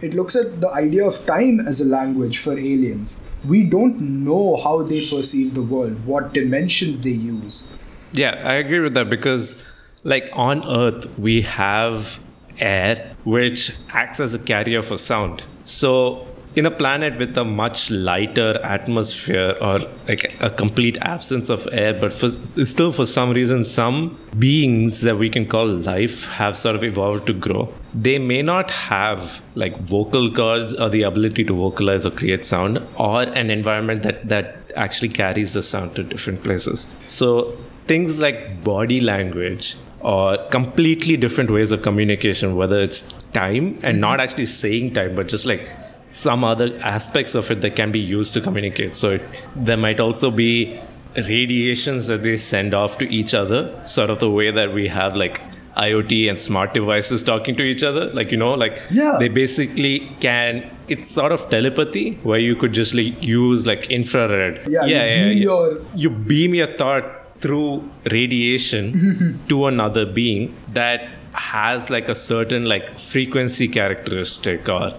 it 0.00 0.14
looks 0.14 0.36
at 0.36 0.60
the 0.60 0.68
idea 0.70 1.04
of 1.04 1.26
time 1.26 1.60
as 1.60 1.80
a 1.80 1.84
language 1.84 2.38
for 2.38 2.52
aliens 2.52 3.22
we 3.44 3.62
don't 3.62 4.00
know 4.00 4.56
how 4.56 4.82
they 4.82 5.06
perceive 5.08 5.54
the 5.54 5.62
world 5.62 6.06
what 6.06 6.32
dimensions 6.32 7.02
they 7.02 7.10
use 7.10 7.72
Yeah, 8.12 8.40
I 8.44 8.54
agree 8.54 8.80
with 8.80 8.94
that 8.94 9.10
because, 9.10 9.62
like, 10.02 10.30
on 10.32 10.66
Earth, 10.66 11.06
we 11.18 11.42
have 11.42 12.18
air 12.58 13.14
which 13.24 13.72
acts 13.90 14.20
as 14.20 14.34
a 14.34 14.38
carrier 14.38 14.82
for 14.82 14.96
sound. 14.96 15.42
So, 15.64 16.26
in 16.56 16.66
a 16.66 16.70
planet 16.70 17.18
with 17.18 17.36
a 17.36 17.44
much 17.44 17.90
lighter 17.90 18.58
atmosphere 18.64 19.56
or 19.60 19.80
like 20.08 20.34
a 20.40 20.50
complete 20.50 20.98
absence 21.02 21.48
of 21.48 21.68
air, 21.70 21.94
but 21.94 22.12
for, 22.12 22.30
still 22.64 22.92
for 22.92 23.06
some 23.06 23.30
reason, 23.30 23.64
some 23.64 24.18
beings 24.38 25.02
that 25.02 25.18
we 25.18 25.30
can 25.30 25.46
call 25.46 25.66
life 25.66 26.24
have 26.26 26.56
sort 26.58 26.74
of 26.74 26.82
evolved 26.82 27.26
to 27.26 27.32
grow. 27.32 27.72
They 27.94 28.18
may 28.18 28.42
not 28.42 28.70
have 28.70 29.40
like 29.54 29.78
vocal 29.80 30.32
cords 30.34 30.74
or 30.74 30.88
the 30.88 31.02
ability 31.02 31.44
to 31.44 31.54
vocalize 31.54 32.04
or 32.04 32.10
create 32.10 32.44
sound 32.44 32.80
or 32.96 33.22
an 33.22 33.50
environment 33.50 34.02
that, 34.02 34.28
that 34.28 34.56
actually 34.74 35.10
carries 35.10 35.52
the 35.52 35.62
sound 35.62 35.94
to 35.96 36.02
different 36.02 36.42
places. 36.42 36.86
So, 37.08 37.56
things 37.86 38.18
like 38.18 38.62
body 38.62 39.00
language 39.00 39.76
or 40.00 40.36
completely 40.50 41.16
different 41.16 41.50
ways 41.50 41.72
of 41.72 41.82
communication, 41.82 42.56
whether 42.56 42.80
it's 42.80 43.02
time 43.32 43.78
and 43.82 44.00
not 44.00 44.12
mm-hmm. 44.12 44.20
actually 44.20 44.46
saying 44.46 44.94
time, 44.94 45.14
but 45.14 45.28
just 45.28 45.46
like 45.46 45.68
some 46.10 46.44
other 46.44 46.78
aspects 46.82 47.34
of 47.34 47.50
it 47.50 47.60
that 47.60 47.76
can 47.76 47.92
be 47.92 48.00
used 48.00 48.32
to 48.34 48.40
communicate. 48.40 48.96
So 48.96 49.10
it, 49.12 49.22
there 49.54 49.76
might 49.76 50.00
also 50.00 50.30
be 50.30 50.80
radiations 51.16 52.06
that 52.06 52.22
they 52.22 52.36
send 52.36 52.74
off 52.74 52.98
to 52.98 53.04
each 53.12 53.34
other, 53.34 53.60
sort 53.86 54.10
of 54.10 54.18
the 54.20 54.30
way 54.30 54.50
that 54.50 54.72
we 54.72 54.88
have 54.88 55.14
like 55.16 55.40
IoT 55.76 56.28
and 56.28 56.38
smart 56.38 56.74
devices 56.74 57.22
talking 57.22 57.56
to 57.56 57.62
each 57.62 57.82
other. 57.82 58.06
Like, 58.12 58.30
you 58.32 58.36
know, 58.36 58.54
like 58.54 58.80
Yeah. 58.90 59.16
they 59.18 59.28
basically 59.28 60.10
can, 60.20 60.68
it's 60.88 61.10
sort 61.10 61.32
of 61.32 61.48
telepathy 61.50 62.14
where 62.22 62.38
you 62.38 62.56
could 62.56 62.72
just 62.72 62.94
like 62.94 63.22
use 63.22 63.66
like 63.66 63.90
infrared. 63.90 64.66
Yeah, 64.68 64.84
you 64.86 65.34
beam 65.34 65.42
your- 65.42 65.80
you 65.94 66.10
beam 66.10 66.54
your 66.54 66.72
thought 66.76 67.04
through 67.40 67.88
radiation 68.10 69.38
to 69.48 69.66
another 69.66 70.04
being 70.04 70.54
that 70.72 71.08
has 71.32 71.90
like 71.90 72.08
a 72.08 72.14
certain 72.14 72.64
like 72.64 72.98
frequency 72.98 73.68
characteristic 73.68 74.68
or 74.68 74.92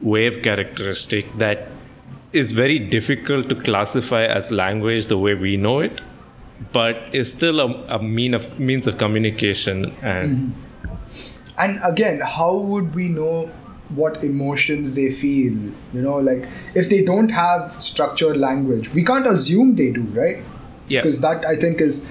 wave 0.00 0.42
characteristic 0.42 1.26
that 1.38 1.68
is 2.32 2.52
very 2.52 2.78
difficult 2.78 3.48
to 3.48 3.54
classify 3.54 4.24
as 4.24 4.50
language 4.50 5.06
the 5.06 5.18
way 5.18 5.34
we 5.34 5.56
know 5.56 5.80
it 5.80 6.00
but 6.72 6.96
is 7.12 7.32
still 7.32 7.60
a, 7.60 7.96
a 7.96 8.02
mean 8.02 8.34
of 8.34 8.58
means 8.58 8.86
of 8.86 8.98
communication 8.98 9.94
and 10.02 10.52
mm-hmm. 10.52 11.58
and 11.58 11.80
again 11.82 12.20
how 12.20 12.54
would 12.54 12.94
we 12.94 13.08
know 13.08 13.50
what 13.90 14.22
emotions 14.22 14.94
they 14.94 15.10
feel? 15.10 15.52
You 15.92 16.02
know 16.02 16.16
like 16.18 16.48
if 16.74 16.88
they 16.88 17.04
don't 17.04 17.30
have 17.30 17.82
structured 17.82 18.36
language 18.36 18.92
we 18.94 19.04
can't 19.04 19.26
assume 19.26 19.76
they 19.76 19.90
do 19.90 20.02
right? 20.02 20.44
Yeah. 20.88 21.02
because 21.02 21.20
that 21.20 21.44
i 21.46 21.54
think 21.54 21.80
is 21.80 22.10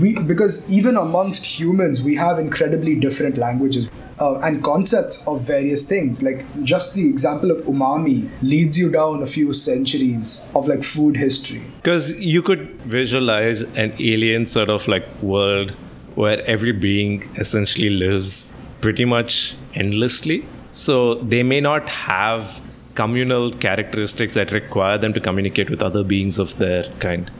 we 0.00 0.14
because 0.14 0.70
even 0.70 0.96
amongst 0.96 1.44
humans 1.44 2.02
we 2.02 2.14
have 2.16 2.38
incredibly 2.38 2.94
different 2.94 3.36
languages 3.36 3.88
uh, 4.20 4.38
and 4.40 4.62
concepts 4.64 5.26
of 5.26 5.40
various 5.40 5.88
things 5.88 6.22
like 6.22 6.44
just 6.64 6.94
the 6.94 7.08
example 7.08 7.50
of 7.50 7.58
umami 7.66 8.28
leads 8.42 8.78
you 8.78 8.90
down 8.90 9.22
a 9.22 9.26
few 9.26 9.52
centuries 9.52 10.48
of 10.54 10.66
like 10.66 10.82
food 10.82 11.16
history 11.16 11.62
Because 11.82 12.10
you 12.12 12.42
could 12.42 12.80
visualize 12.82 13.62
an 13.62 13.94
alien 13.98 14.46
sort 14.46 14.68
of 14.68 14.88
like 14.88 15.06
world 15.22 15.74
where 16.14 16.44
every 16.46 16.72
being 16.72 17.28
essentially 17.36 17.90
lives 17.90 18.54
pretty 18.80 19.04
much 19.04 19.54
endlessly. 19.74 20.44
So 20.72 21.14
they 21.16 21.42
may 21.42 21.60
not 21.60 21.88
have 21.88 22.60
communal 22.94 23.52
characteristics 23.52 24.34
that 24.34 24.50
require 24.50 24.98
them 24.98 25.12
to 25.12 25.20
communicate 25.20 25.70
with 25.70 25.80
other 25.80 26.02
beings 26.02 26.38
of 26.38 26.56
their 26.58 26.90
kind. 26.98 27.30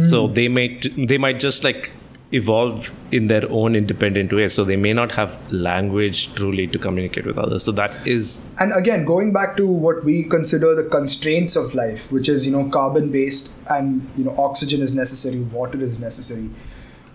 So 0.00 0.26
they 0.26 0.48
may 0.48 0.80
they 0.96 1.18
might 1.18 1.38
just 1.38 1.64
like 1.64 1.90
evolve 2.32 2.90
in 3.12 3.26
their 3.26 3.50
own 3.50 3.76
independent 3.76 4.32
way. 4.32 4.48
So 4.48 4.64
they 4.64 4.76
may 4.76 4.92
not 4.94 5.12
have 5.12 5.52
language 5.52 6.34
truly 6.34 6.66
to 6.68 6.78
communicate 6.78 7.26
with 7.26 7.38
others. 7.38 7.64
So 7.64 7.72
that 7.72 8.06
is 8.06 8.38
and 8.58 8.72
again 8.72 9.04
going 9.04 9.32
back 9.32 9.56
to 9.58 9.66
what 9.66 10.04
we 10.04 10.22
consider 10.24 10.74
the 10.74 10.88
constraints 10.88 11.56
of 11.56 11.74
life 11.74 12.10
which 12.10 12.28
is 12.28 12.46
you 12.46 12.52
know 12.52 12.68
carbon 12.70 13.10
based 13.10 13.52
and 13.68 14.08
you 14.16 14.24
know 14.24 14.34
oxygen 14.38 14.80
is 14.82 14.94
necessary 14.94 15.40
water 15.40 15.82
is 15.82 15.98
necessary 15.98 16.48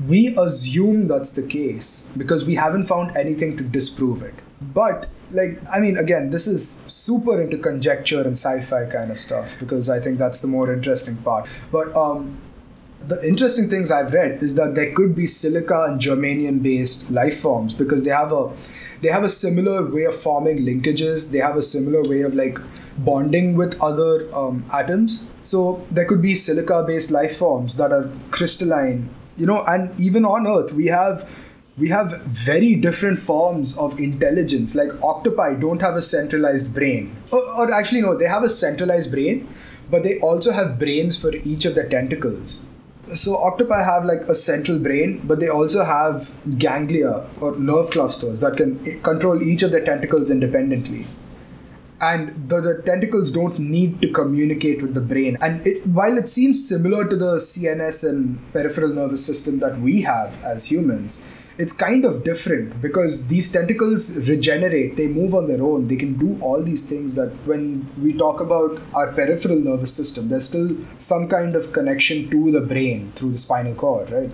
we 0.06 0.36
assume 0.38 1.08
that's 1.08 1.34
the 1.34 1.42
case 1.42 2.12
because 2.18 2.46
we 2.46 2.56
haven't 2.56 2.86
found 2.86 3.16
anything 3.18 3.58
to 3.58 3.64
disprove 3.64 4.22
it 4.22 4.36
but 4.62 5.10
like 5.32 5.60
i 5.72 5.80
mean 5.80 5.98
again 5.98 6.30
this 6.30 6.46
is 6.48 6.84
super 6.88 7.42
into 7.42 7.58
conjecture 7.58 8.22
and 8.22 8.34
sci-fi 8.34 8.86
kind 8.86 9.12
of 9.12 9.20
stuff 9.20 9.58
because 9.60 9.90
i 9.90 10.00
think 10.00 10.18
that's 10.18 10.40
the 10.42 10.48
more 10.48 10.72
interesting 10.72 11.16
part 11.18 11.48
but 11.72 11.96
um 11.96 12.38
the 13.08 13.26
interesting 13.26 13.70
things 13.70 13.90
I've 13.90 14.14
read 14.14 14.44
is 14.44 14.56
that 14.56 14.76
there 14.76 14.94
could 14.94 15.16
be 15.16 15.28
silica 15.28 15.84
and 15.84 16.00
germanium 16.00 16.62
based 16.62 17.10
life 17.10 17.40
forms 17.40 17.74
because 17.74 18.04
they 18.04 18.12
have 18.12 18.34
a 18.34 18.52
they 19.02 19.10
have 19.10 19.24
a 19.24 19.30
similar 19.30 19.86
way 19.86 20.04
of 20.06 20.16
forming 20.16 20.60
linkages. 20.66 21.32
They 21.32 21.38
have 21.38 21.56
a 21.56 21.62
similar 21.62 22.02
way 22.02 22.22
of 22.22 22.34
like 22.34 22.60
bonding 22.98 23.56
with 23.56 23.80
other 23.80 24.36
um, 24.36 24.66
atoms. 24.74 25.26
So 25.44 25.86
there 25.92 26.06
could 26.06 26.22
be 26.22 26.36
silica 26.36 26.84
based 26.86 27.12
life 27.12 27.38
forms 27.38 27.78
that 27.78 27.92
are 27.92 28.10
crystalline, 28.32 29.10
you 29.38 29.46
know, 29.46 29.64
and 29.64 29.98
even 30.00 30.26
on 30.26 30.48
Earth 30.48 30.74
we 30.74 30.88
have 30.88 31.30
we 31.78 31.90
have 31.90 32.22
very 32.24 32.76
different 32.76 33.20
forms 33.20 33.78
of 33.78 34.00
intelligence. 34.00 34.76
Like 34.76 34.90
octopi 35.02 35.54
don't 35.54 35.82
have 35.82 35.96
a 35.96 36.02
centralized 36.02 36.74
brain, 36.74 37.16
or, 37.32 37.40
or 37.40 37.74
actually 37.74 38.02
no, 38.02 38.18
they 38.18 38.28
have 38.28 38.44
a 38.44 38.50
centralized 38.50 39.12
brain, 39.12 39.48
but 39.90 40.04
they 40.04 40.20
also 40.20 40.52
have 40.52 40.78
brains 40.78 41.22
for 41.22 41.34
each 41.36 41.64
of 41.66 41.76
their 41.76 41.88
tentacles 41.88 42.64
so 43.14 43.38
octopi 43.38 43.84
have 43.84 44.06
like 44.06 44.22
a 44.24 44.36
central 44.36 44.78
brain 44.80 45.22
but 45.26 45.40
they 45.40 45.48
also 45.48 45.84
have 45.84 46.32
ganglia 46.58 47.26
or 47.42 47.56
nerve 47.58 47.90
clusters 47.92 48.40
that 48.40 48.58
can 48.58 49.02
control 49.02 49.42
each 49.42 49.64
of 49.64 49.72
their 49.72 49.86
tentacles 49.86 50.30
independently. 50.30 51.08
And 52.00 52.48
the, 52.48 52.62
the 52.62 52.84
tentacles 52.84 53.32
don't 53.32 53.58
need 53.58 54.02
to 54.04 54.12
communicate 54.12 54.84
with 54.84 54.94
the 54.94 55.02
brain. 55.02 55.36
And 55.42 55.66
it, 55.66 55.88
while 55.88 56.16
it 56.20 56.30
seems 56.30 56.68
similar 56.68 57.08
to 57.08 57.16
the 57.16 57.36
cns 57.38 58.08
and 58.08 58.54
peripheral 58.54 58.94
nervous 58.94 59.26
system 59.26 59.60
that 59.60 59.80
we 59.82 60.02
have 60.02 60.42
as 60.44 60.66
humans 60.66 61.26
it's 61.58 61.74
kind 61.74 62.06
of 62.06 62.24
different 62.24 62.80
because 62.82 63.28
these 63.30 63.52
tentacles 63.52 64.16
regenerate 64.18 64.96
they 64.96 65.08
move 65.08 65.34
on 65.34 65.48
their 65.48 65.62
own 65.62 65.88
they 65.88 65.96
can 65.96 66.14
do 66.18 66.38
all 66.42 66.62
these 66.62 66.86
things 66.86 67.16
that 67.16 67.32
when 67.48 67.64
we 68.02 68.14
talk 68.14 68.40
about 68.40 68.80
our 68.94 69.12
peripheral 69.14 69.60
nervous 69.60 69.94
system 69.94 70.30
there's 70.30 70.48
still 70.48 70.70
some 71.00 71.28
kind 71.28 71.56
of 71.56 71.74
connection 71.74 72.30
to 72.30 72.52
the 72.52 72.62
brain 72.62 73.12
through 73.16 73.32
the 73.32 73.38
spinal 73.38 73.74
cord 73.74 74.12
right? 74.12 74.30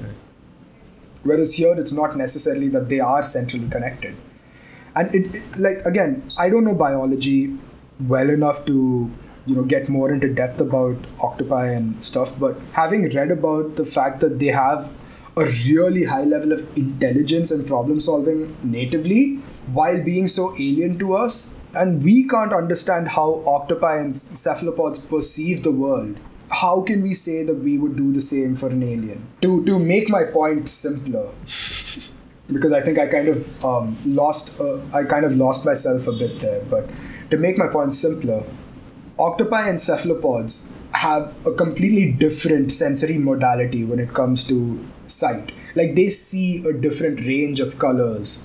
Whereas 1.24 1.54
here 1.54 1.74
it's 1.80 1.94
not 1.94 2.18
necessarily 2.18 2.68
that 2.70 2.90
they 2.90 3.00
are 3.00 3.24
centrally 3.24 3.70
connected. 3.70 4.18
And 4.94 5.16
it, 5.16 5.36
it 5.36 5.60
like 5.60 5.86
again 5.86 6.24
i 6.38 6.50
don't 6.50 6.66
know 6.66 6.76
biology 6.76 7.58
well 8.08 8.30
enough 8.30 8.66
to 8.66 9.10
you 9.46 9.56
know 9.56 9.64
get 9.64 9.90
more 9.90 10.12
into 10.12 10.28
depth 10.32 10.62
about 10.62 10.98
octopi 11.20 11.72
and 11.72 12.04
stuff 12.04 12.38
but 12.40 12.60
having 12.74 13.10
read 13.16 13.32
about 13.32 13.76
the 13.76 13.86
fact 13.86 14.20
that 14.20 14.38
they 14.40 14.48
have 14.48 14.92
a 15.36 15.46
really 15.46 16.04
high 16.04 16.24
level 16.24 16.52
of 16.52 16.78
intelligence 16.78 17.52
and 17.52 17.66
problem 17.66 18.00
solving 18.00 18.56
natively 18.64 19.36
while 19.72 20.02
being 20.04 20.28
so 20.28 20.54
alien 20.56 21.00
to 21.00 21.16
us. 21.16 21.56
And 21.74 22.04
we 22.04 22.28
can't 22.28 22.54
understand 22.54 23.08
how 23.10 23.44
octopi 23.48 23.98
and 23.98 24.20
cephalopods 24.20 25.00
perceive 25.00 25.64
the 25.64 25.72
world. 25.72 26.18
How 26.50 26.82
can 26.82 27.02
we 27.02 27.16
say 27.16 27.44
that 27.44 27.56
we 27.56 27.80
would 27.80 27.96
do 27.96 28.14
the 28.14 28.22
same 28.22 28.56
for 28.56 28.68
an 28.70 28.84
alien? 28.84 29.28
To 29.42 29.66
to 29.66 29.80
make 29.80 30.08
my 30.08 30.24
point 30.26 30.70
simpler 30.70 31.30
because 32.48 32.74
i 32.74 32.82
think 32.82 33.00
i 33.00 33.08
kind 33.08 33.30
of 33.30 33.66
um, 33.66 33.98
lost 34.06 34.60
uh, 34.60 34.80
i 34.94 35.04
kind 35.04 35.26
of 35.26 35.36
lost 35.36 35.66
myself 35.66 36.08
a 36.08 36.12
bit 36.12 36.40
there 36.40 36.62
but 36.70 36.90
to 37.32 37.38
make 37.38 37.58
my 37.58 37.68
point 37.68 37.96
simpler 37.96 38.44
octopi 39.18 39.68
and 39.70 39.80
cephalopods 39.80 40.72
have 40.92 41.36
a 41.48 41.54
completely 41.54 42.12
different 42.12 42.72
sensory 42.72 43.18
modality 43.18 43.84
when 43.84 44.00
it 44.00 44.14
comes 44.14 44.46
to 44.46 44.58
sight 45.14 45.52
like 45.76 45.96
they 45.96 46.10
see 46.10 46.66
a 46.66 46.74
different 46.74 47.20
range 47.20 47.60
of 47.60 47.78
colors 47.80 48.42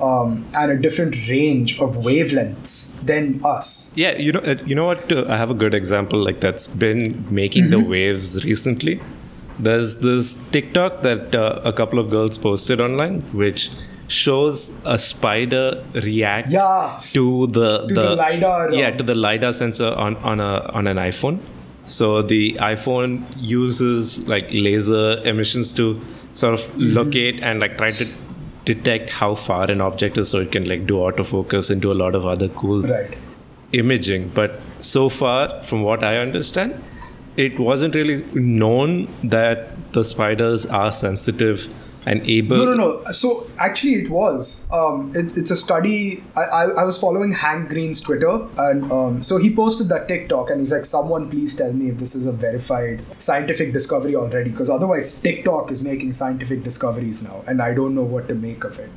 um, 0.00 0.46
and 0.54 0.70
a 0.72 0.76
different 0.76 1.28
range 1.28 1.80
of 1.80 1.96
wavelengths 1.96 3.00
than 3.06 3.40
us. 3.44 3.96
Yeah, 3.96 4.16
you 4.16 4.32
know, 4.32 4.40
uh, 4.40 4.56
you 4.66 4.74
know 4.74 4.86
what? 4.86 5.10
Uh, 5.10 5.24
I 5.28 5.36
have 5.36 5.50
a 5.50 5.54
good 5.54 5.74
example 5.74 6.22
like 6.22 6.40
that's 6.40 6.66
been 6.66 7.24
making 7.32 7.64
mm-hmm. 7.64 7.82
the 7.82 7.88
waves 7.88 8.44
recently. 8.44 9.00
There's 9.58 9.96
this 9.98 10.34
TikTok 10.50 11.02
that 11.02 11.34
uh, 11.34 11.60
a 11.64 11.72
couple 11.72 11.98
of 11.98 12.10
girls 12.10 12.36
posted 12.36 12.80
online, 12.80 13.20
which 13.32 13.70
shows 14.08 14.72
a 14.84 14.98
spider 14.98 15.84
react 15.94 16.50
yeah, 16.50 17.00
to 17.12 17.46
the 17.48 17.86
to 17.86 17.94
the, 17.94 18.00
the 18.00 18.16
lidar. 18.16 18.72
Yeah, 18.72 18.90
to 18.90 19.02
the 19.02 19.14
lidar 19.14 19.52
sensor 19.52 19.92
on 19.92 20.16
on 20.16 20.40
a 20.40 20.70
on 20.74 20.86
an 20.86 20.96
iPhone. 20.96 21.40
So 21.86 22.22
the 22.22 22.54
iPhone 22.54 23.24
uses 23.36 24.26
like 24.28 24.46
laser 24.50 25.22
emissions 25.24 25.74
to 25.74 26.00
sort 26.32 26.54
of 26.54 26.60
mm-hmm. 26.60 26.94
locate 26.94 27.42
and 27.42 27.60
like 27.60 27.76
try 27.76 27.90
to 27.90 28.06
detect 28.64 29.10
how 29.10 29.34
far 29.34 29.70
an 29.70 29.80
object 29.80 30.18
is 30.18 30.30
so 30.30 30.40
it 30.40 30.52
can 30.52 30.68
like 30.68 30.86
do 30.86 30.94
autofocus 30.94 31.70
and 31.70 31.82
do 31.82 31.90
a 31.90 31.98
lot 32.02 32.14
of 32.14 32.24
other 32.24 32.48
cool 32.50 32.82
right. 32.82 33.16
imaging 33.72 34.28
but 34.28 34.60
so 34.80 35.08
far 35.08 35.62
from 35.64 35.82
what 35.82 36.04
i 36.04 36.16
understand 36.18 36.80
it 37.36 37.58
wasn't 37.58 37.94
really 37.94 38.22
known 38.34 39.08
that 39.24 39.92
the 39.92 40.04
spiders 40.04 40.64
are 40.66 40.92
sensitive 40.92 41.68
and 42.04 42.28
able 42.28 42.56
no 42.56 42.64
no 42.64 42.74
no. 42.74 43.12
So 43.12 43.46
actually 43.58 43.94
it 43.94 44.10
was. 44.10 44.66
Um, 44.72 45.12
it, 45.14 45.36
it's 45.38 45.50
a 45.50 45.56
study. 45.56 46.22
I, 46.36 46.42
I, 46.42 46.62
I, 46.80 46.84
was 46.84 46.98
following 46.98 47.32
hank 47.32 47.68
green's 47.68 48.00
twitter 48.00 48.48
and 48.58 48.90
um, 48.90 49.22
so 49.22 49.38
he 49.38 49.54
posted 49.54 49.88
that 49.90 50.08
tiktok 50.08 50.50
and 50.50 50.60
he's 50.60 50.72
like 50.72 50.84
someone 50.84 51.30
please 51.30 51.56
tell 51.56 51.72
me 51.72 51.90
if 51.90 51.98
this 51.98 52.14
is 52.14 52.26
a 52.26 52.32
verified 52.32 53.04
scientific 53.18 53.72
discovery 53.72 54.16
already 54.16 54.50
because 54.50 54.68
otherwise 54.68 55.18
tiktok 55.20 55.70
is 55.70 55.82
making 55.82 56.12
scientific 56.12 56.64
discoveries 56.64 57.22
now 57.22 57.44
and 57.46 57.62
i 57.62 57.72
don't 57.72 57.94
know 57.94 58.02
what 58.02 58.28
to 58.28 58.34
make 58.34 58.64
of 58.64 58.78
it. 58.78 58.90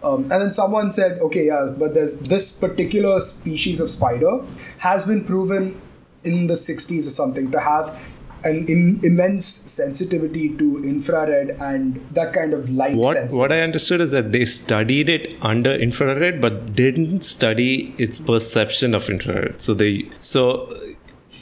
Um, 0.00 0.22
and 0.30 0.42
then 0.42 0.52
someone 0.52 0.92
said 0.92 1.18
okay 1.20 1.46
yeah 1.46 1.74
but 1.76 1.94
there's 1.94 2.20
this 2.20 2.56
particular 2.58 3.20
species 3.20 3.80
of 3.80 3.90
spider 3.90 4.44
has 4.78 5.06
been 5.06 5.24
proven 5.24 5.80
in 6.22 6.46
the 6.46 6.54
60s 6.54 7.06
or 7.06 7.10
something 7.10 7.50
to 7.50 7.60
have 7.60 8.00
an 8.48 8.66
in, 8.66 9.00
immense 9.02 9.46
sensitivity 9.46 10.48
to 10.56 10.82
infrared 10.84 11.50
and 11.70 12.00
that 12.12 12.32
kind 12.32 12.52
of 12.52 12.70
light 12.70 12.96
what 12.96 13.16
sensing. 13.16 13.38
what 13.38 13.52
i 13.52 13.60
understood 13.60 14.00
is 14.00 14.10
that 14.10 14.32
they 14.32 14.44
studied 14.44 15.08
it 15.08 15.28
under 15.42 15.72
infrared 15.88 16.40
but 16.40 16.74
didn't 16.74 17.22
study 17.22 17.94
its 17.98 18.18
perception 18.18 18.94
of 18.94 19.08
infrared. 19.08 19.60
So 19.60 19.74
they 19.74 20.08
so 20.18 20.74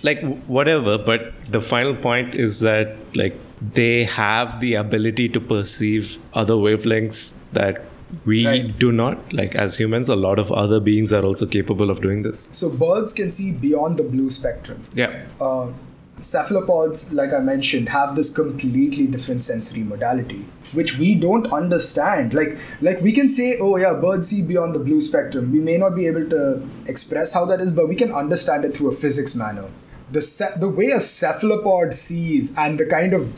like 0.02 0.22
whatever 0.46 0.98
but 0.98 1.32
the 1.50 1.61
final 1.61 1.94
point 1.94 2.34
is 2.34 2.61
that 2.61 2.96
like 3.14 3.36
they 3.74 4.04
have 4.04 4.61
the 4.61 4.74
ability 4.74 5.28
to 5.30 5.40
perceive 5.40 6.18
other 6.34 6.54
wavelengths 6.54 7.34
that 7.52 7.82
we 8.24 8.46
right. 8.46 8.78
do 8.78 8.92
not. 8.92 9.32
Like 9.32 9.54
as 9.54 9.76
humans 9.76 10.09
a 10.09 10.16
lot 10.16 10.38
of 10.38 10.52
other 10.52 10.78
beings 10.80 11.12
are 11.12 11.24
also 11.24 11.46
capable 11.46 11.90
of 11.90 12.02
doing 12.02 12.22
this. 12.22 12.48
So 12.52 12.70
birds 12.70 13.12
can 13.12 13.32
see 13.32 13.52
beyond 13.52 13.98
the 13.98 14.04
blue 14.04 14.30
spectrum. 14.30 14.84
Yeah. 14.94 15.24
Uh, 15.40 15.72
cephalopods, 16.21 17.12
like 17.12 17.33
I 17.33 17.39
mentioned, 17.39 17.89
have 17.91 18.17
this 18.17 18.35
completely 18.35 19.07
different 19.07 19.43
sensory 19.45 19.83
modality, 19.83 20.47
which 20.73 20.99
we 20.99 21.14
don't 21.14 21.53
understand. 21.53 22.35
Like, 22.35 22.59
like 22.81 23.01
we 23.01 23.12
can 23.12 23.29
say, 23.29 23.59
oh 23.59 23.77
yeah, 23.77 23.93
birds 23.95 24.29
see 24.29 24.43
beyond 24.43 24.75
the 24.75 24.79
blue 24.79 25.01
spectrum. 25.01 25.53
We 25.53 25.61
may 25.61 25.77
not 25.77 25.95
be 25.95 26.07
able 26.07 26.29
to 26.31 26.67
express 26.87 27.33
how 27.33 27.45
that 27.47 27.61
is, 27.61 27.73
but 27.73 27.89
we 27.89 27.97
can 27.97 28.12
understand 28.12 28.64
it 28.64 28.77
through 28.77 28.91
a 28.91 28.95
physics 28.95 29.35
manner. 29.35 29.69
The 30.11 30.23
ce- 30.23 30.59
the 30.59 30.69
way 30.69 30.87
a 30.87 31.01
cephalopod 31.01 31.93
sees 31.93 32.57
and 32.57 32.79
the 32.79 32.87
kind 32.87 33.12
of 33.12 33.35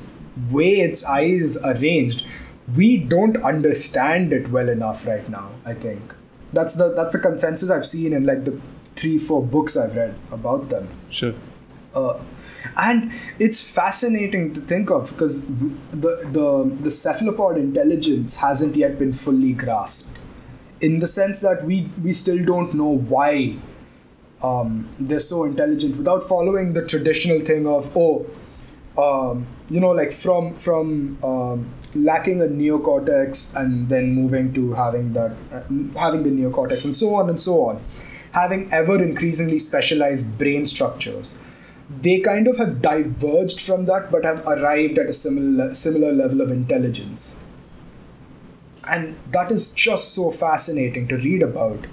way 0.52 0.80
its 0.80 1.04
eyes 1.04 1.56
are 1.56 1.72
arranged, 1.72 2.24
we 2.76 2.98
don't 2.98 3.42
understand 3.42 4.32
it 4.32 4.50
well 4.50 4.68
enough 4.68 5.06
right 5.06 5.28
now. 5.28 5.50
I 5.64 5.74
think 5.74 6.14
that's 6.52 6.74
the 6.74 6.92
that's 6.94 7.12
the 7.12 7.18
consensus 7.18 7.70
I've 7.70 7.86
seen 7.86 8.12
in 8.12 8.24
like 8.24 8.44
the 8.44 8.60
three 8.96 9.18
four 9.18 9.42
books 9.42 9.76
I've 9.76 9.96
read 9.96 10.14
about 10.30 10.68
them. 10.68 10.88
Sure. 11.10 11.34
Uh, 11.94 12.18
and 12.76 13.12
it's 13.38 13.62
fascinating 13.62 14.54
to 14.54 14.60
think 14.60 14.90
of 14.90 15.10
because 15.10 15.46
the, 15.46 16.28
the, 16.30 16.76
the 16.80 16.90
cephalopod 16.90 17.56
intelligence 17.56 18.36
hasn't 18.36 18.76
yet 18.76 18.98
been 18.98 19.12
fully 19.12 19.52
grasped. 19.52 20.18
In 20.80 21.00
the 21.00 21.06
sense 21.06 21.40
that 21.40 21.64
we, 21.64 21.90
we 22.02 22.12
still 22.12 22.44
don't 22.44 22.74
know 22.74 22.96
why 22.96 23.56
um, 24.42 24.88
they're 24.98 25.18
so 25.18 25.44
intelligent 25.44 25.96
without 25.96 26.22
following 26.22 26.72
the 26.72 26.86
traditional 26.86 27.40
thing 27.40 27.66
of, 27.66 27.96
oh, 27.96 28.26
um, 28.96 29.46
you 29.68 29.80
know, 29.80 29.90
like 29.90 30.12
from, 30.12 30.54
from 30.54 31.18
um, 31.24 31.72
lacking 31.94 32.40
a 32.40 32.44
neocortex 32.44 33.54
and 33.56 33.88
then 33.88 34.12
moving 34.12 34.52
to 34.54 34.72
having 34.74 35.12
that, 35.14 35.32
uh, 35.52 35.62
having 35.98 36.22
the 36.22 36.30
neocortex 36.30 36.84
and 36.84 36.96
so 36.96 37.14
on 37.16 37.28
and 37.28 37.40
so 37.40 37.64
on, 37.64 37.82
having 38.32 38.72
ever 38.72 39.02
increasingly 39.02 39.58
specialized 39.58 40.38
brain 40.38 40.64
structures 40.66 41.36
they 41.90 42.20
kind 42.20 42.46
of 42.46 42.58
have 42.58 42.82
diverged 42.82 43.60
from 43.60 43.86
that 43.86 44.10
but 44.10 44.24
have 44.24 44.46
arrived 44.46 44.98
at 44.98 45.08
a 45.08 45.12
similar 45.12 45.74
similar 45.74 46.12
level 46.12 46.40
of 46.40 46.50
intelligence. 46.50 47.36
And 48.84 49.16
that 49.32 49.52
is 49.52 49.74
just 49.74 50.14
so 50.14 50.30
fascinating 50.30 51.08
to 51.08 51.16
read 51.16 51.42
about. 51.42 51.86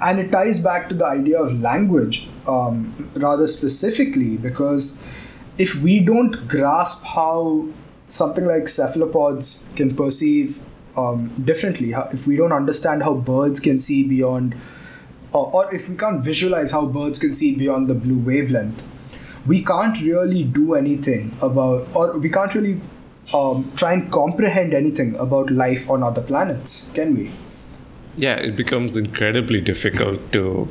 And 0.00 0.20
it 0.20 0.30
ties 0.30 0.60
back 0.60 0.88
to 0.88 0.94
the 0.94 1.04
idea 1.04 1.40
of 1.40 1.60
language 1.60 2.28
um, 2.46 3.10
rather 3.14 3.48
specifically 3.48 4.36
because 4.36 5.04
if 5.56 5.82
we 5.82 5.98
don't 5.98 6.46
grasp 6.46 7.04
how 7.04 7.68
something 8.06 8.46
like 8.46 8.68
cephalopods 8.68 9.68
can 9.74 9.94
perceive 9.96 10.60
um, 10.96 11.32
differently 11.44 11.94
if 12.12 12.26
we 12.26 12.36
don't 12.36 12.52
understand 12.52 13.02
how 13.02 13.14
birds 13.14 13.60
can 13.60 13.78
see 13.78 14.06
beyond 14.06 14.54
or, 15.32 15.52
or 15.52 15.74
if 15.74 15.88
we 15.88 15.96
can't 15.96 16.24
visualize 16.24 16.72
how 16.72 16.86
birds 16.86 17.18
can 17.18 17.34
see 17.34 17.54
beyond 17.54 17.88
the 17.88 17.94
blue 17.94 18.18
wavelength 18.18 18.82
we 19.48 19.64
can't 19.64 20.00
really 20.02 20.44
do 20.44 20.74
anything 20.74 21.36
about, 21.40 21.88
or 21.94 22.18
we 22.18 22.28
can't 22.28 22.54
really 22.54 22.80
um, 23.34 23.72
try 23.76 23.94
and 23.94 24.12
comprehend 24.12 24.74
anything 24.74 25.16
about 25.16 25.50
life 25.50 25.88
on 25.90 26.02
other 26.02 26.22
planets, 26.22 26.90
can 26.94 27.16
we? 27.16 27.30
Yeah, 28.16 28.34
it 28.34 28.56
becomes 28.56 28.96
incredibly 28.96 29.60
difficult 29.60 30.20
to, 30.32 30.68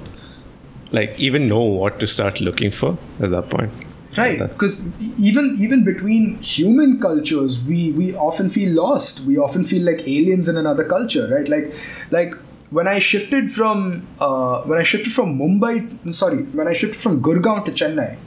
like, 0.91 1.17
even 1.17 1.47
know 1.47 1.61
what 1.61 1.99
to 1.99 2.07
start 2.07 2.39
looking 2.39 2.71
for 2.71 2.97
at 3.19 3.31
that 3.31 3.49
point. 3.49 3.71
Right, 4.17 4.39
because 4.39 4.89
even 5.19 5.57
even 5.59 5.83
between 5.83 6.37
human 6.41 6.99
cultures, 6.99 7.63
we 7.63 7.91
we 7.91 8.15
often 8.15 8.49
feel 8.49 8.73
lost. 8.73 9.19
We 9.25 9.37
often 9.37 9.63
feel 9.63 9.83
like 9.85 9.99
aliens 10.07 10.47
in 10.47 10.57
another 10.57 10.85
culture, 10.85 11.27
right? 11.27 11.47
Like, 11.47 11.75
like 12.09 12.33
when 12.71 12.87
I 12.87 12.97
shifted 12.97 13.51
from 13.51 14.07
uh, 14.19 14.63
when 14.63 14.79
I 14.79 14.83
shifted 14.83 15.13
from 15.13 15.37
Mumbai, 15.37 16.13
sorry, 16.15 16.41
when 16.59 16.67
I 16.67 16.73
shifted 16.73 16.99
from 16.99 17.21
Gurgaon 17.21 17.63
to 17.65 17.71
Chennai, 17.71 18.17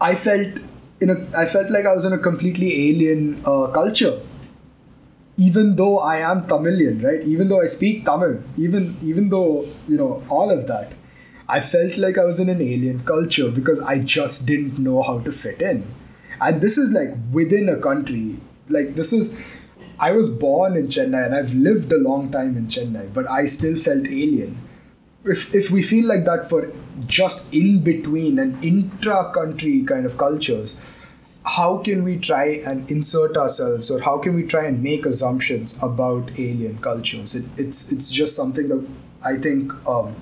I 0.00 0.14
felt 0.14 0.58
in 1.00 1.10
a 1.10 1.16
I 1.36 1.46
felt 1.46 1.70
like 1.70 1.86
I 1.86 1.94
was 1.94 2.04
in 2.04 2.12
a 2.12 2.18
completely 2.18 2.88
alien 2.88 3.42
uh, 3.44 3.68
culture. 3.68 4.20
Even 5.36 5.76
though 5.76 5.98
I 5.98 6.16
am 6.18 6.46
Tamilian, 6.48 7.00
right? 7.00 7.22
Even 7.22 7.48
though 7.48 7.60
I 7.60 7.66
speak 7.66 8.04
Tamil, 8.04 8.40
even 8.56 8.96
even 9.02 9.28
though 9.28 9.68
you 9.88 9.96
know 9.96 10.22
all 10.28 10.50
of 10.50 10.66
that, 10.66 10.92
I 11.48 11.60
felt 11.60 11.96
like 11.96 12.18
I 12.18 12.24
was 12.24 12.40
in 12.40 12.48
an 12.48 12.60
alien 12.60 13.04
culture 13.04 13.48
because 13.48 13.80
I 13.80 13.98
just 13.98 14.46
didn't 14.46 14.78
know 14.78 15.02
how 15.02 15.18
to 15.20 15.32
fit 15.32 15.62
in. 15.62 15.84
And 16.40 16.60
this 16.60 16.78
is 16.78 16.92
like 16.92 17.14
within 17.32 17.68
a 17.68 17.76
country. 17.76 18.38
Like 18.68 18.94
this 18.96 19.12
is 19.12 19.36
I 19.98 20.12
was 20.12 20.30
born 20.30 20.76
in 20.76 20.88
Chennai 20.88 21.26
and 21.26 21.34
I've 21.34 21.54
lived 21.54 21.92
a 21.92 21.98
long 21.98 22.30
time 22.30 22.56
in 22.56 22.66
Chennai, 22.68 23.12
but 23.12 23.28
I 23.28 23.46
still 23.46 23.76
felt 23.76 24.06
alien 24.06 24.56
if, 25.24 25.54
if 25.54 25.70
we 25.70 25.82
feel 25.82 26.06
like 26.06 26.24
that 26.24 26.48
for 26.48 26.72
just 27.06 27.52
in 27.52 27.82
between 27.82 28.38
and 28.38 28.62
intra 28.64 29.32
country 29.32 29.82
kind 29.82 30.06
of 30.06 30.16
cultures, 30.16 30.80
how 31.44 31.78
can 31.78 32.04
we 32.04 32.18
try 32.18 32.44
and 32.44 32.90
insert 32.90 33.36
ourselves 33.36 33.90
or 33.90 34.00
how 34.00 34.18
can 34.18 34.34
we 34.34 34.42
try 34.42 34.66
and 34.66 34.82
make 34.82 35.06
assumptions 35.06 35.82
about 35.82 36.30
alien 36.38 36.78
cultures? 36.78 37.34
It, 37.34 37.46
it's, 37.56 37.90
it's 37.90 38.10
just 38.10 38.36
something 38.36 38.68
that 38.68 38.86
I 39.22 39.36
think 39.36 39.72
um, 39.86 40.14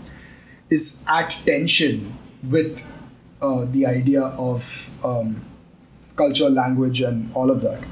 is 0.70 1.04
at 1.08 1.36
tension 1.44 2.16
with 2.42 2.90
uh, 3.42 3.66
the 3.66 3.86
idea 3.86 4.22
of 4.22 4.90
um, 5.04 5.44
culture, 6.16 6.48
language, 6.48 7.00
and 7.00 7.32
all 7.34 7.50
of 7.50 7.60
that, 7.62 7.82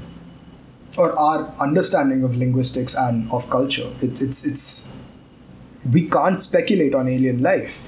or 0.97 1.17
our 1.17 1.53
understanding 1.59 2.23
of 2.23 2.35
linguistics 2.35 2.95
and 2.95 3.31
of 3.31 3.49
culture. 3.49 3.91
It, 4.01 4.21
it's 4.21 4.45
it's 4.45 4.89
we 5.91 6.07
can't 6.09 6.41
speculate 6.43 6.95
on 6.95 7.07
alien 7.07 7.41
life. 7.41 7.81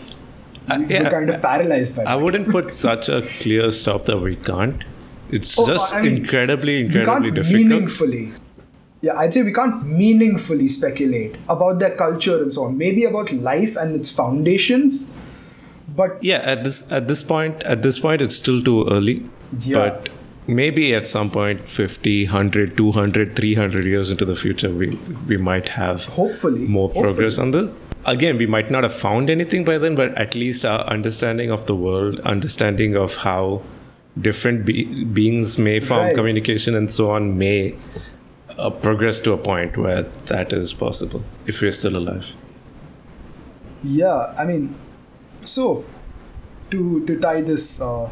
Uh, 0.70 0.80
yeah, 0.88 1.04
we're 1.04 1.10
kind 1.10 1.30
of 1.30 1.42
paralyzed 1.42 1.96
by 1.96 2.04
I 2.04 2.06
that. 2.16 2.22
wouldn't 2.24 2.50
put 2.50 2.74
such 2.74 3.08
a 3.10 3.22
clear 3.40 3.72
stop 3.72 4.06
that 4.06 4.18
we 4.20 4.36
can't. 4.36 4.84
It's 5.32 5.58
Oh, 5.60 5.66
just 5.66 5.94
I 5.94 6.02
mean, 6.02 6.18
incredibly, 6.18 6.84
we 6.84 6.90
can't 6.90 7.26
incredibly 7.26 7.32
difficult. 7.32 7.64
meaningfully. 7.70 8.32
Yeah, 9.02 9.18
I'd 9.18 9.34
say 9.34 9.44
we 9.44 9.54
can't 9.54 9.86
meaningfully 9.86 10.68
speculate 10.68 11.38
about 11.48 11.80
their 11.80 11.96
culture 11.96 12.42
and 12.44 12.54
so 12.54 12.64
on. 12.66 12.78
Maybe 12.78 13.04
about 13.06 13.32
life 13.32 13.76
and 13.78 13.96
its 13.96 14.10
foundations, 14.10 15.16
but 15.96 16.18
Yeah, 16.24 16.38
at 16.38 16.64
this 16.64 16.84
at 16.92 17.08
this 17.08 17.22
point, 17.24 17.64
at 17.64 17.82
this 17.84 18.00
point, 18.00 18.22
it's 18.22 18.36
still 18.36 18.62
too 18.64 18.88
early. 18.90 19.24
Yeah. 19.60 19.78
But 19.78 20.10
maybe 20.48 20.94
at 20.94 21.06
some 21.06 21.30
point, 21.30 21.68
50, 21.70 22.26
100, 22.26 22.78
200, 22.78 23.36
300 23.36 23.86
years 23.86 24.12
into 24.12 24.26
the 24.26 24.36
future, 24.36 24.70
we 24.70 24.90
we 25.28 25.38
might 25.38 25.70
have 25.70 26.06
hopefully 26.06 26.60
more 26.60 26.88
hopefully. 26.88 27.04
progress 27.06 27.38
on 27.40 27.52
this. 27.52 27.84
Again, 28.06 28.38
we 28.38 28.46
might 28.46 28.72
not 28.72 28.84
have 28.84 28.94
found 28.94 29.30
anything 29.30 29.66
by 29.66 29.78
then, 29.78 29.96
but 29.96 30.18
at 30.18 30.36
least 30.36 30.66
our 30.66 30.80
understanding 30.98 31.52
of 31.52 31.66
the 31.66 31.76
world, 31.76 32.20
understanding 32.22 32.96
of 32.96 33.16
how 33.18 33.62
different 34.22 34.66
be- 34.66 35.04
beings 35.06 35.58
may 35.58 35.80
form 35.80 36.00
Right. 36.08 36.16
communication 36.16 36.74
and 36.76 36.92
so 36.92 37.12
on, 37.12 37.38
may 37.38 37.76
uh, 38.58 38.70
progress 38.70 39.20
to 39.22 39.34
a 39.34 39.38
point 39.38 39.78
where 39.78 40.04
that 40.28 40.54
is 40.54 40.74
possible 40.74 41.22
if 41.46 41.62
we're 41.62 41.72
still 41.72 41.96
alive. 41.98 42.26
Yeah, 43.84 44.34
I 44.38 44.46
mean, 44.46 44.76
so 45.46 45.86
to 46.72 47.06
to 47.06 47.20
tie 47.20 47.42
this 47.42 47.82
uh, 47.82 48.10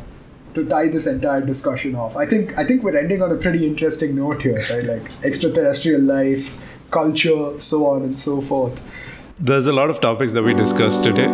to 0.55 0.65
tie 0.65 0.87
this 0.87 1.07
entire 1.07 1.41
discussion 1.41 1.95
off, 1.95 2.15
I 2.17 2.25
think 2.25 2.57
I 2.57 2.65
think 2.65 2.83
we're 2.83 2.97
ending 2.97 3.21
on 3.21 3.31
a 3.31 3.35
pretty 3.35 3.65
interesting 3.67 4.15
note 4.15 4.41
here, 4.41 4.63
right? 4.69 4.83
Like 4.83 5.11
extraterrestrial 5.23 6.01
life, 6.01 6.57
culture, 6.91 7.59
so 7.59 7.87
on 7.87 8.03
and 8.03 8.17
so 8.17 8.41
forth. 8.41 8.81
There's 9.39 9.65
a 9.65 9.73
lot 9.73 9.89
of 9.89 9.99
topics 10.01 10.33
that 10.33 10.43
we 10.43 10.53
discussed 10.53 11.03
today 11.03 11.27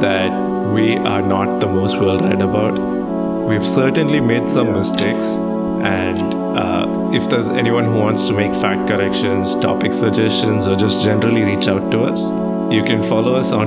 that 0.00 0.30
we 0.74 0.96
are 0.96 1.22
not 1.22 1.58
the 1.60 1.66
most 1.66 1.98
well 1.98 2.20
read 2.20 2.40
about. 2.40 2.78
We've 3.48 3.66
certainly 3.66 4.20
made 4.20 4.48
some 4.50 4.72
mistakes, 4.72 5.26
and 5.82 6.34
uh, 6.58 7.10
if 7.12 7.28
there's 7.30 7.48
anyone 7.48 7.84
who 7.84 7.98
wants 7.98 8.24
to 8.24 8.32
make 8.32 8.52
fact 8.60 8.86
corrections, 8.88 9.54
topic 9.56 9.92
suggestions, 9.92 10.68
or 10.68 10.76
just 10.76 11.02
generally 11.02 11.42
reach 11.42 11.66
out 11.66 11.90
to 11.90 12.02
us, 12.02 12.20
you 12.70 12.82
can 12.84 13.02
follow 13.02 13.34
us 13.34 13.50
on 13.50 13.56